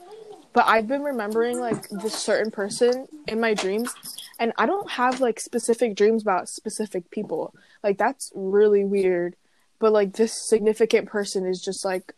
But 0.53 0.67
I've 0.69 0.87
been 0.87 1.03
remembering 1.03 1.59
like 1.59 1.89
this 1.89 2.15
certain 2.15 2.53
person 2.53 3.09
in 3.27 3.41
my 3.41 3.53
dreams, 3.53 3.93
and 4.39 4.53
I 4.57 4.67
don't 4.67 4.89
have 4.89 5.21
like 5.21 5.41
specific 5.41 5.97
dreams 5.97 6.23
about 6.23 6.49
specific 6.49 7.11
people. 7.11 7.57
Like, 7.83 7.99
that's 7.99 8.31
really 8.37 8.85
weird. 8.85 9.35
But 9.81 9.93
like, 9.93 10.13
this 10.13 10.33
significant 10.33 11.09
person 11.09 11.45
is 11.45 11.61
just 11.61 11.85
like 11.85 12.15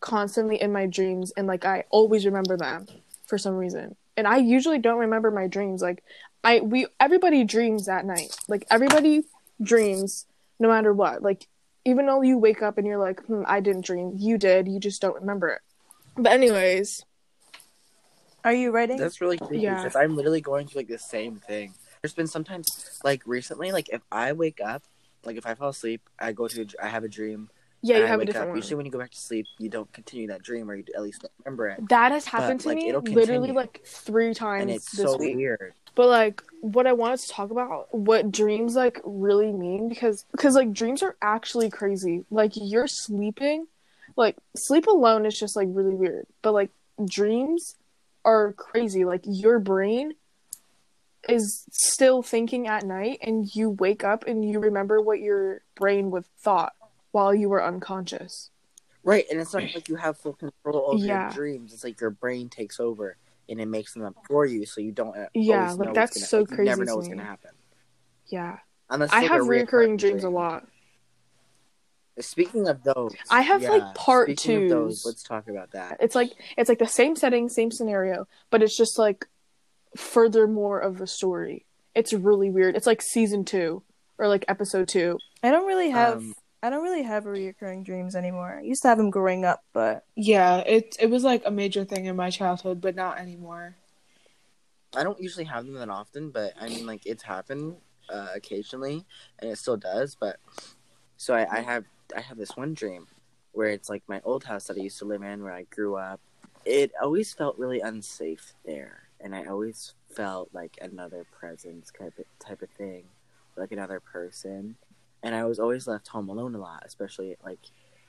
constantly 0.00 0.60
in 0.60 0.70
my 0.70 0.84
dreams 0.84 1.32
and 1.34 1.46
like 1.46 1.64
I 1.64 1.84
always 1.88 2.26
remember 2.26 2.58
them 2.58 2.86
for 3.34 3.38
some 3.38 3.54
reason. 3.56 3.96
And 4.16 4.28
I 4.28 4.36
usually 4.36 4.78
don't 4.78 5.00
remember 5.00 5.32
my 5.32 5.48
dreams. 5.48 5.82
Like 5.82 6.04
I 6.44 6.60
we 6.60 6.86
everybody 7.00 7.42
dreams 7.42 7.88
at 7.88 8.06
night. 8.06 8.36
Like 8.46 8.64
everybody 8.70 9.24
dreams 9.60 10.26
no 10.60 10.68
matter 10.68 10.92
what. 10.92 11.20
Like 11.20 11.48
even 11.84 12.06
though 12.06 12.22
you 12.22 12.38
wake 12.38 12.62
up 12.62 12.78
and 12.78 12.86
you're 12.86 13.00
like, 13.00 13.20
hmm, 13.24 13.42
I 13.44 13.58
didn't 13.58 13.84
dream. 13.84 14.12
You 14.16 14.38
did. 14.38 14.68
You 14.68 14.78
just 14.78 15.02
don't 15.02 15.16
remember 15.16 15.48
it. 15.48 15.62
But 16.16 16.30
anyways, 16.30 17.04
Are 18.44 18.52
you 18.52 18.70
writing? 18.70 18.98
That's 18.98 19.20
really 19.20 19.38
creepy 19.38 19.64
Yeah. 19.64 19.90
I'm 19.96 20.14
literally 20.14 20.40
going 20.40 20.68
through 20.68 20.82
like 20.82 20.88
the 20.88 20.98
same 20.98 21.40
thing. 21.48 21.74
There's 22.02 22.14
been 22.14 22.28
sometimes 22.28 23.00
like 23.02 23.22
recently, 23.26 23.72
like 23.72 23.88
if 23.88 24.02
I 24.12 24.30
wake 24.30 24.60
up, 24.64 24.84
like 25.24 25.36
if 25.36 25.44
I 25.44 25.56
fall 25.56 25.70
asleep, 25.70 26.02
I 26.20 26.30
go 26.30 26.46
to, 26.46 26.68
I 26.80 26.86
have 26.86 27.02
a 27.02 27.08
dream. 27.08 27.50
Yeah, 27.84 27.98
you 27.98 28.06
have 28.06 28.20
a 28.20 28.24
different 28.24 28.44
up. 28.44 28.48
one. 28.50 28.56
Usually, 28.56 28.76
when 28.76 28.86
you 28.86 28.92
go 28.92 28.98
back 28.98 29.10
to 29.10 29.20
sleep, 29.20 29.46
you 29.58 29.68
don't 29.68 29.92
continue 29.92 30.28
that 30.28 30.42
dream, 30.42 30.70
or 30.70 30.74
you 30.74 30.84
at 30.94 31.02
least 31.02 31.20
don't 31.20 31.32
remember 31.44 31.68
it. 31.68 31.88
That 31.90 32.12
has 32.12 32.24
happened 32.24 32.62
But, 32.64 32.78
to 32.80 32.96
like, 32.96 33.04
me 33.04 33.14
literally 33.14 33.52
like 33.52 33.82
three 33.84 34.32
times 34.32 34.62
And 34.62 34.70
it's 34.70 34.90
this 34.96 35.04
so 35.04 35.18
week. 35.18 35.36
weird. 35.36 35.74
But 35.94 36.08
like 36.08 36.42
what 36.62 36.86
I 36.86 36.92
wanted 36.94 37.20
to 37.20 37.28
talk 37.28 37.50
about 37.50 37.94
what 37.94 38.32
dreams 38.32 38.74
like 38.74 39.00
really 39.04 39.52
mean 39.52 39.88
because 39.90 40.24
because 40.32 40.54
like 40.54 40.72
dreams 40.72 41.02
are 41.02 41.14
actually 41.20 41.68
crazy. 41.68 42.24
Like 42.30 42.52
you're 42.56 42.88
sleeping, 42.88 43.66
like 44.16 44.36
sleep 44.56 44.86
alone 44.86 45.26
is 45.26 45.38
just 45.38 45.54
like 45.54 45.68
really 45.70 45.94
weird. 45.94 46.26
But 46.40 46.52
like 46.52 46.70
dreams 47.04 47.76
are 48.24 48.54
crazy. 48.54 49.04
Like 49.04 49.24
your 49.26 49.58
brain 49.58 50.14
is 51.28 51.64
still 51.70 52.22
thinking 52.22 52.66
at 52.66 52.82
night 52.82 53.18
and 53.22 53.54
you 53.54 53.70
wake 53.70 54.04
up 54.04 54.26
and 54.26 54.44
you 54.44 54.58
remember 54.58 55.00
what 55.00 55.20
your 55.20 55.60
brain 55.74 56.10
would 56.10 56.24
thought 56.42 56.72
while 57.14 57.32
you 57.32 57.48
were 57.48 57.64
unconscious. 57.64 58.50
Right, 59.04 59.24
and 59.30 59.40
it's 59.40 59.54
not 59.54 59.62
like 59.62 59.88
you 59.88 59.94
have 59.94 60.18
full 60.18 60.32
control 60.32 60.84
over 60.88 61.04
Yeah. 61.04 61.26
your 61.26 61.30
dreams. 61.30 61.72
It's 61.72 61.84
like 61.84 62.00
your 62.00 62.10
brain 62.10 62.48
takes 62.48 62.80
over 62.80 63.16
and 63.48 63.60
it 63.60 63.66
makes 63.66 63.94
them 63.94 64.02
up 64.02 64.16
for 64.26 64.44
you, 64.44 64.66
so 64.66 64.80
you 64.80 64.90
don't. 64.90 65.14
Yeah, 65.32 65.70
like, 65.70 65.78
know 65.78 65.84
what's 65.84 65.94
that's 65.94 66.16
gonna, 66.16 66.26
so 66.26 66.40
like, 66.40 66.50
You 66.50 66.64
never 66.64 66.76
crazy 66.78 66.86
know 66.86 66.92
to 66.92 66.96
what's 66.96 67.08
gonna 67.08 67.22
happen. 67.22 67.50
Yeah. 68.26 68.58
Unless 68.90 69.12
I 69.12 69.20
it's, 69.20 69.28
have 69.30 69.42
like, 69.46 69.60
a 69.62 69.64
reoccurring 69.66 69.98
dreams 69.98 70.24
a 70.24 70.28
lot. 70.28 70.66
Speaking 72.18 72.66
of 72.66 72.82
those, 72.82 73.12
I 73.30 73.42
have, 73.42 73.62
like, 73.62 73.94
part 73.94 74.36
two. 74.36 74.64
of 74.64 74.70
those, 74.70 75.04
let's 75.06 75.22
talk 75.22 75.48
about 75.48 75.72
that. 75.72 75.98
It's 76.00 76.14
like 76.16 76.32
it's 76.56 76.68
like 76.68 76.78
the 76.78 76.86
same 76.88 77.14
setting, 77.14 77.48
same 77.48 77.70
scenario, 77.70 78.26
but 78.50 78.60
it's 78.62 78.76
just 78.76 78.98
like 78.98 79.26
furthermore 79.96 80.80
of 80.80 80.98
the 80.98 81.06
story. 81.06 81.64
It's 81.94 82.12
really 82.12 82.50
weird. 82.50 82.76
It's 82.76 82.86
like 82.86 83.02
season 83.02 83.44
two 83.44 83.82
or 84.18 84.26
like 84.26 84.44
episode 84.48 84.88
two. 84.88 85.18
I 85.42 85.50
don't 85.50 85.66
really 85.66 85.90
have. 85.90 86.18
Um, 86.18 86.34
I 86.64 86.70
don't 86.70 86.82
really 86.82 87.02
have 87.02 87.24
reoccurring 87.24 87.84
dreams 87.84 88.16
anymore. 88.16 88.60
I 88.60 88.62
used 88.62 88.80
to 88.82 88.88
have 88.88 88.96
them 88.96 89.10
growing 89.10 89.44
up, 89.44 89.62
but 89.74 90.06
Yeah, 90.16 90.60
it 90.60 90.96
it 90.98 91.10
was 91.10 91.22
like 91.22 91.42
a 91.44 91.50
major 91.50 91.84
thing 91.84 92.06
in 92.06 92.16
my 92.16 92.30
childhood, 92.30 92.80
but 92.80 92.94
not 92.94 93.18
anymore. 93.18 93.76
I 94.96 95.04
don't 95.04 95.20
usually 95.20 95.44
have 95.44 95.66
them 95.66 95.74
that 95.74 95.90
often, 95.90 96.30
but 96.30 96.54
I 96.58 96.68
mean, 96.68 96.86
like 96.86 97.04
it's 97.04 97.22
happened 97.22 97.76
uh, 98.08 98.28
occasionally, 98.34 99.04
and 99.40 99.50
it 99.50 99.58
still 99.58 99.76
does. 99.76 100.16
But 100.18 100.38
so 101.18 101.34
I, 101.34 101.58
I 101.58 101.60
have 101.60 101.84
I 102.16 102.22
have 102.22 102.38
this 102.38 102.56
one 102.56 102.72
dream 102.72 103.08
where 103.52 103.68
it's 103.68 103.90
like 103.90 104.02
my 104.08 104.22
old 104.24 104.44
house 104.44 104.64
that 104.68 104.78
I 104.78 104.80
used 104.80 104.98
to 105.00 105.04
live 105.04 105.22
in, 105.22 105.42
where 105.42 105.52
I 105.52 105.64
grew 105.64 105.96
up. 105.96 106.18
It 106.64 106.92
always 107.02 107.34
felt 107.34 107.58
really 107.58 107.80
unsafe 107.80 108.54
there, 108.64 109.08
and 109.20 109.34
I 109.34 109.44
always 109.44 109.92
felt 110.16 110.48
like 110.54 110.78
another 110.80 111.26
presence 111.30 111.92
type 111.92 112.18
of, 112.18 112.24
type 112.38 112.62
of 112.62 112.70
thing, 112.70 113.04
like 113.54 113.70
another 113.70 114.00
person. 114.00 114.76
And 115.24 115.34
I 115.34 115.44
was 115.44 115.58
always 115.58 115.86
left 115.88 116.06
home 116.06 116.28
alone 116.28 116.54
a 116.54 116.58
lot, 116.58 116.82
especially 116.86 117.36
like 117.42 117.58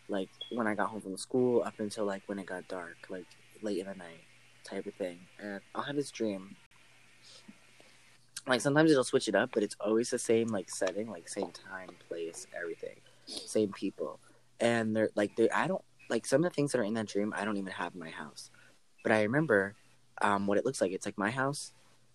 like 0.07 0.29
when 0.51 0.67
I 0.67 0.75
got 0.75 0.89
home 0.89 1.01
from 1.01 1.17
school 1.17 1.63
up 1.65 1.79
until 1.79 2.05
like 2.05 2.21
when 2.27 2.37
it 2.37 2.45
got 2.45 2.67
dark, 2.67 2.97
like 3.09 3.25
late 3.63 3.79
in 3.79 3.87
the 3.87 3.95
night 3.95 4.21
type 4.63 4.85
of 4.85 4.93
thing. 4.95 5.19
And 5.39 5.61
I'll 5.73 5.83
have 5.83 5.95
this 5.95 6.11
dream. 6.11 6.55
Like 8.45 8.61
sometimes 8.61 8.91
it'll 8.91 9.05
switch 9.05 9.27
it 9.27 9.33
up, 9.33 9.51
but 9.53 9.63
it's 9.63 9.77
always 9.79 10.11
the 10.11 10.19
same 10.19 10.49
like 10.49 10.69
setting, 10.69 11.09
like 11.09 11.27
same 11.27 11.51
time, 11.51 11.89
place, 12.07 12.45
everything, 12.55 12.97
same 13.25 13.71
people, 13.71 14.19
and 14.59 14.95
they're 14.95 15.09
like 15.15 15.35
they 15.37 15.49
I 15.49 15.67
don't 15.67 15.83
like 16.09 16.27
some 16.27 16.43
of 16.43 16.51
the 16.51 16.53
things 16.53 16.73
that 16.73 16.79
are 16.79 16.83
in 16.83 16.93
that 16.95 17.07
dream 17.07 17.33
I 17.35 17.45
don't 17.45 17.57
even 17.57 17.71
have 17.71 17.93
in 17.93 17.99
my 17.99 18.11
house, 18.11 18.51
but 19.03 19.13
I 19.13 19.23
remember 19.23 19.73
um, 20.21 20.47
what 20.47 20.57
it 20.57 20.65
looks 20.65 20.81
like. 20.81 20.91
It's 20.91 21.05
like 21.05 21.17
my 21.17 21.31
house, 21.31 21.71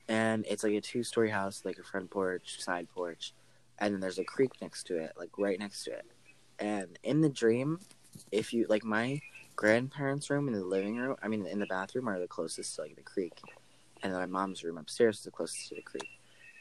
and 0.09 0.45
it's 0.49 0.63
like 0.63 0.75
a 0.75 0.81
two 0.81 1.03
story 1.03 1.31
house, 1.31 1.63
like 1.65 1.79
a 1.79 1.83
front 1.83 2.11
porch, 2.11 2.63
side 2.63 2.87
porch, 2.95 3.33
and 3.81 3.95
then 3.95 4.01
there's 4.01 4.19
a 4.19 4.25
creek 4.25 4.53
next 4.61 4.85
to 4.85 4.97
it, 4.97 5.13
like 5.17 5.31
right 5.39 5.59
next 5.59 5.85
to 5.85 5.93
it. 5.93 6.07
And 6.59 6.99
in 7.03 7.21
the 7.21 7.29
dream, 7.29 7.81
if 8.31 8.53
you 8.53 8.67
like 8.69 8.85
my 8.85 9.21
grandparents' 9.57 10.31
room 10.31 10.49
in 10.49 10.55
the 10.55 10.65
living 10.65 10.97
room, 10.97 11.17
I 11.23 11.29
mean 11.29 11.47
in 11.47 11.59
the 11.59 11.67
bathroom 11.67 12.09
are 12.09 12.19
the 12.19 12.29
closest 12.29 12.77
to 12.77 12.83
like 12.83 12.97
the 12.97 13.03
creek, 13.03 13.41
and 14.03 14.13
then 14.13 14.21
my 14.21 14.27
mom's 14.27 14.63
room 14.63 14.79
upstairs 14.79 15.19
is 15.19 15.25
the 15.25 15.31
closest 15.31 15.69
to 15.69 15.77
the 15.77 15.83
creek. 15.83 16.09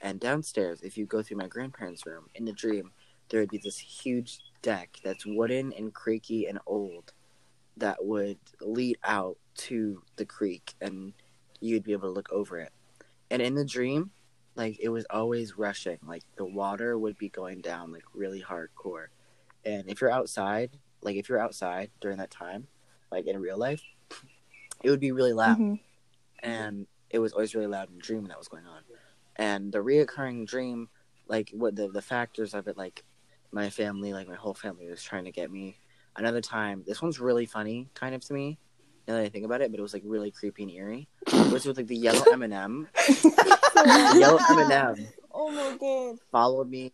And 0.02 0.20
downstairs, 0.20 0.82
if 0.82 0.98
you 0.98 1.06
go 1.06 1.22
through 1.22 1.38
my 1.38 1.48
grandparents' 1.48 2.06
room 2.06 2.28
in 2.36 2.46
the 2.46 2.54
dream, 2.54 2.92
there 3.30 3.42
would 3.42 3.50
be 3.50 3.60
this 3.62 3.78
huge 3.78 4.40
deck 4.62 4.98
that's 5.04 5.26
wooden 5.26 5.74
and 5.74 5.94
creaky 5.94 6.48
and 6.48 6.60
old 6.66 7.14
that 7.78 8.04
would 8.04 8.40
lead 8.62 8.98
out 9.04 9.38
to 9.56 10.02
the 10.16 10.26
creek 10.26 10.74
and 10.82 11.14
you'd 11.60 11.84
be 11.84 11.92
able 11.92 12.10
to 12.10 12.14
look 12.14 12.32
over 12.32 12.60
it. 12.60 12.72
And 13.30 13.42
in 13.42 13.56
the 13.56 13.66
dream, 13.66 14.12
like 14.60 14.78
it 14.82 14.90
was 14.90 15.06
always 15.10 15.58
rushing. 15.58 15.98
Like 16.06 16.24
the 16.36 16.46
water 16.46 17.00
would 17.00 17.18
be 17.18 17.30
going 17.30 17.62
down 17.62 17.94
like 17.94 18.04
really 18.14 18.44
hardcore. 18.44 19.06
And 19.66 19.90
if 19.90 20.02
you're 20.02 20.12
outside, 20.12 20.78
like 21.02 21.16
if 21.16 21.30
you're 21.30 21.40
outside 21.40 21.92
during 22.02 22.18
that 22.18 22.30
time, 22.30 22.68
like 23.10 23.26
in 23.26 23.40
real 23.40 23.58
life, 23.58 23.82
it 24.84 24.90
would 24.90 25.00
be 25.00 25.14
really 25.14 25.32
loud. 25.34 25.58
Mhm. 25.58 25.80
And 26.44 26.88
it 27.10 27.20
was 27.20 27.32
always 27.32 27.56
really 27.56 27.68
loud 27.68 27.88
in 27.90 27.96
the 27.96 28.02
dream 28.02 28.26
that 28.26 28.38
was 28.38 28.50
going 28.50 28.68
on. 28.68 28.82
And 29.38 29.72
the 29.72 29.80
reoccurring 29.80 30.46
dream, 30.46 30.90
like 31.28 31.52
what 31.54 31.78
the 31.78 31.88
the 31.88 32.02
factors 32.02 32.54
of 32.54 32.68
it, 32.68 32.78
like 32.78 33.06
my 33.52 33.70
family, 33.70 34.12
like 34.14 34.28
my 34.28 34.36
whole 34.36 34.54
family 34.54 34.90
was 34.90 35.02
trying 35.02 35.24
to 35.24 35.32
get 35.32 35.50
me. 35.50 35.78
Another 36.18 36.42
time, 36.42 36.84
this 36.86 37.02
one's 37.02 37.20
really 37.22 37.46
funny, 37.46 37.88
kind 37.94 38.14
of 38.14 38.22
to 38.26 38.34
me. 38.34 38.60
Now 39.08 39.16
that 39.16 39.24
I 39.24 39.30
think 39.30 39.46
about 39.46 39.62
it, 39.62 39.72
but 39.72 39.80
it 39.80 39.84
was 39.84 39.94
like 39.94 40.04
really 40.06 40.32
creepy 40.32 40.64
and 40.64 40.72
eerie. 40.72 41.08
It 41.28 41.52
was 41.52 41.66
with 41.66 41.78
like 41.78 41.88
the 41.88 41.96
yellow 41.96 42.26
M 42.32 42.44
and 42.44 42.54
m 42.54 42.88
The 43.84 44.16
yellow 44.20 44.40
M 44.50 44.60
and 44.60 44.72
m 44.72 45.08
Oh 45.32 45.50
my 45.52 45.78
god. 45.78 46.18
followed 46.32 46.70
me. 46.70 46.94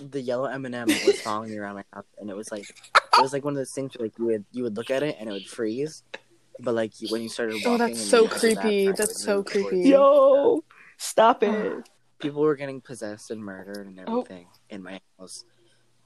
The 0.00 0.20
yellow 0.20 0.46
M 0.46 0.64
and 0.66 0.74
m 0.74 0.88
was 0.88 1.20
following 1.20 1.50
me 1.50 1.56
around 1.58 1.76
my 1.76 1.84
house, 1.92 2.04
and 2.18 2.30
it 2.30 2.36
was 2.36 2.50
like 2.50 2.68
it 2.68 3.20
was 3.22 3.32
like 3.32 3.44
one 3.44 3.52
of 3.54 3.58
those 3.58 3.72
things 3.72 3.96
where 3.96 4.06
like 4.06 4.18
you 4.18 4.26
would 4.26 4.44
you 4.52 4.62
would 4.62 4.76
look 4.76 4.90
at 4.90 5.02
it 5.02 5.16
and 5.18 5.28
it 5.28 5.32
would 5.32 5.46
freeze, 5.46 6.02
but 6.60 6.74
like 6.74 6.92
when 7.10 7.22
you 7.22 7.28
started 7.28 7.56
walking, 7.56 7.72
Oh, 7.72 7.78
that's 7.78 8.00
so 8.00 8.22
you 8.22 8.28
got 8.28 8.40
to 8.40 8.48
that 8.48 8.60
creepy. 8.60 8.92
That's 8.92 9.22
so 9.22 9.42
creepy. 9.42 9.78
you. 9.80 9.84
Yo, 9.94 10.64
stop 10.96 11.42
it. 11.42 11.88
people 12.18 12.42
were 12.42 12.56
getting 12.56 12.80
possessed 12.80 13.30
and 13.30 13.40
murdered 13.42 13.86
and 13.86 14.00
Oh. 14.06 14.20
everything 14.22 14.46
in 14.70 14.82
my 14.82 15.00
house. 15.18 15.44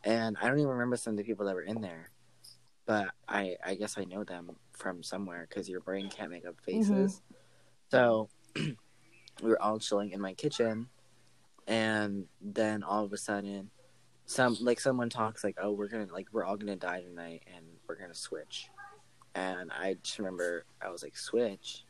And 0.05 0.37
I 0.41 0.49
don't 0.49 0.59
even 0.59 0.71
remember 0.71 0.97
some 0.97 1.13
of 1.13 1.17
the 1.19 1.25
people 1.25 1.47
that 1.47 1.55
were 1.55 1.63
in 1.63 1.81
there. 1.81 2.11
But 2.87 3.11
I, 3.29 3.57
I 3.65 3.75
guess 3.75 3.99
I 3.99 4.05
know 4.05 4.25
them 4.25 4.57
from 4.73 5.03
somewhere 5.03 5.47
because 5.49 5.69
your 5.69 5.81
brain 5.81 6.09
can't 6.09 6.31
make 6.31 6.47
up 6.47 6.55
mm-hmm. 6.67 6.79
faces. 6.79 7.21
So 7.91 8.31
we 9.43 9.51
were 9.51 9.61
all 9.63 9.79
chilling 9.79 10.11
in 10.11 10.21
my 10.21 10.35
kitchen. 10.35 10.89
And 11.67 12.27
then 12.41 12.83
all 12.83 13.05
of 13.05 13.13
a 13.13 13.19
sudden, 13.19 13.71
some 14.25 14.57
like 14.61 14.81
someone 14.81 15.11
talks 15.11 15.45
like, 15.45 15.57
"Oh, 15.61 15.73
we're 15.73 15.89
gonna 15.89 16.07
like 16.13 16.29
we're 16.33 16.45
all 16.45 16.57
gonna 16.57 16.77
die 16.77 17.03
tonight, 17.03 17.43
and 17.55 17.65
we're 17.87 17.97
gonna 17.97 18.15
switch." 18.15 18.69
And 19.35 19.71
I 19.73 19.95
just 20.03 20.19
remember 20.19 20.65
I 20.81 20.91
was 20.91 21.03
like, 21.03 21.17
"Switch," 21.17 21.85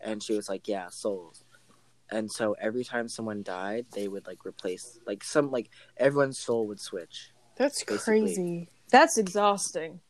and 0.00 0.22
she 0.22 0.34
was 0.34 0.48
like, 0.48 0.66
"Yeah, 0.68 0.88
souls." 0.88 1.44
and 2.10 2.32
so 2.32 2.54
every 2.58 2.84
time 2.84 3.06
someone 3.06 3.42
died 3.42 3.84
they 3.92 4.08
would 4.08 4.26
like 4.26 4.46
replace 4.46 4.98
like 5.06 5.22
some 5.22 5.50
like 5.50 5.68
everyone's 5.98 6.38
soul 6.38 6.66
would 6.66 6.80
switch 6.80 7.32
That's 7.56 7.84
Basically. 7.84 8.20
crazy. 8.20 8.68
That's 8.90 9.18
exhausting. 9.18 10.00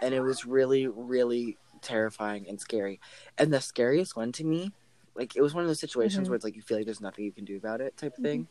and 0.00 0.14
it 0.14 0.20
was 0.20 0.46
really 0.46 0.86
really 0.86 1.58
terrifying 1.82 2.46
and 2.48 2.60
scary 2.60 3.00
and 3.36 3.52
the 3.52 3.60
scariest 3.60 4.14
one 4.14 4.30
to 4.30 4.44
me 4.44 4.72
like 5.14 5.36
it 5.36 5.42
was 5.42 5.54
one 5.54 5.62
of 5.62 5.68
those 5.68 5.80
situations 5.80 6.26
Mhm. 6.26 6.30
where 6.30 6.36
it's 6.36 6.44
like 6.44 6.56
you 6.56 6.62
feel 6.62 6.76
like 6.76 6.86
there's 6.86 7.00
nothing 7.00 7.24
you 7.24 7.32
can 7.32 7.44
do 7.44 7.56
about 7.56 7.80
it 7.80 7.96
type 7.96 8.16
of 8.16 8.22
thing 8.22 8.48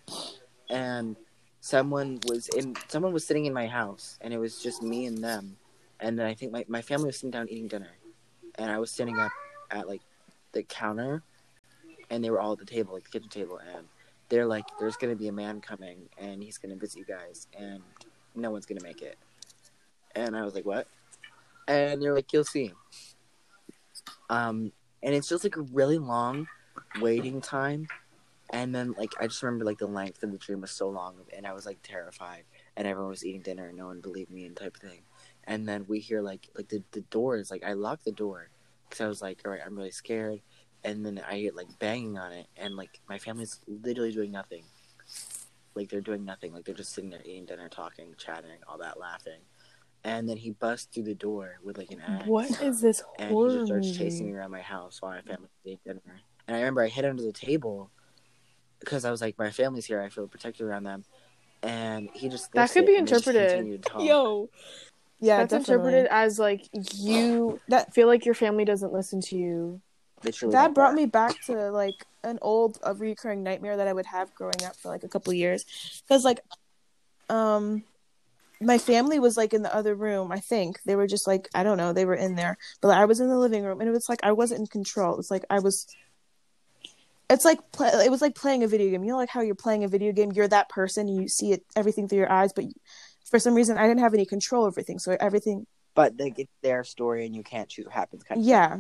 and 0.70 1.16
someone 1.59 2.20
was 2.28 2.49
in 2.49 2.76
someone 2.88 3.14
was 3.14 3.26
sitting 3.26 3.45
in 3.45 3.53
my 3.53 3.68
house 3.68 4.18
and 4.22 4.34
it 4.34 4.38
was 4.38 4.61
just 4.61 4.82
me 4.82 5.05
and 5.05 5.18
them. 5.24 5.57
And 5.99 6.20
then 6.20 6.26
i 6.26 6.34
think 6.34 6.51
my, 6.51 6.66
my 6.68 6.82
family 6.82 7.05
was 7.07 7.16
sitting 7.18 7.32
down 7.32 7.47
eating 7.49 7.68
dinner. 7.68 7.91
And 8.55 8.70
i 8.72 8.78
was 8.80 8.91
sitting 8.91 9.18
up 9.20 9.32
at 9.72 9.88
like 9.88 10.01
the 10.51 10.64
counter 10.64 11.24
and 12.09 12.24
they 12.24 12.30
were 12.30 12.39
all 12.39 12.53
at 12.53 12.59
the 12.59 12.66
table 12.66 12.93
like 12.93 13.03
the 13.05 13.09
kitchen 13.09 13.30
table. 13.30 13.57
And 13.57 13.88
they're 14.30 14.45
like 14.45 14.66
there's 14.80 14.95
gonna 14.97 15.16
be 15.16 15.28
a 15.28 15.32
man 15.34 15.61
coming 15.61 16.09
and 16.18 16.41
he's 16.43 16.57
gonna 16.57 16.76
visit 16.76 16.99
you 16.99 17.05
guys 17.05 17.47
and 17.57 17.82
no 18.36 18.51
one's 18.51 18.66
gonna 18.66 18.84
make 18.84 19.01
it. 19.01 19.18
And 20.16 20.36
i 20.36 20.43
was 20.43 20.53
like 20.55 20.66
what? 20.66 20.88
And 21.68 22.01
they're 22.01 22.14
like 22.14 22.32
you'll 22.34 22.43
see. 22.43 22.74
Um 24.30 24.72
and 25.03 25.13
it's 25.13 25.27
just 25.27 25.43
like 25.43 25.57
a 25.57 25.61
really 25.61 25.97
long 25.97 26.47
waiting 26.99 27.41
time. 27.41 27.87
And 28.51 28.73
then 28.73 28.93
like 28.97 29.11
i 29.19 29.25
just 29.25 29.41
remember 29.41 29.65
like 29.65 29.79
the 29.79 29.87
length 29.87 30.21
of 30.21 30.31
the 30.31 30.37
dream 30.37 30.61
was 30.61 30.69
so 30.69 30.87
long 30.87 31.15
and 31.35 31.47
i 31.47 31.53
was 31.53 31.65
like 31.65 31.79
terrified 31.81 32.43
and 32.77 32.87
everyone 32.87 33.09
was 33.09 33.25
eating 33.25 33.41
dinner 33.41 33.69
and 33.69 33.77
no 33.77 33.87
one 33.87 33.99
believed 33.99 34.29
me 34.29 34.45
and 34.45 34.55
type 34.55 34.75
of 34.75 34.81
thing. 34.81 35.01
And 35.45 35.67
then 35.67 35.85
we 35.87 35.99
hear 35.99 36.21
like 36.21 36.49
like 36.55 36.69
the, 36.69 36.83
the 36.91 37.01
door 37.01 37.37
is 37.37 37.49
like 37.49 37.63
i 37.63 37.73
locked 37.73 38.05
the 38.05 38.11
door 38.11 38.49
because 38.87 39.01
i 39.01 39.07
was 39.07 39.21
like 39.21 39.39
all 39.43 39.51
right 39.51 39.61
i'm 39.65 39.75
really 39.75 39.91
scared. 39.91 40.41
And 40.83 41.05
then 41.05 41.21
i 41.27 41.41
get 41.41 41.55
like 41.55 41.79
banging 41.79 42.17
on 42.17 42.31
it 42.31 42.47
and 42.55 42.75
like 42.75 42.99
my 43.09 43.17
family's 43.17 43.59
literally 43.67 44.11
doing 44.11 44.31
nothing. 44.31 44.63
Like 45.73 45.89
they're 45.89 46.01
doing 46.01 46.23
nothing. 46.23 46.53
Like 46.53 46.65
they're 46.65 46.75
just 46.75 46.93
sitting 46.93 47.09
there 47.09 47.21
eating 47.25 47.45
dinner 47.45 47.69
talking 47.69 48.13
chatting 48.17 48.51
all 48.67 48.77
that 48.77 48.99
laughing 48.99 49.39
and 50.03 50.27
then 50.27 50.37
he 50.37 50.51
busts 50.51 50.87
through 50.93 51.03
the 51.03 51.15
door 51.15 51.59
with 51.63 51.77
like 51.77 51.91
an 51.91 52.01
axe 52.01 52.27
What 52.27 52.61
is 52.61 52.81
this 52.81 53.01
and 53.17 53.29
he 53.29 53.35
horror 53.35 53.51
just 53.53 53.65
starts 53.67 53.91
chasing 53.91 54.27
me 54.27 54.33
around 54.33 54.51
my 54.51 54.61
house 54.61 55.01
while 55.01 55.11
my 55.11 55.21
family 55.21 55.49
ate 55.65 55.83
dinner. 55.83 56.01
And 56.47 56.55
I 56.57 56.59
remember 56.59 56.81
I 56.81 56.87
hid 56.89 57.05
under 57.05 57.23
the 57.23 57.31
table 57.31 57.89
because 58.79 59.05
I 59.05 59.11
was 59.11 59.21
like, 59.21 59.37
my 59.37 59.49
family's 59.49 59.85
here. 59.85 60.01
I 60.01 60.09
feel 60.09 60.27
protected 60.27 60.65
around 60.65 60.83
them. 60.83 61.05
And 61.61 62.09
he 62.13 62.27
just 62.27 62.51
That 62.51 62.69
could 62.71 62.85
be 62.85 62.97
and 62.97 63.07
they 63.07 63.11
just 63.11 63.25
interpreted. 63.25 63.49
continue 63.51 63.77
to 63.77 63.89
talk. 63.89 64.01
Yo, 64.01 64.49
Yeah, 65.21 65.37
That's 65.37 65.51
definitely. 65.51 65.75
interpreted 65.75 66.07
as 66.11 66.37
like 66.39 66.67
you 66.97 67.61
That- 67.69 67.93
feel 67.93 68.07
like 68.07 68.25
your 68.25 68.35
family 68.35 68.65
doesn't 68.65 68.91
listen 68.91 69.21
to 69.21 69.37
you. 69.37 69.81
Literally 70.23 70.51
that 70.53 70.63
like 70.65 70.73
brought 70.73 70.93
me 70.95 71.05
back 71.05 71.41
to 71.45 71.71
like 71.71 72.05
an 72.23 72.39
old 72.41 72.77
a 72.83 72.93
recurring 72.93 73.43
nightmare 73.43 73.77
that 73.77 73.87
I 73.87 73.93
would 73.93 74.05
have 74.07 74.33
growing 74.35 74.63
up 74.65 74.75
for 74.75 74.89
like 74.89 75.03
a 75.03 75.07
couple 75.09 75.31
years 75.33 75.65
because 76.07 76.23
like 76.25 76.41
um 77.29 77.83
my 78.66 78.78
family 78.78 79.20
was 79.20 79.38
like 79.38 79.53
in 79.53 79.61
the 79.61 79.74
other 79.74 79.95
room 79.95 80.32
I 80.32 80.39
think. 80.39 80.82
They 80.86 80.95
were 80.95 81.07
just 81.07 81.28
like 81.28 81.49
I 81.53 81.64
don't 81.64 81.78
know 81.78 81.93
they 81.93 82.05
were 82.05 82.16
in 82.16 82.36
there. 82.36 82.57
But 82.82 82.97
I 82.97 83.05
was 83.05 83.20
in 83.20 83.28
the 83.28 83.38
living 83.38 83.64
room 83.64 83.80
and 83.80 83.89
it 83.89 83.93
was 83.93 84.09
like 84.09 84.20
I 84.24 84.32
wasn't 84.32 84.61
in 84.61 84.68
control. 84.68 85.20
It's 85.20 85.32
like 85.32 85.45
I 85.49 85.59
was 85.59 85.88
it's 87.30 87.45
like 87.45 87.59
pl- 87.72 87.99
it 87.99 88.11
was 88.11 88.22
like 88.22 88.36
playing 88.36 88.64
a 88.64 88.68
video 88.68 88.89
game. 88.91 89.03
You 89.03 89.11
know 89.11 89.18
like 89.18 89.30
how 89.30 89.41
you're 89.41 89.55
playing 89.55 89.84
a 89.84 89.88
video 89.88 90.11
game? 90.11 90.32
You're 90.32 90.47
that 90.47 90.70
person. 90.70 91.07
You 91.07 91.28
see 91.28 91.51
it 91.53 91.64
everything 91.76 92.07
through 92.07 92.20
your 92.20 92.32
eyes 92.32 92.53
but 92.53 92.66
for 93.30 93.39
some 93.39 93.55
reason 93.55 93.78
I 93.78 93.88
didn't 93.88 94.01
have 94.01 94.14
any 94.14 94.26
control 94.26 94.64
over 94.64 94.74
everything 94.74 94.99
so 94.99 95.16
everything 95.20 95.66
But 95.95 96.20
like, 96.20 96.39
it's 96.39 96.51
their 96.61 96.84
story 96.84 97.26
and 97.26 97.36
you 97.36 97.43
can't 97.43 97.70
choose 97.70 97.86
what 97.86 97.93
happens. 97.93 98.24
Kind 98.24 98.41
of 98.41 98.45
yeah. 98.45 98.80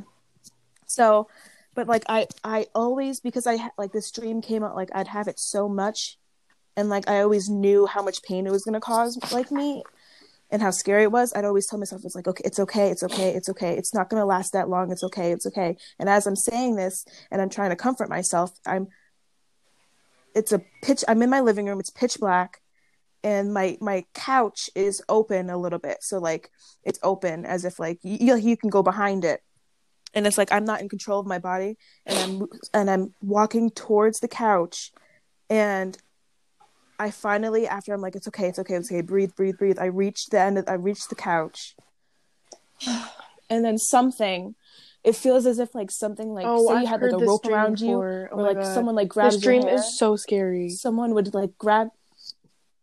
So 0.85 1.27
but 1.75 1.87
like 1.87 2.03
i 2.07 2.27
i 2.43 2.65
always 2.75 3.19
because 3.19 3.47
i 3.47 3.69
like 3.77 3.91
this 3.91 4.11
dream 4.11 4.41
came 4.41 4.63
out 4.63 4.75
like 4.75 4.89
i'd 4.95 5.07
have 5.07 5.27
it 5.27 5.39
so 5.39 5.67
much 5.67 6.17
and 6.75 6.89
like 6.89 7.09
i 7.09 7.21
always 7.21 7.49
knew 7.49 7.85
how 7.85 8.01
much 8.01 8.21
pain 8.23 8.47
it 8.47 8.51
was 8.51 8.63
to 8.63 8.79
cause 8.79 9.17
like 9.31 9.51
me 9.51 9.83
and 10.49 10.61
how 10.61 10.71
scary 10.71 11.03
it 11.03 11.11
was 11.11 11.33
i'd 11.35 11.45
always 11.45 11.67
tell 11.67 11.79
myself 11.79 12.01
it's 12.03 12.15
like 12.15 12.27
okay 12.27 12.43
it's 12.45 12.59
okay 12.59 12.89
it's 12.89 13.03
okay 13.03 13.29
it's 13.33 13.49
okay 13.49 13.77
it's 13.77 13.93
not 13.93 14.09
to 14.09 14.25
last 14.25 14.53
that 14.53 14.69
long 14.69 14.91
it's 14.91 15.03
okay 15.03 15.31
it's 15.31 15.45
okay. 15.45 15.77
And 15.99 16.09
as 16.09 16.27
i'm 16.27 16.35
saying 16.35 16.75
this 16.75 17.05
and 17.31 17.41
i'm 17.41 17.49
trying 17.49 17.69
to 17.69 17.75
comfort 17.75 18.09
myself 18.09 18.51
i'm 18.65 18.87
it's 20.35 20.51
a 20.51 20.61
pitch 20.81 21.03
i'm 21.07 21.21
in 21.21 21.29
my 21.29 21.41
living 21.41 21.65
room 21.65 21.79
it's 21.79 21.89
pitch 21.89 22.17
black 22.19 22.61
and 23.23 23.53
my 23.53 23.77
my 23.79 24.05
couch 24.13 24.69
is 24.75 25.01
open 25.07 25.49
a 25.49 25.57
little 25.57 25.79
bit. 25.79 25.97
So 26.01 26.19
like 26.19 26.51
it's 26.83 26.99
open 27.01 27.45
as 27.45 27.65
if 27.65 27.79
like 27.79 27.99
you 28.03 28.35
you 28.35 28.57
can 28.57 28.69
go 28.69 28.83
behind 28.83 29.23
it. 29.25 29.41
And 30.13 30.27
it's 30.27 30.37
like 30.37 30.51
I'm 30.51 30.65
not 30.65 30.81
in 30.81 30.89
control 30.89 31.19
of 31.19 31.25
my 31.25 31.39
body 31.39 31.77
and 32.05 32.19
I'm 32.19 32.47
and 32.73 32.89
I'm 32.89 33.15
walking 33.21 33.71
towards 33.71 34.19
the 34.19 34.27
couch 34.27 34.91
and 35.49 35.97
I 36.99 37.11
finally 37.11 37.67
after 37.67 37.93
I'm 37.93 38.01
like 38.01 38.15
it's 38.15 38.27
okay 38.27 38.47
it's 38.47 38.59
okay 38.59 38.75
it's 38.75 38.91
okay 38.91 39.01
breathe 39.01 39.35
breathe 39.35 39.57
breathe 39.57 39.79
I 39.79 39.85
reached 39.85 40.31
the 40.31 40.39
end 40.39 40.57
of, 40.57 40.65
I 40.67 40.73
reached 40.73 41.09
the 41.09 41.15
couch 41.15 41.75
and 43.49 43.65
then 43.65 43.77
something 43.77 44.55
it 45.03 45.15
feels 45.15 45.45
as 45.45 45.59
if 45.59 45.75
like 45.75 45.91
something 45.91 46.33
like 46.33 46.45
oh, 46.47 46.67
say 46.67 46.75
I've 46.75 46.81
you 46.83 46.87
had 46.87 47.01
like 47.01 47.11
a 47.11 47.17
rope 47.17 47.45
around 47.45 47.79
you 47.81 47.87
before. 47.87 48.29
Oh 48.31 48.37
or 48.37 48.43
like 48.43 48.57
God. 48.57 48.73
someone 48.73 48.95
like 48.95 49.09
grabs 49.09 49.35
This 49.35 49.43
dream 49.43 49.67
is 49.67 49.97
so 49.97 50.15
scary. 50.15 50.69
someone 50.69 51.13
would 51.13 51.33
like 51.33 51.57
grab 51.57 51.89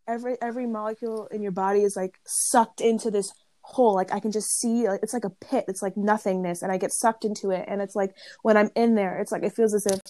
every 0.07 0.37
every 0.43 0.67
molecule 0.67 1.29
in 1.31 1.43
your 1.43 1.53
body 1.53 1.83
is 1.83 1.97
like 1.97 2.19
sucked 2.27 2.81
into 2.81 3.11
this 3.11 3.33
hole 3.63 3.95
like 3.95 4.13
i 4.13 4.19
can 4.19 4.33
just 4.33 4.59
see 4.59 4.89
like 4.89 5.01
it's 5.03 5.13
like 5.13 5.25
a 5.25 5.31
pit 5.31 5.65
it's 5.69 5.83
like 5.83 5.97
nothingness 5.97 6.63
and 6.63 6.73
i 6.73 6.77
get 6.77 6.93
sucked 6.93 7.25
into 7.25 7.51
it 7.51 7.65
and 7.69 7.81
it's 7.81 7.95
like 7.95 8.13
when 8.43 8.57
i'm 8.57 8.71
in 8.75 8.97
there 8.97 9.19
it's 9.19 9.31
like 9.31 9.45
it 9.45 9.53
feels 9.53 9.73
as 9.73 9.87
if 9.87 10.01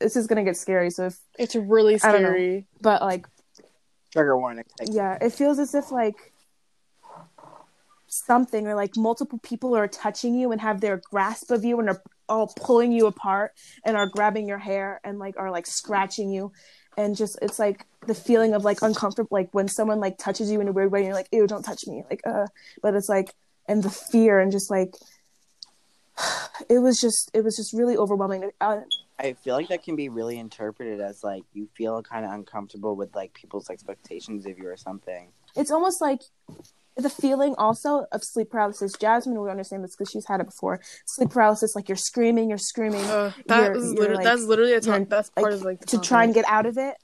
this 0.00 0.16
is 0.16 0.26
gonna 0.26 0.44
get 0.44 0.56
scary 0.56 0.90
so 0.90 1.06
if 1.06 1.18
It's 1.38 1.54
really 1.54 1.94
I 2.02 2.12
don't 2.12 2.22
know. 2.22 2.28
scary. 2.30 2.66
but 2.80 3.02
like 3.02 3.26
Trigger 4.12 4.38
warning. 4.38 4.64
Yeah 4.84 5.18
it 5.20 5.30
feels 5.32 5.58
as 5.58 5.74
if 5.74 5.90
like 5.92 6.32
something 8.06 8.66
or 8.66 8.74
like 8.74 8.96
multiple 8.96 9.38
people 9.42 9.76
are 9.76 9.86
touching 9.86 10.34
you 10.34 10.50
and 10.50 10.60
have 10.60 10.80
their 10.80 11.00
grasp 11.10 11.50
of 11.50 11.64
you 11.64 11.78
and 11.78 11.90
are 11.90 12.02
all 12.28 12.52
pulling 12.56 12.90
you 12.92 13.06
apart 13.06 13.52
and 13.84 13.96
are 13.96 14.06
grabbing 14.06 14.48
your 14.48 14.58
hair 14.58 15.00
and 15.04 15.18
like 15.18 15.34
are 15.38 15.50
like 15.50 15.66
scratching 15.66 16.30
you 16.30 16.50
and 16.96 17.16
just 17.16 17.38
it's 17.42 17.58
like 17.58 17.84
the 18.06 18.14
feeling 18.14 18.54
of 18.54 18.64
like 18.64 18.80
uncomfortable 18.82 19.28
like 19.30 19.48
when 19.52 19.68
someone 19.68 20.00
like 20.00 20.16
touches 20.16 20.50
you 20.50 20.60
in 20.60 20.68
a 20.68 20.72
weird 20.72 20.90
way 20.90 21.00
and 21.00 21.06
you're 21.06 21.14
like 21.14 21.28
ew 21.32 21.46
don't 21.46 21.62
touch 21.64 21.86
me 21.86 22.02
like 22.10 22.20
uh 22.26 22.46
but 22.82 22.94
it's 22.94 23.08
like 23.10 23.34
and 23.68 23.82
the 23.82 23.90
fear 23.90 24.40
and 24.40 24.52
just 24.52 24.70
like 24.70 24.94
it 26.70 26.78
was 26.78 26.98
just 27.00 27.30
it 27.34 27.44
was 27.44 27.56
just 27.56 27.72
really 27.74 27.96
overwhelming 27.96 28.50
uh, 28.62 28.80
I 29.18 29.32
feel 29.32 29.54
like 29.54 29.68
that 29.68 29.82
can 29.82 29.96
be 29.96 30.08
really 30.08 30.38
interpreted 30.38 31.00
as 31.00 31.24
like 31.24 31.42
you 31.52 31.68
feel 31.76 32.02
kind 32.02 32.24
of 32.24 32.32
uncomfortable 32.32 32.94
with 32.96 33.14
like 33.14 33.32
people's 33.34 33.68
expectations 33.70 34.46
of 34.46 34.58
you 34.58 34.68
or 34.68 34.76
something. 34.76 35.28
it's 35.56 35.70
almost 35.70 36.00
like 36.00 36.20
the 36.96 37.10
feeling 37.10 37.54
also 37.58 38.06
of 38.10 38.24
sleep 38.24 38.50
paralysis. 38.50 38.92
Jasmine 39.00 39.38
will 39.38 39.48
understand 39.48 39.84
this 39.84 39.94
because 39.94 40.10
she's 40.10 40.26
had 40.26 40.40
it 40.40 40.46
before. 40.46 40.80
Sleep 41.06 41.30
paralysis, 41.30 41.76
like 41.76 41.88
you're 41.88 41.96
screaming, 41.96 42.48
you're 42.48 42.58
screaming 42.58 43.04
Uh, 43.04 43.32
that 43.46 43.62
You're- 43.66 43.74
was 43.76 43.84
you're, 43.86 43.94
literally 43.94 44.14
like- 44.16 44.24
that's 44.24 44.42
literally 44.44 44.72
a 44.72 44.80
you're, 44.80 44.98
top, 44.98 45.08
that's 45.08 45.30
part 45.30 45.44
like, 45.44 45.54
of 45.54 45.62
like 45.62 45.80
the 45.80 45.86
to 45.86 45.98
try 46.00 46.24
and 46.24 46.34
get 46.34 46.44
out 46.48 46.66
of 46.66 46.76
it. 46.76 46.96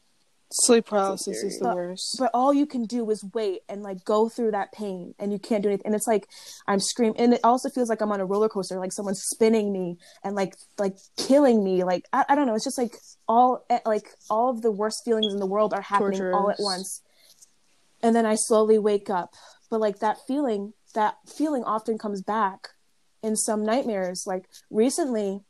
Sleep 0.56 0.86
paralysis 0.86 1.42
is 1.42 1.58
the 1.58 1.64
But- 1.64 1.74
worst. 1.74 2.16
But 2.16 2.30
all 2.32 2.54
you 2.54 2.64
can 2.64 2.84
do 2.84 3.10
is 3.10 3.24
wait 3.34 3.62
and 3.68 3.82
like 3.82 4.04
go 4.04 4.28
through 4.28 4.52
that 4.52 4.70
pain, 4.70 5.14
and 5.18 5.32
you 5.32 5.38
can't 5.40 5.64
do 5.64 5.68
anything. 5.68 5.86
And 5.86 5.94
it's 5.96 6.06
like 6.06 6.28
I'm 6.68 6.78
screaming, 6.78 7.18
and 7.18 7.34
it 7.34 7.40
also 7.42 7.68
feels 7.70 7.88
like 7.88 8.00
I'm 8.00 8.12
on 8.12 8.20
a 8.20 8.24
roller 8.24 8.48
coaster, 8.48 8.78
like 8.78 8.92
someone's 8.92 9.22
spinning 9.24 9.72
me 9.72 9.98
and 10.22 10.36
like 10.36 10.54
like 10.78 10.96
killing 11.16 11.64
me. 11.64 11.82
Like 11.82 12.06
I, 12.12 12.24
I 12.28 12.34
don't 12.36 12.46
know. 12.46 12.54
It's 12.54 12.64
just 12.64 12.78
like 12.78 12.94
all 13.26 13.64
eh, 13.68 13.80
like 13.84 14.06
all 14.30 14.48
of 14.50 14.62
the 14.62 14.70
worst 14.70 15.02
feelings 15.04 15.32
in 15.32 15.40
the 15.40 15.46
world 15.46 15.74
are 15.74 15.82
happening 15.82 16.22
all 16.32 16.50
at 16.50 16.60
once. 16.60 17.02
And 18.00 18.14
then 18.14 18.24
I 18.24 18.36
slowly 18.36 18.78
wake 18.78 19.10
up, 19.10 19.34
but 19.70 19.80
like 19.80 19.98
that 19.98 20.18
feeling, 20.26 20.74
that 20.94 21.16
feeling 21.26 21.64
often 21.64 21.98
comes 21.98 22.22
back 22.22 22.68
in 23.24 23.34
some 23.34 23.64
nightmares. 23.64 24.22
Like 24.24 24.44
recently, 24.70 25.40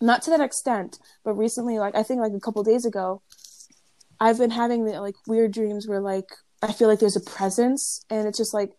not 0.00 0.22
to 0.22 0.30
that 0.30 0.40
extent, 0.40 0.98
but 1.22 1.34
recently, 1.34 1.78
like 1.78 1.94
I 1.94 2.02
think 2.02 2.20
like 2.20 2.32
a 2.32 2.40
couple 2.40 2.62
days 2.62 2.86
ago, 2.86 3.20
I've 4.22 4.38
been 4.38 4.52
having 4.52 4.84
the 4.84 5.00
like 5.00 5.16
weird 5.26 5.52
dreams 5.52 5.88
where 5.88 6.00
like 6.00 6.30
I 6.62 6.70
feel 6.72 6.86
like 6.86 7.00
there's 7.00 7.16
a 7.16 7.20
presence 7.20 8.04
and 8.08 8.28
it's 8.28 8.38
just 8.38 8.54
like 8.54 8.70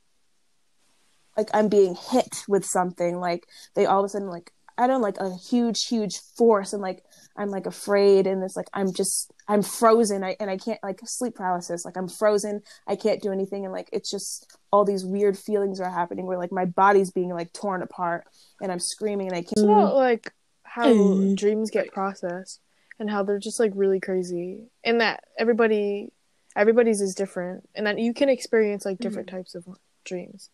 like 1.37 1.49
I'm 1.53 1.67
being 1.67 1.95
hit 2.11 2.43
with 2.47 2.63
something 2.63 3.19
like 3.19 3.45
they 3.75 3.85
all 3.85 3.99
of 3.99 4.05
a 4.05 4.09
sudden 4.09 4.29
like 4.29 4.53
I 4.77 4.87
don't 4.87 5.01
like 5.01 5.17
a 5.19 5.35
huge 5.35 5.85
huge 5.87 6.17
force 6.37 6.71
and 6.71 6.81
like 6.81 7.03
I'm 7.35 7.49
like 7.49 7.65
afraid 7.65 8.25
and 8.25 8.41
it's 8.41 8.55
like 8.55 8.69
I'm 8.73 8.93
just 8.93 9.33
I'm 9.49 9.61
frozen. 9.63 10.23
I 10.23 10.37
and 10.39 10.49
I 10.49 10.55
can't 10.55 10.79
like 10.81 11.01
sleep 11.03 11.35
paralysis 11.35 11.83
like 11.83 11.97
I'm 11.97 12.07
frozen. 12.07 12.61
I 12.87 12.95
can't 12.95 13.21
do 13.21 13.33
anything. 13.33 13.65
And 13.65 13.73
like 13.73 13.89
it's 13.91 14.09
just 14.09 14.55
all 14.71 14.85
these 14.85 15.03
weird 15.05 15.37
feelings 15.37 15.81
are 15.81 15.89
happening 15.89 16.25
where 16.25 16.37
like 16.37 16.53
my 16.53 16.65
body's 16.65 17.11
being 17.11 17.33
like 17.33 17.51
torn 17.51 17.81
apart 17.81 18.23
and 18.61 18.71
I'm 18.71 18.79
screaming 18.79 19.27
and 19.27 19.35
I 19.35 19.41
can't 19.41 19.51
It's 19.57 19.63
about 19.63 19.95
like 19.95 20.31
how 20.63 20.87
Mm. 20.87 21.35
dreams 21.35 21.69
get 21.69 21.91
processed 21.91 22.61
and 23.03 23.11
how 23.11 23.21
they're 23.21 23.37
just 23.37 23.59
like 23.59 23.73
really 23.75 23.99
crazy 23.99 24.63
and 24.85 25.01
that 25.01 25.25
everybody 25.37 26.09
everybody's 26.55 27.01
is 27.01 27.13
different 27.13 27.67
and 27.75 27.85
that 27.85 27.99
you 27.99 28.13
can 28.13 28.29
experience 28.29 28.85
like 28.85 28.97
different 28.97 29.27
mm-hmm. 29.27 29.37
types 29.37 29.55
of 29.55 29.67
dreams. 30.05 30.49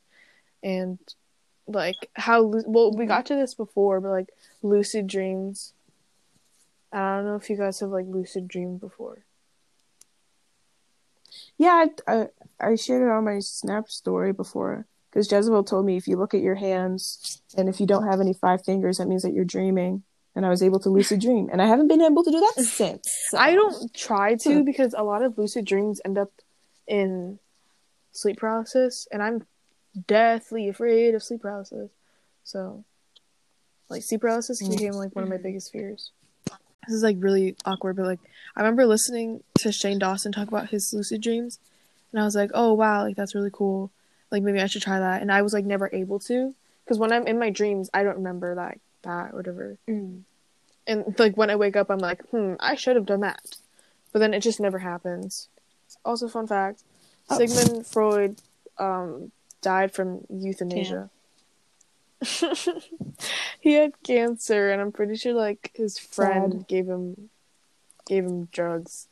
And 0.63 0.97
like 1.67 2.09
how 2.15 2.41
well 2.65 2.91
we 2.91 3.05
got 3.05 3.27
to 3.27 3.35
this 3.35 3.53
before 3.53 4.01
but 4.01 4.09
like 4.09 4.29
lucid 4.63 5.05
dreams 5.05 5.73
i 6.91 7.17
don't 7.17 7.25
know 7.25 7.35
if 7.35 7.47
you 7.47 7.55
guys 7.55 7.79
have 7.79 7.91
like 7.91 8.07
lucid 8.07 8.47
dreamed 8.47 8.79
before. 8.79 9.19
Yeah, 11.59 11.85
I, 12.07 12.11
I, 12.11 12.27
I 12.59 12.75
shared 12.75 13.03
it 13.03 13.11
on 13.11 13.25
my 13.25 13.37
Snap 13.39 13.89
story 13.89 14.33
before 14.33 14.87
because 15.11 15.31
Jezebel 15.31 15.63
told 15.63 15.85
me 15.85 15.95
if 15.97 16.07
you 16.07 16.17
look 16.17 16.33
at 16.33 16.41
your 16.41 16.55
hands 16.55 17.43
and 17.55 17.69
if 17.69 17.79
you 17.79 17.85
don't 17.85 18.07
have 18.07 18.19
any 18.19 18.33
five 18.33 18.65
fingers, 18.65 18.97
that 18.97 19.07
means 19.07 19.21
that 19.21 19.33
you're 19.33 19.45
dreaming. 19.45 20.01
And 20.39 20.45
I 20.45 20.49
was 20.49 20.63
able 20.63 20.79
to 20.79 20.89
lucid 20.89 21.19
dream, 21.19 21.49
and 21.51 21.61
I 21.61 21.67
haven't 21.67 21.89
been 21.89 22.01
able 22.01 22.23
to 22.23 22.31
do 22.31 22.39
that 22.39 22.63
since. 22.79 23.03
so- 23.27 23.37
i 23.37 23.53
don't 23.53 23.93
try 23.93 24.35
to 24.35 24.63
because 24.63 24.95
a 24.97 25.03
lot 25.03 25.21
of 25.21 25.37
lucid 25.37 25.65
dreams 25.65 25.99
end 26.05 26.17
up 26.17 26.31
in 26.87 27.39
sleep 28.13 28.37
paralysis 28.37 29.05
and 29.11 29.21
i'm 29.21 29.45
deathly 30.07 30.69
afraid 30.69 31.13
of 31.13 31.21
sleep 31.21 31.41
paralysis. 31.41 31.89
So 32.45 32.85
like 33.89 34.01
sleep 34.01 34.21
paralysis 34.21 34.65
became 34.65 34.93
like 34.93 35.13
one 35.13 35.23
of 35.23 35.29
my 35.29 35.35
biggest 35.35 35.73
fears. 35.73 36.11
This 36.87 36.95
is 36.95 37.03
like 37.03 37.17
really 37.19 37.57
awkward 37.65 37.97
but 37.97 38.05
like 38.05 38.19
i 38.55 38.61
remember 38.61 38.85
listening 38.85 39.43
to 39.57 39.73
shane 39.73 39.99
dawson 39.99 40.31
talk 40.31 40.47
about 40.47 40.69
his 40.69 40.93
lucid 40.93 41.19
dreams 41.21 41.59
and 42.13 42.21
i 42.21 42.23
was 42.23 42.35
like 42.41 42.51
oh 42.53 42.71
wow 42.73 43.03
like 43.03 43.17
that's 43.17 43.35
really 43.35 43.51
cool. 43.51 43.91
Like 44.31 44.41
maybe 44.43 44.61
i 44.61 44.67
should 44.67 44.83
try 44.83 44.99
that. 44.99 45.21
And 45.21 45.33
i 45.33 45.41
was 45.41 45.51
like 45.53 45.65
never 45.65 45.89
able 45.91 46.19
to 46.31 46.55
because 46.85 46.97
when 46.97 47.11
i'm 47.11 47.27
in 47.27 47.37
my 47.37 47.49
dreams 47.49 47.89
i 47.93 48.03
don't 48.03 48.15
remember 48.23 48.55
that 48.55 48.79
that 49.03 49.31
or 49.33 49.37
whatever. 49.37 49.77
Mm. 49.87 50.23
And 50.89 51.19
like 51.19 51.37
when 51.37 51.49
I 51.49 51.55
wake 51.55 51.75
up, 51.75 51.89
I'm 51.89 51.99
like, 51.99 52.27
hmm, 52.29 52.55
I 52.59 52.75
should 52.75 52.95
have 52.95 53.05
done 53.05 53.21
that, 53.21 53.55
but 54.11 54.19
then 54.19 54.33
it 54.33 54.41
just 54.41 54.59
never 54.59 54.79
happens. 54.79 55.47
Also, 56.03 56.27
fun 56.27 56.47
fact: 56.47 56.83
Oh. 57.29 57.37
Sigmund 57.37 57.85
Freud 57.85 58.41
um, 58.77 59.31
died 59.61 59.93
from 59.93 60.25
euthanasia. 60.29 61.09
he 63.59 63.73
had 63.73 64.01
cancer, 64.03 64.71
and 64.71 64.81
I'm 64.81 64.91
pretty 64.91 65.15
sure 65.15 65.33
like 65.33 65.71
his 65.75 65.97
friend 65.97 66.53
Sad. 66.53 66.67
gave 66.67 66.87
him 66.87 67.29
gave 68.07 68.25
him 68.25 68.45
drugs 68.51 69.07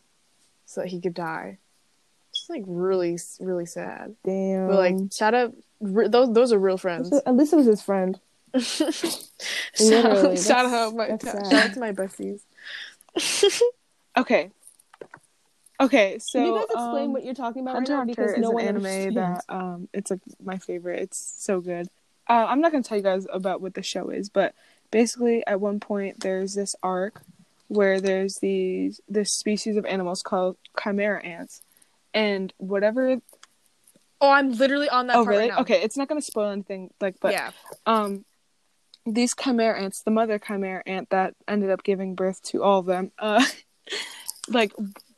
so 0.66 0.82
that 0.82 0.88
he 0.88 1.00
could 1.00 1.14
die. 1.14 1.60
It's 2.32 2.50
like 2.50 2.64
really, 2.66 3.18
really 3.40 3.66
sad. 3.66 4.16
Damn. 4.26 4.68
But 4.68 4.78
like, 4.78 4.96
shout 5.14 5.34
out, 5.34 5.54
re- 5.80 6.08
those 6.08 6.34
those 6.34 6.52
are 6.52 6.60
real 6.60 6.78
friends. 6.78 7.14
at 7.26 7.36
least 7.36 7.54
it 7.54 7.58
was 7.58 7.66
his 7.66 7.82
friend. 7.82 8.20
Literally, 9.80 10.38
shout, 10.38 10.66
out 10.66 10.96
my 10.96 11.08
that's 11.08 11.26
shout 11.26 11.54
out 11.54 11.74
to 11.74 11.80
my 11.80 11.92
besties. 11.92 12.42
Okay. 14.18 14.50
Okay, 15.80 16.18
so 16.18 16.40
Can 16.40 16.48
you 16.48 16.56
guys 16.56 16.64
explain 16.64 17.06
um, 17.06 17.14
what 17.14 17.24
you're 17.24 17.36
talking 17.36 17.62
about 17.62 17.76
Hunter 17.76 17.98
right 17.98 18.00
now? 18.00 18.06
Because 18.06 18.38
no 18.40 18.58
an 18.58 18.68
anime 18.68 19.14
that 19.14 19.44
um 19.48 19.88
it's 19.94 20.10
like 20.10 20.22
my 20.44 20.58
favorite. 20.58 21.02
It's 21.04 21.36
so 21.38 21.62
good. 21.62 21.88
Uh, 22.28 22.46
I'm 22.48 22.60
not 22.60 22.72
gonna 22.72 22.84
tell 22.84 22.98
you 22.98 23.04
guys 23.04 23.28
about 23.32 23.62
what 23.62 23.76
the 23.76 23.84
show 23.84 24.10
is, 24.10 24.30
but 24.30 24.56
basically 24.90 25.46
at 25.46 25.62
one 25.62 25.80
point 25.80 26.22
there's 26.22 26.56
this 26.56 26.76
arc 26.82 27.22
where 27.68 28.02
there's 28.02 28.38
these 28.38 29.02
this 29.08 29.32
species 29.32 29.78
of 29.78 29.86
animals 29.86 30.24
called 30.24 30.58
chimera 30.82 31.24
ants, 31.24 31.62
and 32.12 32.52
whatever. 32.58 33.18
Oh, 34.20 34.32
I'm 34.32 34.54
literally 34.54 34.90
on 34.90 35.06
that 35.08 35.18
oh 35.18 35.26
part 35.26 35.28
really? 35.28 35.50
right 35.50 35.56
now. 35.58 35.62
Okay, 35.62 35.84
it's 35.84 35.96
not 35.96 36.08
gonna 36.08 36.22
spoil 36.22 36.50
anything. 36.50 36.90
Like, 37.00 37.18
but 37.22 37.34
yeah. 37.34 37.52
um 37.86 38.26
these 39.08 39.34
chimera 39.34 39.82
ants 39.82 40.02
the 40.02 40.12
mother 40.12 40.38
chimera 40.38 40.84
ant 40.86 41.10
that 41.10 41.34
ended 41.48 41.70
up 41.70 41.84
giving 41.84 42.14
birth 42.16 42.42
to 42.44 42.62
all 42.62 42.80
of 42.80 42.86
them 42.86 43.12
uh 43.20 43.44
like 44.50 44.74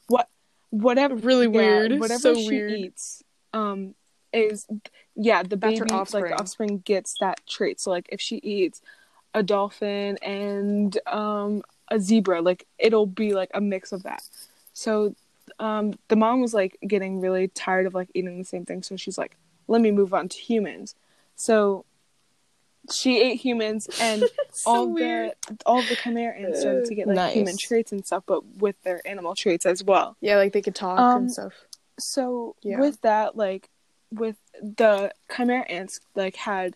what 0.07 0.27
whatever 0.69 1.15
Really 1.15 1.47
yeah, 1.47 1.87
weird. 1.87 1.99
whatever 1.99 2.19
So 2.19 2.35
she 2.35 2.47
weird. 2.49 2.71
eats 2.71 3.23
um 3.53 3.95
is 4.31 4.67
yeah 5.15 5.41
the 5.41 5.55
That's 5.55 5.79
her 5.79 5.85
baby 5.85 5.91
like 5.91 6.01
offspring. 6.01 6.31
the 6.31 6.39
offspring 6.39 6.77
gets 6.85 7.15
that 7.19 7.39
trait 7.47 7.79
so 7.79 7.89
like 7.89 8.07
if 8.11 8.21
she 8.21 8.37
eats 8.37 8.81
a 9.33 9.41
dolphin 9.41 10.17
and 10.21 10.97
um 11.07 11.63
a 11.89 11.99
zebra 11.99 12.41
like 12.41 12.65
it'll 12.77 13.07
be 13.07 13.33
like 13.33 13.49
a 13.55 13.61
mix 13.61 13.91
of 13.91 14.03
that 14.03 14.21
so 14.73 15.15
um 15.59 15.93
the 16.09 16.15
mom 16.15 16.41
was 16.41 16.53
like 16.53 16.77
getting 16.87 17.19
really 17.19 17.47
tired 17.49 17.87
of 17.87 17.95
like 17.95 18.09
eating 18.13 18.37
the 18.37 18.43
same 18.45 18.65
thing 18.65 18.83
so 18.83 18.95
she's 18.95 19.17
like 19.17 19.35
let 19.67 19.81
me 19.81 19.89
move 19.89 20.13
on 20.13 20.29
to 20.29 20.37
humans 20.37 20.93
so 21.35 21.85
she 22.91 23.21
ate 23.21 23.39
humans 23.41 23.87
and 23.99 24.23
all 24.65 24.89
weird. 24.91 25.33
the 25.47 25.57
all 25.65 25.81
the 25.83 25.95
chimera 25.95 26.35
ants 26.35 26.59
started 26.61 26.85
to 26.85 26.95
get 26.95 27.07
like 27.07 27.15
Nice. 27.15 27.33
human 27.33 27.57
traits 27.57 27.91
and 27.91 28.05
stuff 28.05 28.23
but 28.25 28.45
with 28.57 28.81
their 28.83 29.01
animal 29.07 29.35
traits 29.35 29.65
as 29.65 29.83
well 29.83 30.15
Yeah, 30.21 30.37
like 30.37 30.53
they 30.53 30.61
could 30.61 30.75
talk 30.75 30.99
Um, 30.99 31.17
and 31.23 31.31
stuff. 31.31 31.53
so 31.99 32.55
Yeah. 32.61 32.79
with 32.79 33.01
that 33.01 33.35
like 33.35 33.69
with 34.11 34.37
the 34.61 35.11
chimera 35.35 35.61
ants 35.69 35.99
like 36.15 36.35
had 36.35 36.75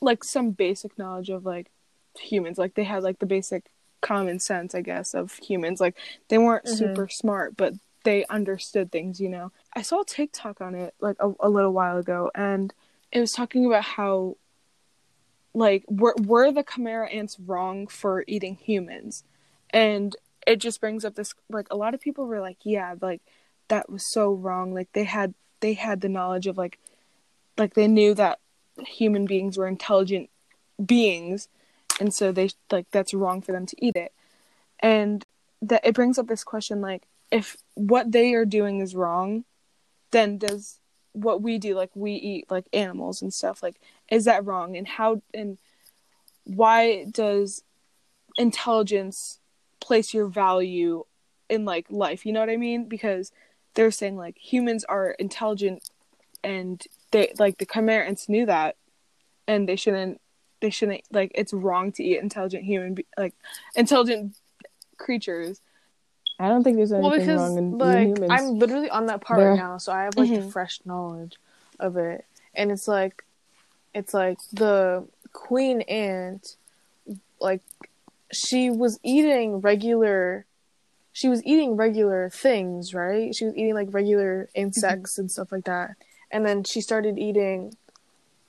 like 0.00 0.22
some 0.24 0.50
basic 0.50 0.98
knowledge 0.98 1.30
of 1.30 1.44
like 1.46 1.70
humans 2.18 2.58
like 2.58 2.74
they 2.74 2.84
had 2.84 3.02
like 3.02 3.18
the 3.18 3.26
basic 3.26 3.70
common 4.02 4.38
sense 4.38 4.74
i 4.74 4.82
guess 4.82 5.14
of 5.14 5.32
humans 5.38 5.80
like 5.80 5.96
they 6.28 6.36
weren't 6.36 6.66
Mhm. 6.66 6.76
super 6.76 7.08
smart 7.08 7.56
but 7.56 7.72
they 8.04 8.26
understood 8.26 8.92
things 8.92 9.18
you 9.18 9.30
know 9.30 9.50
i 9.74 9.80
saw 9.80 10.02
a 10.02 10.04
tiktok 10.04 10.60
on 10.60 10.74
it 10.74 10.92
like 11.00 11.16
a, 11.20 11.32
a 11.40 11.48
little 11.48 11.72
while 11.72 11.96
ago 11.96 12.30
and 12.34 12.74
it 13.12 13.20
was 13.20 13.32
talking 13.32 13.64
about 13.64 13.82
how 13.82 14.36
like 15.54 15.84
were, 15.88 16.14
were 16.22 16.50
the 16.50 16.64
chimera 16.64 17.08
ants 17.08 17.38
wrong 17.38 17.86
for 17.86 18.24
eating 18.26 18.56
humans 18.56 19.24
and 19.70 20.16
it 20.46 20.56
just 20.56 20.80
brings 20.80 21.04
up 21.04 21.14
this 21.14 21.34
like 21.48 21.66
a 21.70 21.76
lot 21.76 21.94
of 21.94 22.00
people 22.00 22.26
were 22.26 22.40
like 22.40 22.58
yeah 22.64 22.94
like 23.00 23.22
that 23.68 23.90
was 23.90 24.04
so 24.04 24.32
wrong. 24.32 24.74
Like 24.74 24.88
they 24.92 25.04
had 25.04 25.34
they 25.60 25.74
had 25.74 26.00
the 26.00 26.08
knowledge 26.08 26.46
of 26.46 26.56
like 26.56 26.78
like 27.56 27.74
they 27.74 27.88
knew 27.88 28.14
that 28.14 28.40
human 28.86 29.24
beings 29.26 29.56
were 29.56 29.68
intelligent 29.68 30.30
beings 30.84 31.48
and 32.00 32.12
so 32.12 32.32
they 32.32 32.50
like 32.70 32.86
that's 32.90 33.14
wrong 33.14 33.40
for 33.40 33.52
them 33.52 33.66
to 33.66 33.76
eat 33.84 33.96
it. 33.96 34.12
And 34.80 35.24
that 35.62 35.86
it 35.86 35.94
brings 35.94 36.18
up 36.18 36.26
this 36.26 36.44
question 36.44 36.80
like 36.80 37.04
if 37.30 37.56
what 37.74 38.12
they 38.12 38.34
are 38.34 38.44
doing 38.44 38.80
is 38.80 38.94
wrong, 38.94 39.44
then 40.10 40.38
does 40.38 40.78
what 41.14 41.40
we 41.40 41.58
do 41.58 41.74
like 41.74 41.90
we 41.94 42.12
eat 42.12 42.50
like 42.50 42.66
animals 42.72 43.22
and 43.22 43.32
stuff 43.32 43.62
like 43.62 43.76
is 44.10 44.26
that 44.26 44.44
wrong? 44.44 44.76
And 44.76 44.86
how 44.86 45.22
and 45.32 45.58
why 46.44 47.06
does 47.10 47.62
intelligence 48.36 49.40
place 49.80 50.12
your 50.12 50.26
value 50.26 51.04
in 51.48 51.64
like 51.64 51.86
life? 51.88 52.26
You 52.26 52.32
know 52.32 52.40
what 52.40 52.50
i 52.50 52.56
mean? 52.56 52.88
Because 52.88 53.32
they're 53.74 53.90
saying 53.90 54.16
like 54.16 54.36
humans 54.38 54.84
are 54.84 55.10
intelligent 55.12 55.88
and 56.42 56.82
they 57.10 57.32
like 57.38 57.58
the 57.58 57.66
chimerans 57.66 58.28
knew 58.28 58.46
that 58.46 58.76
and 59.46 59.68
they 59.68 59.76
shouldn't 59.76 60.20
they 60.60 60.70
shouldn't 60.70 61.02
like 61.12 61.32
it's 61.34 61.52
wrong 61.52 61.92
to 61.92 62.02
eat 62.02 62.20
intelligent 62.20 62.64
human 62.64 62.96
like 63.18 63.34
intelligent 63.74 64.36
creatures 64.98 65.60
I 66.38 66.48
don't 66.48 66.64
think 66.64 66.76
there's 66.76 66.92
anything 66.92 67.10
well, 67.10 67.18
because 67.18 67.40
wrong 67.40 67.58
in 67.58 67.78
like 67.78 68.06
humans. 68.08 68.30
I'm 68.30 68.58
literally 68.58 68.90
on 68.90 69.06
that 69.06 69.20
part 69.20 69.38
They're- 69.38 69.50
right 69.50 69.56
now, 69.58 69.78
so 69.78 69.92
I 69.92 70.04
have 70.04 70.16
like 70.16 70.28
the 70.28 70.36
Mhm. 70.36 70.52
fresh 70.52 70.80
knowledge 70.84 71.36
of 71.78 71.96
it, 71.96 72.24
and 72.54 72.70
it's 72.72 72.88
like, 72.88 73.24
it's 73.94 74.12
like 74.14 74.38
the 74.52 75.06
queen 75.32 75.82
ant, 75.82 76.56
like 77.40 77.60
she 78.32 78.68
was 78.70 78.98
eating 79.04 79.60
regular, 79.60 80.44
she 81.12 81.28
was 81.28 81.44
eating 81.44 81.76
regular 81.76 82.28
things, 82.30 82.92
right? 82.94 83.34
She 83.34 83.44
was 83.44 83.54
eating 83.54 83.74
like 83.74 83.94
regular 83.94 84.48
insects 84.54 85.18
and 85.18 85.30
stuff 85.30 85.52
like 85.52 85.64
that, 85.66 85.92
and 86.32 86.44
then 86.44 86.64
she 86.64 86.80
started 86.80 87.16
eating 87.18 87.76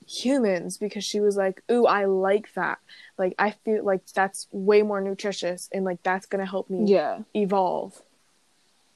humans 0.07 0.77
because 0.77 1.03
she 1.03 1.19
was 1.19 1.35
like, 1.35 1.61
"Ooh, 1.71 1.85
I 1.85 2.05
like 2.05 2.53
that." 2.53 2.79
Like 3.17 3.33
I 3.39 3.51
feel 3.51 3.83
like 3.83 4.05
that's 4.13 4.47
way 4.51 4.81
more 4.81 5.01
nutritious 5.01 5.69
and 5.71 5.85
like 5.85 6.01
that's 6.03 6.25
gonna 6.25 6.45
help 6.45 6.69
me 6.69 6.91
yeah 6.91 7.19
evolve. 7.35 8.01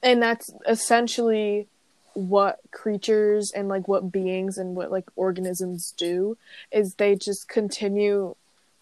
And 0.01 0.22
that's 0.22 0.49
essentially 0.68 1.68
what 2.14 2.60
creatures 2.72 3.51
and 3.51 3.68
like 3.68 3.88
what 3.88 4.12
beings 4.12 4.57
and 4.57 4.76
what 4.76 4.91
like 4.91 5.10
organisms 5.16 5.93
do 5.97 6.38
is 6.72 6.95
they 6.95 7.16
just 7.16 7.47
continue 7.47 8.36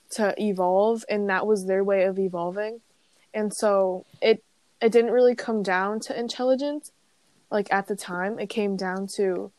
to 0.10 0.34
evolve 0.42 1.04
and 1.10 1.30
that 1.30 1.46
was 1.46 1.66
their 1.66 1.84
way 1.84 2.04
of 2.04 2.18
evolving. 2.18 2.82
And 3.34 3.54
so 3.54 4.06
it 4.22 4.44
it 4.82 4.92
didn't 4.92 5.12
really 5.12 5.36
come 5.36 5.64
down 5.64 6.00
to 6.02 6.18
intelligence 6.18 6.92
like 7.52 7.72
at 7.72 7.88
the 7.88 7.96
time. 7.96 8.40
It 8.40 8.48
came 8.48 8.76
down 8.76 9.08
to 9.16 9.52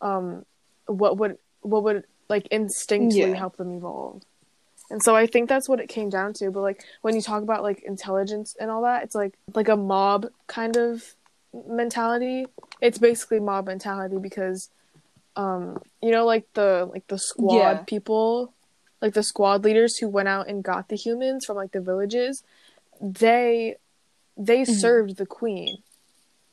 um 0.00 0.44
what 0.86 1.16
would 1.18 1.38
what 1.62 1.82
would 1.84 2.04
like 2.28 2.46
instinctively 2.50 3.30
Yeah. 3.32 3.38
help 3.38 3.56
them 3.56 3.72
evolve. 3.76 4.22
And 4.90 5.02
so 5.02 5.14
I 5.14 5.26
think 5.26 5.48
that's 5.48 5.68
what 5.68 5.80
it 5.80 5.88
came 5.88 6.08
down 6.08 6.32
to. 6.34 6.50
But 6.50 6.62
like 6.62 6.84
when 7.02 7.14
you 7.14 7.20
talk 7.22 7.42
about 7.42 7.62
like 7.62 7.82
intelligence 7.82 8.56
and 8.58 8.70
all 8.70 8.82
that, 8.82 9.02
it's 9.04 9.14
like 9.14 9.34
like 9.54 9.68
a 9.68 9.76
mob 9.76 10.26
kind 10.46 10.76
of 10.76 11.14
mentality. 11.66 12.46
It's 12.80 12.98
basically 12.98 13.40
mob 13.40 13.66
mentality 13.66 14.16
because 14.18 14.70
um 15.36 15.78
you 16.02 16.10
know 16.10 16.24
like 16.24 16.46
the 16.54 16.88
like 16.92 17.06
the 17.08 17.18
squad 17.18 17.78
Yeah. 17.78 17.84
people, 17.86 18.54
like 19.02 19.14
the 19.14 19.22
squad 19.22 19.64
leaders 19.64 19.98
who 19.98 20.08
went 20.08 20.28
out 20.28 20.48
and 20.48 20.64
got 20.64 20.88
the 20.88 20.96
humans 20.96 21.44
from 21.44 21.56
like 21.56 21.72
the 21.72 21.80
villages, 21.80 22.42
they 23.00 23.76
they 24.36 24.62
Mhm. 24.62 24.80
served 24.80 25.16
the 25.16 25.26
queen. 25.26 25.78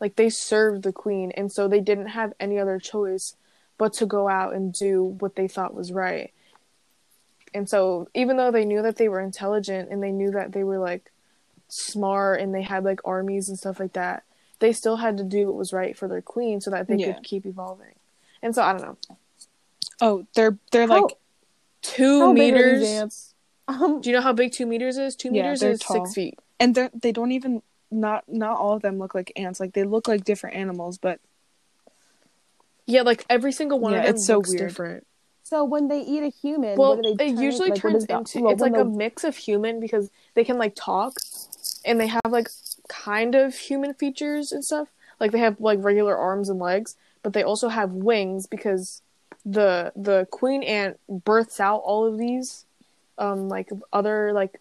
Like 0.01 0.17
they 0.17 0.29
served 0.29 0.83
the 0.83 0.91
queen 0.91 1.31
and 1.31 1.51
so 1.51 1.67
they 1.67 1.79
didn't 1.79 2.07
have 2.07 2.33
any 2.39 2.59
other 2.59 2.79
choice 2.79 3.35
but 3.77 3.93
to 3.93 4.05
go 4.05 4.27
out 4.29 4.53
and 4.53 4.73
do 4.73 5.03
what 5.03 5.35
they 5.35 5.47
thought 5.47 5.73
was 5.73 5.91
right. 5.91 6.31
And 7.53 7.69
so 7.69 8.09
even 8.13 8.37
though 8.37 8.51
they 8.51 8.65
knew 8.65 8.81
that 8.81 8.97
they 8.97 9.07
were 9.09 9.19
intelligent 9.21 9.89
and 9.89 10.01
they 10.03 10.11
knew 10.11 10.31
that 10.31 10.51
they 10.51 10.63
were 10.63 10.77
like 10.79 11.11
smart 11.67 12.39
and 12.41 12.53
they 12.53 12.61
had 12.61 12.83
like 12.83 12.99
armies 13.05 13.49
and 13.49 13.57
stuff 13.57 13.79
like 13.79 13.93
that, 13.93 14.23
they 14.59 14.71
still 14.73 14.97
had 14.97 15.17
to 15.17 15.23
do 15.23 15.47
what 15.47 15.55
was 15.55 15.73
right 15.73 15.97
for 15.97 16.07
their 16.07 16.21
queen 16.21 16.61
so 16.61 16.71
that 16.71 16.87
they 16.87 16.95
Yeah. 16.97 17.13
could 17.13 17.23
keep 17.23 17.45
evolving. 17.45 17.93
And 18.41 18.53
so 18.53 18.61
I 18.61 18.73
don't 18.73 18.81
know. 18.81 19.17
oh 20.01 20.27
they're 20.35 20.57
they're 20.71 20.87
How- 20.87 21.03
like 21.03 21.17
Two 21.81 22.19
How 22.19 22.33
big 22.33 22.53
are 22.55 22.79
these 22.79 22.89
meters. 22.89 23.33
Um, 23.67 24.01
Do 24.01 24.09
you 24.09 24.15
know 24.15 24.21
how 24.21 24.33
big 24.33 24.51
two 24.51 24.65
meters 24.65 24.97
is? 24.97 25.15
Two 25.15 25.29
Yeah, 25.31 25.43
meters 25.43 25.61
is 25.63 25.79
tall. 25.79 25.97
six 26.05 26.13
feet. 26.15 26.37
and 26.59 26.73
they 26.75 26.89
they 26.93 27.11
don't 27.11 27.31
even 27.31 27.61
not 27.91 28.23
not 28.27 28.57
all 28.57 28.73
of 28.73 28.81
them 28.81 28.97
look 28.97 29.13
like 29.15 29.31
ants 29.35 29.59
like 29.59 29.73
they 29.73 29.83
look 29.83 30.07
like 30.07 30.23
different 30.25 30.55
animals 30.55 30.97
but 30.97 31.19
Yeah, 32.87 33.01
like 33.01 33.25
every 33.29 33.51
single 33.51 33.79
one 33.79 33.93
Yeah, 33.93 33.99
of 33.99 34.03
them 34.05 34.15
it's 34.15 34.27
so 34.27 34.37
looks 34.37 34.49
weird. 34.51 34.69
different. 34.69 35.07
so 35.43 35.63
when 35.63 35.87
they 35.87 36.01
eat 36.01 36.23
a 36.23 36.29
human, 36.29 36.77
Well, 36.77 36.97
what 36.97 37.03
do 37.03 37.15
they 37.17 37.25
it 37.25 37.35
turn 37.35 37.43
usually 37.43 37.69
like, 37.71 37.79
turns 37.81 38.03
is 38.03 38.09
into 38.09 38.39
well, 38.41 38.53
it's 38.53 38.61
like 38.61 38.73
when 38.73 38.81
a 38.81 38.85
mix 38.85 39.23
of 39.23 39.35
human 39.37 39.79
because 39.79 40.09
they 40.33 40.43
can 40.43 40.57
like 40.57 40.75
talk 40.75 41.19
and 41.83 41.99
they 41.99 42.07
have 42.07 42.21
like 42.29 42.49
kind 42.87 43.35
of 43.35 43.55
human 43.55 43.93
features 43.93 44.51
and 44.51 44.63
stuff. 44.63 44.89
Like 45.19 45.31
they 45.31 45.39
have 45.39 45.59
like 45.59 45.79
regular 45.81 46.15
arms 46.17 46.49
and 46.49 46.59
legs, 46.59 46.95
but 47.23 47.33
they 47.33 47.43
also 47.43 47.69
have 47.69 47.91
wings 47.91 48.47
because 48.47 49.01
the 49.45 49.91
the 49.95 50.27
queen 50.31 50.63
ant 50.63 50.99
births 51.07 51.59
out 51.59 51.77
all 51.85 52.05
of 52.05 52.17
these 52.17 52.65
um 53.19 53.47
like 53.47 53.69
other 53.93 54.33
like 54.33 54.59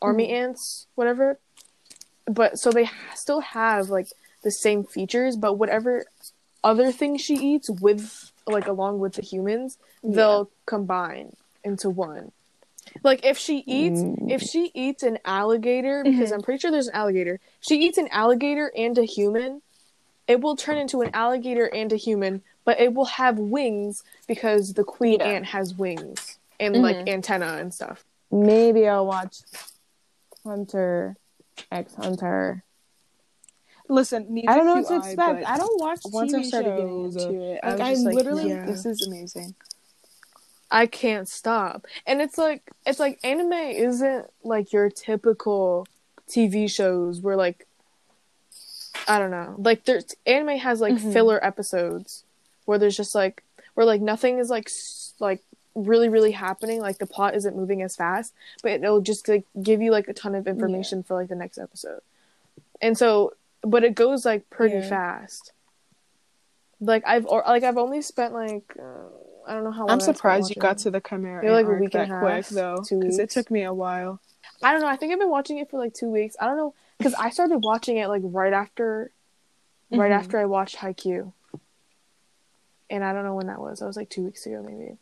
army 0.00 0.30
ants 0.30 0.86
whatever. 0.94 1.38
But 2.26 2.58
so 2.58 2.70
they 2.72 2.84
ha- 2.84 3.14
still 3.14 3.40
have 3.40 3.88
like 3.90 4.08
the 4.42 4.50
same 4.50 4.84
features, 4.84 5.36
but 5.36 5.54
whatever 5.54 6.06
other 6.64 6.90
things 6.92 7.20
she 7.20 7.34
eats 7.34 7.68
with 7.70 8.32
like 8.46 8.66
along 8.66 8.98
with 9.00 9.14
the 9.14 9.22
humans, 9.22 9.78
they'll 10.02 10.50
combine 10.66 11.34
into 11.64 11.90
one. 11.90 12.32
Like 13.02 13.24
if 13.24 13.36
she 13.38 13.64
eats 13.66 14.00
Mm. 14.00 14.30
if 14.30 14.42
she 14.42 14.70
eats 14.74 15.02
an 15.02 15.18
alligator 15.24 16.04
because 16.04 16.30
I'm 16.32 16.42
pretty 16.42 16.60
sure 16.60 16.70
there's 16.70 16.88
an 16.88 16.94
alligator. 16.94 17.40
She 17.60 17.80
eats 17.80 17.98
an 17.98 18.08
alligator 18.08 18.70
and 18.76 18.96
a 18.98 19.04
human, 19.04 19.62
it 20.28 20.40
will 20.40 20.56
turn 20.56 20.78
into 20.78 21.02
an 21.02 21.10
alligator 21.12 21.66
and 21.66 21.92
a 21.92 21.96
human, 21.96 22.42
but 22.64 22.80
it 22.80 22.94
will 22.94 23.04
have 23.06 23.38
wings 23.38 24.02
because 24.28 24.74
the 24.74 24.84
queen 24.84 25.18
Yeah. 25.20 25.26
ant 25.26 25.46
has 25.46 25.74
wings 25.74 26.38
and 26.60 26.76
like 26.82 27.08
antenna 27.08 27.58
and 27.60 27.74
stuff. 27.74 28.04
maybe 28.30 28.88
I'll 28.88 29.06
watch 29.06 29.38
Hunter 30.44 31.16
X 31.70 31.94
Hunter. 31.94 32.62
Listen 33.88 34.26
neither 34.28 34.50
I 34.50 34.56
don't 34.56 34.66
know 34.66 34.74
do 34.76 34.80
what 34.82 34.88
to 34.88 34.94
I, 34.94 34.96
expect. 34.98 35.40
but 35.40 35.48
I 35.48 35.56
don't 35.58 35.80
watch 35.80 36.00
once 36.06 36.32
TV 36.32 36.38
i 36.38 36.42
started 36.42 36.70
getting 36.76 37.12
shows. 37.12 37.24
into 37.24 37.40
it 37.42 37.60
Like, 37.62 37.64
i 37.64 37.70
was 37.72 37.80
I 37.80 37.90
just 37.92 38.04
like 38.04 38.14
literally- 38.14 38.48
Yeah. 38.50 38.66
this 38.66 38.86
is 38.86 39.06
amazing 39.06 39.54
I 40.68 40.86
can't 40.86 41.28
stop. 41.28 41.86
And 42.08 42.20
it's 42.20 42.36
like 42.36 42.68
it's 42.84 42.98
like 42.98 43.20
anime 43.22 43.52
isn't 43.52 44.26
like 44.42 44.72
your 44.72 44.90
typical 44.90 45.86
TV 46.28 46.68
shows 46.68 47.20
where 47.20 47.36
like 47.36 47.68
I 49.06 49.20
don't 49.20 49.30
know. 49.30 49.54
Like 49.58 49.84
there's 49.84 50.16
anime 50.26 50.58
has 50.58 50.80
like 50.80 50.94
Mhm. 50.94 51.12
filler 51.12 51.44
episodes 51.44 52.24
where 52.64 52.78
there's 52.78 52.96
just 52.96 53.14
like 53.14 53.44
where 53.74 53.86
like 53.86 54.00
nothing 54.00 54.38
is 54.38 54.50
like 54.50 54.68
like 55.20 55.40
really 55.76 56.08
really 56.08 56.32
happening 56.32 56.80
like 56.80 56.98
the 56.98 57.06
plot 57.06 57.36
isn't 57.36 57.54
moving 57.54 57.80
as 57.82 57.94
fast 57.94 58.32
but 58.62 58.72
it'll 58.72 59.00
just 59.00 59.28
like 59.28 59.44
give 59.62 59.80
you 59.80 59.92
like 59.92 60.08
a 60.08 60.12
ton 60.14 60.34
of 60.34 60.48
information 60.48 61.02
for 61.04 61.14
like 61.14 61.28
the 61.28 61.34
next 61.36 61.58
episode 61.58 62.00
and 62.82 62.96
so 62.98 63.34
but 63.70 63.84
it 63.84 63.94
goes 63.94 64.24
like 64.24 64.48
pretty 64.50 64.76
Yeah. 64.76 64.88
fast 64.88 65.52
like 66.80 67.02
i've 67.06 67.26
or 67.26 67.42
like 67.46 67.62
i've 67.64 67.78
only 67.78 68.02
spent 68.02 68.32
like 68.34 68.64
uh, 68.78 69.08
i 69.46 69.52
don't 69.54 69.64
know 69.64 69.70
how 69.70 69.86
long 69.86 69.90
i'm 69.92 70.00
surprised 70.00 70.50
you 70.54 70.60
got 70.60 70.78
to 70.78 70.90
the 70.90 71.00
chimera 71.00 71.42
Maybe, 71.42 71.52
like, 71.52 71.66
a 71.66 71.72
week 71.80 71.94
and 71.94 72.10
that 72.10 72.16
a 72.16 72.18
quick 72.20 72.44
half, 72.44 72.48
though 72.50 72.84
because 72.88 73.18
it 73.18 73.30
took 73.30 73.50
me 73.50 73.62
a 73.62 73.72
while 73.74 74.20
I 74.62 74.72
don't 74.72 74.80
know. 74.80 74.86
I 74.88 74.96
think 74.96 75.12
I've 75.12 75.18
been 75.18 75.28
watching 75.28 75.58
it 75.58 75.68
for 75.70 75.78
like 75.78 75.92
two 75.92 76.08
weeks. 76.08 76.34
I 76.40 76.46
don't 76.46 76.56
know 76.56 76.72
because 76.96 77.12
I 77.14 77.28
started 77.30 77.58
watching 77.58 77.98
it 77.98 78.08
like 78.08 78.22
right 78.24 78.52
after, 78.54 79.10
right 79.90 80.10
Mhm. 80.10 80.14
after 80.14 80.38
I 80.38 80.46
watched 80.46 80.76
Haikyuu, 80.76 81.32
and 82.88 83.04
I 83.04 83.12
don't 83.12 83.24
know 83.24 83.34
when 83.34 83.48
that 83.48 83.60
was. 83.60 83.80
That 83.80 83.86
was 83.86 83.96
like 83.96 84.08
two 84.08 84.22
weeks 84.24 84.46
ago 84.46 84.62
maybe. 84.66 84.96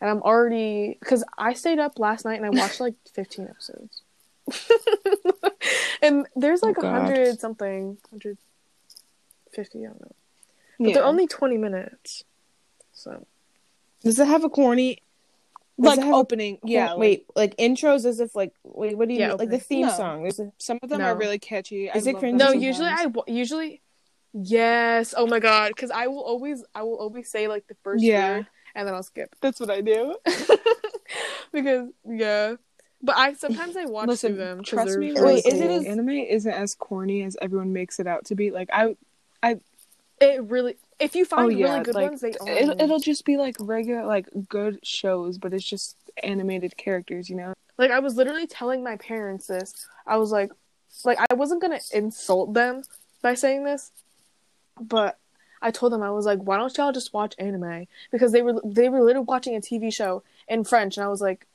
And 0.00 0.10
I'm 0.10 0.22
already 0.22 0.96
because 1.00 1.24
I 1.36 1.52
stayed 1.52 1.78
up 1.78 1.98
last 1.98 2.24
night 2.24 2.36
and 2.40 2.46
I 2.46 2.50
watched 2.50 2.80
like 2.80 2.94
15 3.12 3.48
episodes. 3.48 4.02
and 6.02 6.26
there's 6.36 6.62
like 6.62 6.76
Oh, 6.78 6.80
a 6.80 6.82
God. 6.82 7.02
hundred 7.02 7.40
something, 7.40 7.98
hundred 8.10 8.38
fifty. 9.52 9.80
I 9.84 9.88
don't 9.88 10.00
know. 10.00 10.12
But 10.78 10.88
yeah. 10.88 10.94
they're 10.94 11.04
only 11.04 11.26
20 11.26 11.56
minutes. 11.56 12.24
So 12.92 13.26
does 14.02 14.18
it 14.18 14.26
have 14.26 14.44
a 14.44 14.50
corny 14.50 14.98
Does 15.80 15.86
like 15.96 15.98
it 15.98 16.04
have 16.04 16.12
a 16.12 16.16
opening 16.16 16.58
yeah 16.64 16.90
like- 16.90 16.98
wait, 16.98 17.26
like 17.34 17.56
intros 17.56 18.04
as 18.04 18.20
if 18.20 18.34
like 18.36 18.52
wait, 18.62 18.96
what 18.96 19.08
do 19.08 19.14
you 19.14 19.20
Yeah, 19.20 19.28
mean? 19.28 19.36
Like 19.38 19.50
the 19.50 19.58
theme 19.58 19.86
No. 19.86 19.92
song. 19.96 20.22
There's 20.22 20.38
a 20.40 20.52
some 20.58 20.78
of 20.82 20.88
them 20.88 20.98
No. 21.00 21.06
are 21.06 21.16
really 21.16 21.38
catchy 21.38 21.86
Is 21.88 22.06
I 22.06 22.10
it 22.10 22.14
love 22.14 22.22
cringy 22.22 22.32
No, 22.34 22.44
sometimes. 22.52 22.62
usually 22.62 22.88
I 22.88 23.06
usually 23.26 23.80
yes. 24.32 25.14
Oh 25.16 25.26
my 25.26 25.40
god, 25.40 25.68
because 25.74 25.90
I 25.90 26.06
will 26.08 26.20
always 26.22 26.62
I 26.74 26.82
will 26.82 26.96
always 26.96 27.28
say 27.30 27.48
like 27.48 27.66
the 27.68 27.76
first 27.82 28.04
Yeah. 28.04 28.36
word 28.38 28.46
and 28.74 28.86
then 28.86 28.94
I'll 28.94 29.02
skip 29.02 29.34
that's 29.40 29.58
what 29.58 29.70
i 29.70 29.80
do 29.80 30.16
because 31.52 31.88
yeah. 32.06 32.56
But 33.02 33.16
I 33.16 33.34
sometimes 33.34 33.76
I 33.76 33.84
watch 33.84 34.08
Listen, 34.08 34.34
through 34.34 34.44
them. 34.44 34.62
trust 34.64 34.98
me. 34.98 35.12
Wait, 35.14 35.44
is 35.46 35.60
it 35.60 35.70
as- 35.70 35.84
anime 35.84 36.10
isn't 36.10 36.52
as 36.52 36.74
corny 36.74 37.22
as 37.22 37.36
everyone 37.42 37.72
makes 37.72 38.00
it 38.00 38.06
out 38.06 38.24
to 38.26 38.34
be? 38.34 38.50
Like 38.50 38.68
I, 38.72 38.96
I, 39.42 39.60
It 40.20 40.42
really. 40.44 40.76
If 40.98 41.14
you 41.14 41.26
find 41.26 41.44
Oh, 41.44 41.48
yeah, 41.48 41.72
really 41.72 41.84
good 41.84 41.94
like, 41.94 42.08
ones, 42.08 42.20
they. 42.22 42.30
It, 42.30 42.80
it'll 42.80 42.98
just 42.98 43.26
be 43.26 43.36
like 43.36 43.56
regular, 43.60 44.06
like 44.06 44.28
good 44.48 44.78
shows, 44.82 45.36
but 45.36 45.52
it's 45.52 45.64
just 45.64 45.96
animated 46.22 46.76
characters, 46.78 47.28
you 47.28 47.36
know. 47.36 47.52
like 47.76 47.90
I 47.90 47.98
was 47.98 48.16
literally 48.16 48.46
telling 48.46 48.82
my 48.82 48.96
parents 48.96 49.46
this. 49.46 49.86
I 50.06 50.16
was 50.16 50.32
like, 50.32 50.50
like 51.04 51.18
I 51.30 51.34
wasn't 51.34 51.60
gonna 51.60 51.80
insult 51.92 52.54
them 52.54 52.82
by 53.20 53.34
saying 53.34 53.64
this, 53.64 53.92
but 54.80 55.18
I 55.60 55.70
told 55.70 55.92
them 55.92 56.02
I 56.02 56.10
was 56.10 56.24
like, 56.24 56.38
why 56.38 56.56
don't 56.56 56.74
y'all 56.78 56.92
just 56.92 57.12
watch 57.12 57.34
anime? 57.38 57.86
Because 58.10 58.32
they 58.32 58.40
were 58.40 58.58
they 58.64 58.88
were 58.88 59.02
literally 59.02 59.26
watching 59.26 59.54
a 59.54 59.60
TV 59.60 59.92
show 59.92 60.22
in 60.48 60.64
French, 60.64 60.96
and 60.96 61.04
I 61.04 61.08
was 61.08 61.20
like, 61.20 61.46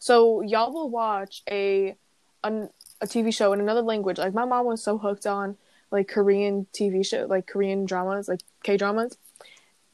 so 0.00 0.40
y'all 0.40 0.72
will 0.72 0.88
watch 0.90 1.42
a 1.48 1.94
an, 2.42 2.70
a 3.00 3.06
TV 3.06 3.32
show 3.32 3.52
in 3.52 3.60
another 3.60 3.82
language. 3.82 4.18
Like 4.18 4.34
my 4.34 4.44
mom 4.44 4.66
was 4.66 4.82
so 4.82 4.98
hooked 4.98 5.26
on 5.26 5.56
like 5.92 6.08
Korean 6.08 6.66
TV 6.72 7.06
show, 7.06 7.26
like 7.28 7.46
Korean 7.46 7.84
dramas, 7.84 8.26
like 8.26 8.40
K 8.64 8.76
dramas, 8.76 9.16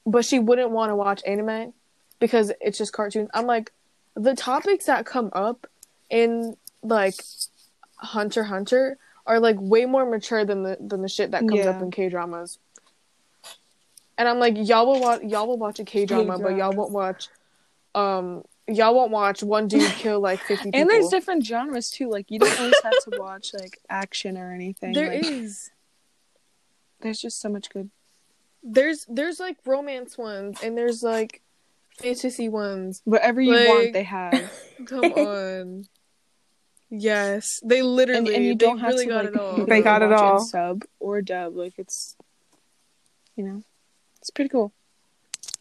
but 0.07 0.25
she 0.25 0.39
wouldn't 0.39 0.71
want 0.71 0.91
to 0.91 0.97
watch 0.97 1.23
anime 1.27 1.75
because 2.21 2.53
it's 2.61 2.79
just 2.79 2.93
cartoons. 2.93 3.29
I'm 3.35 3.47
like, 3.47 3.73
the 4.15 4.35
topics 4.35 4.87
that 4.87 5.05
come 5.05 5.31
up 5.35 5.67
in 6.09 6.57
like 6.83 7.15
Hunter 7.97 8.45
Hunter 8.45 8.99
are 9.27 9.41
like 9.41 9.57
way 9.59 9.87
more 9.87 10.09
mature 10.09 10.45
than 10.45 10.63
the 10.63 10.77
than 10.81 11.03
the 11.03 11.09
shit 11.09 11.33
that 11.33 11.49
comes 11.49 11.65
Yeah. 11.65 11.71
up 11.71 11.83
in 11.83 11.91
K 11.91 12.09
dramas. 12.09 12.59
And 14.19 14.29
I'm 14.29 14.39
like, 14.39 14.55
y'all 14.57 14.87
will 14.87 15.01
watch 15.01 15.23
y'all 15.23 15.47
will 15.49 15.59
watch 15.59 15.81
a 15.81 15.85
K 15.85 16.07
drama, 16.07 16.39
but 16.39 16.57
y'all 16.57 16.73
won't 16.73 16.93
watch 16.93 17.29
um 17.95 18.45
y'all 18.69 18.95
won't 18.95 19.11
watch 19.11 19.43
one 19.43 19.69
dude 19.69 19.91
kill 19.93 20.21
like 20.21 20.41
fifty 20.41 20.67
people. 20.71 20.81
And 20.81 20.91
there's 20.91 21.09
different 21.09 21.45
genres 21.45 21.91
too. 21.91 22.11
Like 22.11 22.31
you 22.31 22.39
don't 22.39 22.59
always 22.59 22.83
have 22.83 22.93
to 23.11 23.19
watch 23.19 23.53
like 23.55 23.79
action 23.89 24.37
or 24.37 24.53
anything. 24.53 24.93
There 24.93 25.13
like, 25.15 25.25
is. 25.25 25.71
There's 27.01 27.21
just 27.21 27.41
so 27.41 27.49
much 27.49 27.71
good. 27.71 27.91
There's 28.63 29.07
there's 29.09 29.39
like 29.39 29.59
romance 29.65 30.17
ones 30.19 30.59
and 30.63 30.77
there's 30.77 31.03
like 31.03 31.43
fantasy 31.99 32.49
ones. 32.49 33.03
Whatever 33.05 33.41
you 33.41 33.55
Like- 33.55 33.69
want, 33.69 33.93
they 33.93 34.03
have. 34.03 34.53
Come 34.87 35.05
on. 35.13 35.85
Yes, 36.89 37.59
they 37.65 37.83
literally 37.83 38.19
and, 38.29 38.29
and 38.37 38.45
you 38.45 38.55
they 38.55 38.65
don't 38.65 38.79
have 38.79 38.91
really 38.91 39.07
to 39.07 39.11
got 39.11 39.25
like 39.25 39.35
it 39.35 39.41
all. 39.41 39.67
they 39.67 39.83
got 39.83 40.03
it 40.03 40.11
watch 40.11 40.21
all. 40.21 40.39
in 40.39 40.45
sub 40.45 40.85
or 41.01 41.21
dub. 41.21 41.57
Like 41.57 41.75
it's, 41.79 42.17
you 43.35 43.43
know, 43.45 43.63
it's 44.21 44.31
pretty 44.31 44.49
cool. 44.51 44.73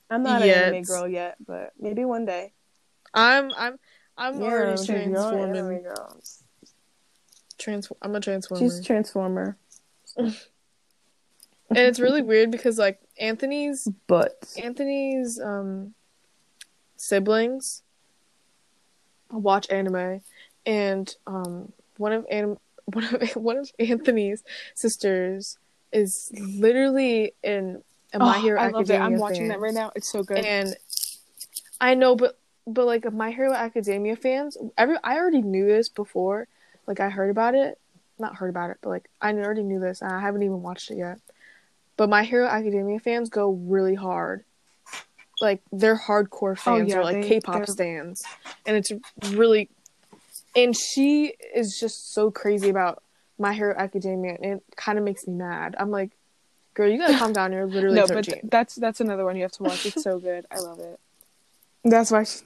I'm 0.10 0.22
not 0.22 0.46
Yet. 0.46 0.68
an 0.68 0.74
anime 0.76 0.84
girl 0.84 1.08
yet, 1.08 1.36
but 1.46 1.74
maybe 1.80 2.06
one 2.06 2.26
day. 2.26 2.54
I'm 3.16 3.52
I'm 3.58 3.78
I'm 4.18 4.42
Yeah, 4.42 4.48
already 4.48 4.78
she's 4.78 4.90
your 4.90 4.98
anime 5.00 5.84
transforming. 5.84 5.84
Transform. 7.58 7.98
I'm 8.02 8.16
a 8.16 8.20
transformer. 8.20 8.60
She's 8.62 8.86
transformer, 8.86 9.58
and 10.18 10.36
it's 11.70 12.00
really 12.00 12.22
weird 12.22 12.52
because 12.52 12.78
like 12.78 13.00
Anthony's 13.20 13.88
but 14.08 14.46
Anthony's 14.62 15.40
um 15.40 15.94
siblings 16.98 17.82
watch 19.32 19.70
anime 19.70 20.22
and 20.66 21.16
um 21.28 21.72
one 21.98 22.12
of 22.14 22.26
An- 22.30 22.58
one 22.86 23.04
of 23.16 23.36
one 23.36 23.58
of 23.58 23.72
Anthony's 23.80 24.44
sisters 24.76 25.58
is 25.92 26.32
literally 26.38 27.34
in 27.44 27.82
a 28.14 28.20
My 28.20 28.38
Oh, 28.38 28.42
Hero 28.42 28.60
I 28.62 28.68
love 28.70 28.90
it. 28.90 29.00
I'm 29.02 29.18
watching 29.18 29.40
fan. 29.40 29.48
that 29.50 29.60
right 29.60 29.74
now. 29.74 29.92
It's 29.96 30.10
so 30.10 30.24
good. 30.24 30.38
And 30.46 30.76
I 31.80 31.96
know, 31.96 32.16
but 32.16 32.38
but 32.68 32.86
like 32.86 33.12
My 33.12 33.32
Hero 33.32 33.54
Academia 33.54 34.16
fans, 34.16 34.58
every 34.78 34.98
I 35.04 35.18
already 35.18 35.42
knew 35.42 35.68
this 35.68 35.90
before. 35.90 36.48
Like 36.88 37.00
I 37.00 37.10
heard 37.10 37.30
about 37.30 37.56
it, 37.56 37.80
not 38.20 38.36
heard 38.36 38.50
about 38.50 38.70
it, 38.70 38.78
but 38.82 38.90
like 38.90 39.10
I 39.22 39.34
already 39.34 39.64
knew 39.64 39.80
this, 39.80 40.02
and 40.02 40.12
I 40.12 40.22
haven't 40.22 40.44
even 40.44 40.62
watched 40.62 40.92
it 40.92 40.98
yet. 40.98 41.20
But 41.98 42.10
My 42.10 42.24
Hero 42.24 42.48
Academia 42.48 43.00
fans 43.00 43.30
go 43.30 43.52
really 43.52 43.96
hard. 43.96 44.44
Like 45.42 45.62
they're 45.72 45.98
hardcore 45.98 46.54
oh, 46.54 46.56
fans, 46.56 46.94
Oh, 46.94 46.96
yeah, 46.96 47.00
or 47.00 47.04
like 47.04 47.22
they- 47.22 47.28
K-pop 47.28 47.68
stands, 47.68 48.24
and 48.66 48.78
it's 48.78 48.92
really. 49.32 49.70
And 50.56 50.74
she 50.76 51.34
is 51.54 51.78
just 51.78 52.14
so 52.14 52.32
crazy 52.32 52.70
about 52.70 53.04
My 53.38 53.54
Hero 53.54 53.76
Academia, 53.78 54.38
and 54.42 54.54
it 54.54 54.64
kind 54.78 54.98
of 54.98 55.04
makes 55.04 55.28
me 55.28 55.34
mad. 55.34 55.76
I'm 55.78 55.92
like, 55.92 56.12
girl, 56.74 56.90
you 56.90 56.98
gotta 56.98 57.18
calm 57.18 57.34
down. 57.34 57.52
You're 57.52 57.66
literally 57.66 57.98
no, 57.98 58.08
13. 58.08 58.16
but 58.16 58.26
th- 58.26 58.42
that's 58.46 58.76
that's 58.76 59.02
another 59.02 59.26
one 59.26 59.36
you 59.36 59.42
have 59.42 59.52
to 59.54 59.64
watch. 59.64 59.86
It's 59.86 60.02
so 60.02 60.18
good. 60.20 60.46
I 60.50 60.60
love 60.60 60.80
it. 60.80 61.00
That's 61.86 62.12
why. 62.12 62.24
She, 62.24 62.40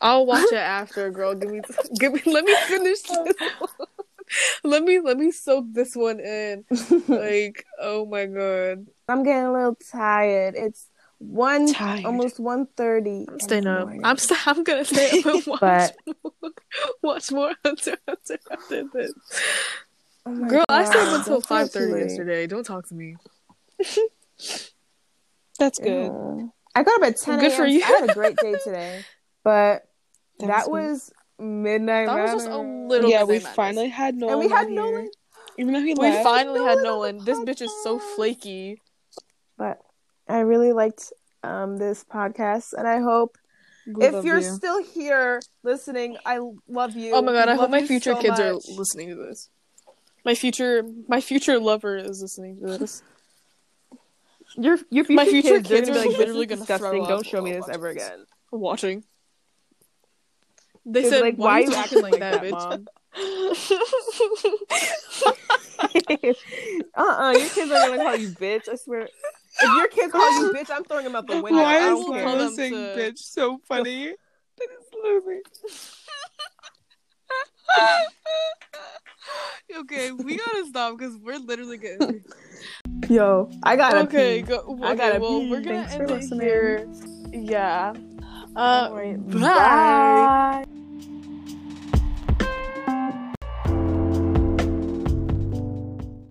I'll 0.00 0.26
watch 0.26 0.44
it 0.52 0.54
after, 0.56 1.10
girl. 1.10 1.34
Give 1.34 1.50
me, 1.50 1.60
give 1.98 2.12
me. 2.12 2.20
Let 2.26 2.44
me 2.44 2.54
finish 2.66 3.02
this. 3.02 3.10
One. 3.58 3.68
let 4.64 4.82
me, 4.84 5.00
let 5.00 5.16
me 5.18 5.30
soak 5.32 5.66
this 5.72 5.96
one 5.96 6.20
in. 6.20 6.64
Like, 7.08 7.64
oh 7.80 8.06
my 8.06 8.26
god, 8.26 8.86
I'm 9.08 9.22
getting 9.24 9.44
a 9.44 9.52
little 9.52 9.76
tired. 9.90 10.54
It's 10.56 10.86
one 11.18 11.72
Tired. 11.72 12.04
almost 12.06 12.38
one 12.40 12.66
thirty. 12.76 13.26
I'm 13.28 13.40
staying 13.40 13.66
up. 13.66 13.88
I'm, 14.04 14.16
st- 14.16 14.46
I'm 14.46 14.62
gonna 14.64 14.84
stay 14.84 15.18
up 15.20 15.26
and 15.26 15.46
watch 15.46 15.60
But- 15.60 15.96
more. 16.42 16.50
Watch 17.02 17.30
more 17.32 17.52
Hunter 17.64 17.96
x 18.08 18.30
Hunter 18.30 18.38
after 18.50 18.84
this. 18.92 19.12
Oh 20.26 20.44
Girl, 20.48 20.64
I 20.68 20.84
stayed 20.84 20.98
up 20.98 21.18
until 21.18 21.18
Don't 21.18 21.24
feel 21.24 21.40
five 21.42 21.66
too 21.72 21.78
thirty 21.80 21.92
late. 21.92 22.02
yesterday. 22.08 22.46
Don't 22.46 22.64
talk 22.64 22.86
to 22.88 22.94
me. 22.94 23.16
That's 25.58 25.78
good. 25.78 26.06
Ew. 26.06 26.52
I 26.74 26.82
got 26.82 27.02
up 27.02 27.08
at 27.08 27.16
ten. 27.18 27.38
Good 27.40 27.52
for 27.52 27.64
a.m. 27.64 27.72
you. 27.72 27.82
I 27.82 27.86
had 27.86 28.10
a 28.10 28.14
great 28.14 28.36
day 28.36 28.54
today, 28.64 29.04
but 29.44 29.82
That 30.38 30.46
that, 30.46 30.70
was 30.70 31.10
was 31.10 31.12
midnight. 31.38 32.06
That 32.06 32.22
was 32.34 32.44
just 32.44 32.48
a 32.48 32.58
little. 32.58 33.10
yeah, 33.10 33.24
we 33.24 33.34
madness. 33.34 33.54
finally 33.54 33.88
had 33.88 34.14
Nolan. 34.14 34.32
and 34.34 34.40
we 34.40 34.48
had 34.48 34.70
Nolan. 34.70 35.02
here. 35.02 35.10
even 35.58 35.74
though 35.74 35.80
he 35.80 35.94
We 35.94 36.08
left. 36.10 36.22
finally 36.24 36.60
had 36.60 36.78
Nolan 36.78 37.16
Nolan. 37.18 37.24
This 37.24 37.38
bitch 37.40 37.62
is 37.62 37.72
so 37.82 37.98
flaky. 37.98 38.80
But 39.56 39.78
I 40.28 40.40
really 40.40 40.72
liked 40.72 41.12
um 41.42 41.76
this 41.78 42.04
podcast, 42.04 42.72
and 42.76 42.86
I 42.86 43.00
hope 43.00 43.36
We 43.86 44.04
if 44.06 44.24
you're 44.24 44.38
you. 44.38 44.54
still 44.54 44.82
here 44.82 45.40
listening, 45.64 46.16
I 46.24 46.38
love 46.68 46.94
you. 46.94 47.14
Oh 47.14 47.22
my 47.22 47.32
god, 47.32 47.48
We 47.48 47.52
I 47.54 47.56
hope 47.56 47.70
my 47.70 47.84
future 47.86 48.14
so 48.14 48.20
kids 48.20 48.38
are 48.38 48.52
listening 48.76 49.08
to 49.08 49.16
this. 49.16 49.48
My 50.24 50.34
future, 50.34 50.84
my 51.08 51.20
future 51.22 51.58
lover 51.58 51.96
is 51.96 52.20
listening 52.22 52.60
to 52.60 52.78
this. 52.78 53.02
Your 54.56 54.78
your 54.90 55.04
future 55.04 55.12
My 55.14 55.24
future 55.26 55.48
kids, 55.60 55.68
they're 55.68 55.78
kids 55.78 55.88
gonna 55.88 56.00
are, 56.00 56.02
be 56.02 56.08
like, 56.08 56.08
like, 56.08 56.18
literally 56.18 56.46
gonna 56.46 56.64
throw 56.64 56.76
disgusting. 56.78 57.02
up 57.02 57.08
Don't 57.08 57.26
show 57.26 57.42
me 57.42 57.52
this 57.52 57.68
ever 57.68 57.88
again. 57.88 58.24
Watching. 58.50 59.04
They 60.86 61.08
said, 61.08 61.20
like, 61.20 61.36
"Why, 61.36 61.52
are 61.52 61.60
you 61.60 61.70
you 61.70 61.76
acting 61.76 62.02
like 62.02 62.18
that, 62.18 62.42
that, 62.42 62.44
bitch?" 62.44 62.50
mom? 62.52 62.86
uh-uh, 66.96 67.32
your 67.32 67.48
kids 67.48 67.70
are 67.70 67.88
gonna 67.88 68.02
call 68.02 68.16
you 68.16 68.28
bitch. 68.28 68.68
I 68.68 68.74
swear. 68.76 69.08
If 69.62 69.76
your 69.76 69.88
kids 69.88 70.12
call 70.12 70.42
you 70.42 70.52
bitch, 70.52 70.70
I'm 70.70 70.84
throwing 70.84 71.04
them 71.04 71.16
out 71.16 71.26
the 71.26 71.36
window. 71.42 71.62
Why 71.62 71.78
is 71.78 71.84
don't 72.00 72.12
care. 72.12 72.22
tell 72.24 72.36
Paula 72.36 72.50
saying 72.50 72.72
to- 72.72 72.78
bitch 72.98 73.18
so 73.18 73.60
funny? 73.68 74.06
that 74.06 74.64
is 74.64 74.86
literally. 75.02 75.40
okay, 79.80 80.12
we 80.12 80.36
gotta 80.46 80.66
stop 80.66 80.98
because 80.98 81.16
we're 81.16 81.38
literally 81.38 81.78
getting. 81.78 82.22
Yo, 83.08 83.50
I 83.62 83.76
gotta 83.76 84.00
okay, 84.00 84.42
pee. 84.42 84.48
go. 84.48 84.58
Okay, 84.58 84.86
I 84.86 84.94
gotta 84.94 85.20
well, 85.20 85.40
pee. 85.40 85.50
we're 85.50 85.60
gonna 85.60 85.86
Thanks 85.86 85.96
for 85.96 86.02
end 86.02 86.10
it 86.10 86.14
listening. 86.14 86.40
here. 86.40 86.86
Yeah. 87.32 87.94
Uh, 88.56 88.88
All 88.90 88.94
right, 88.96 89.30
bye. 89.30 89.40
bye. 90.64 90.79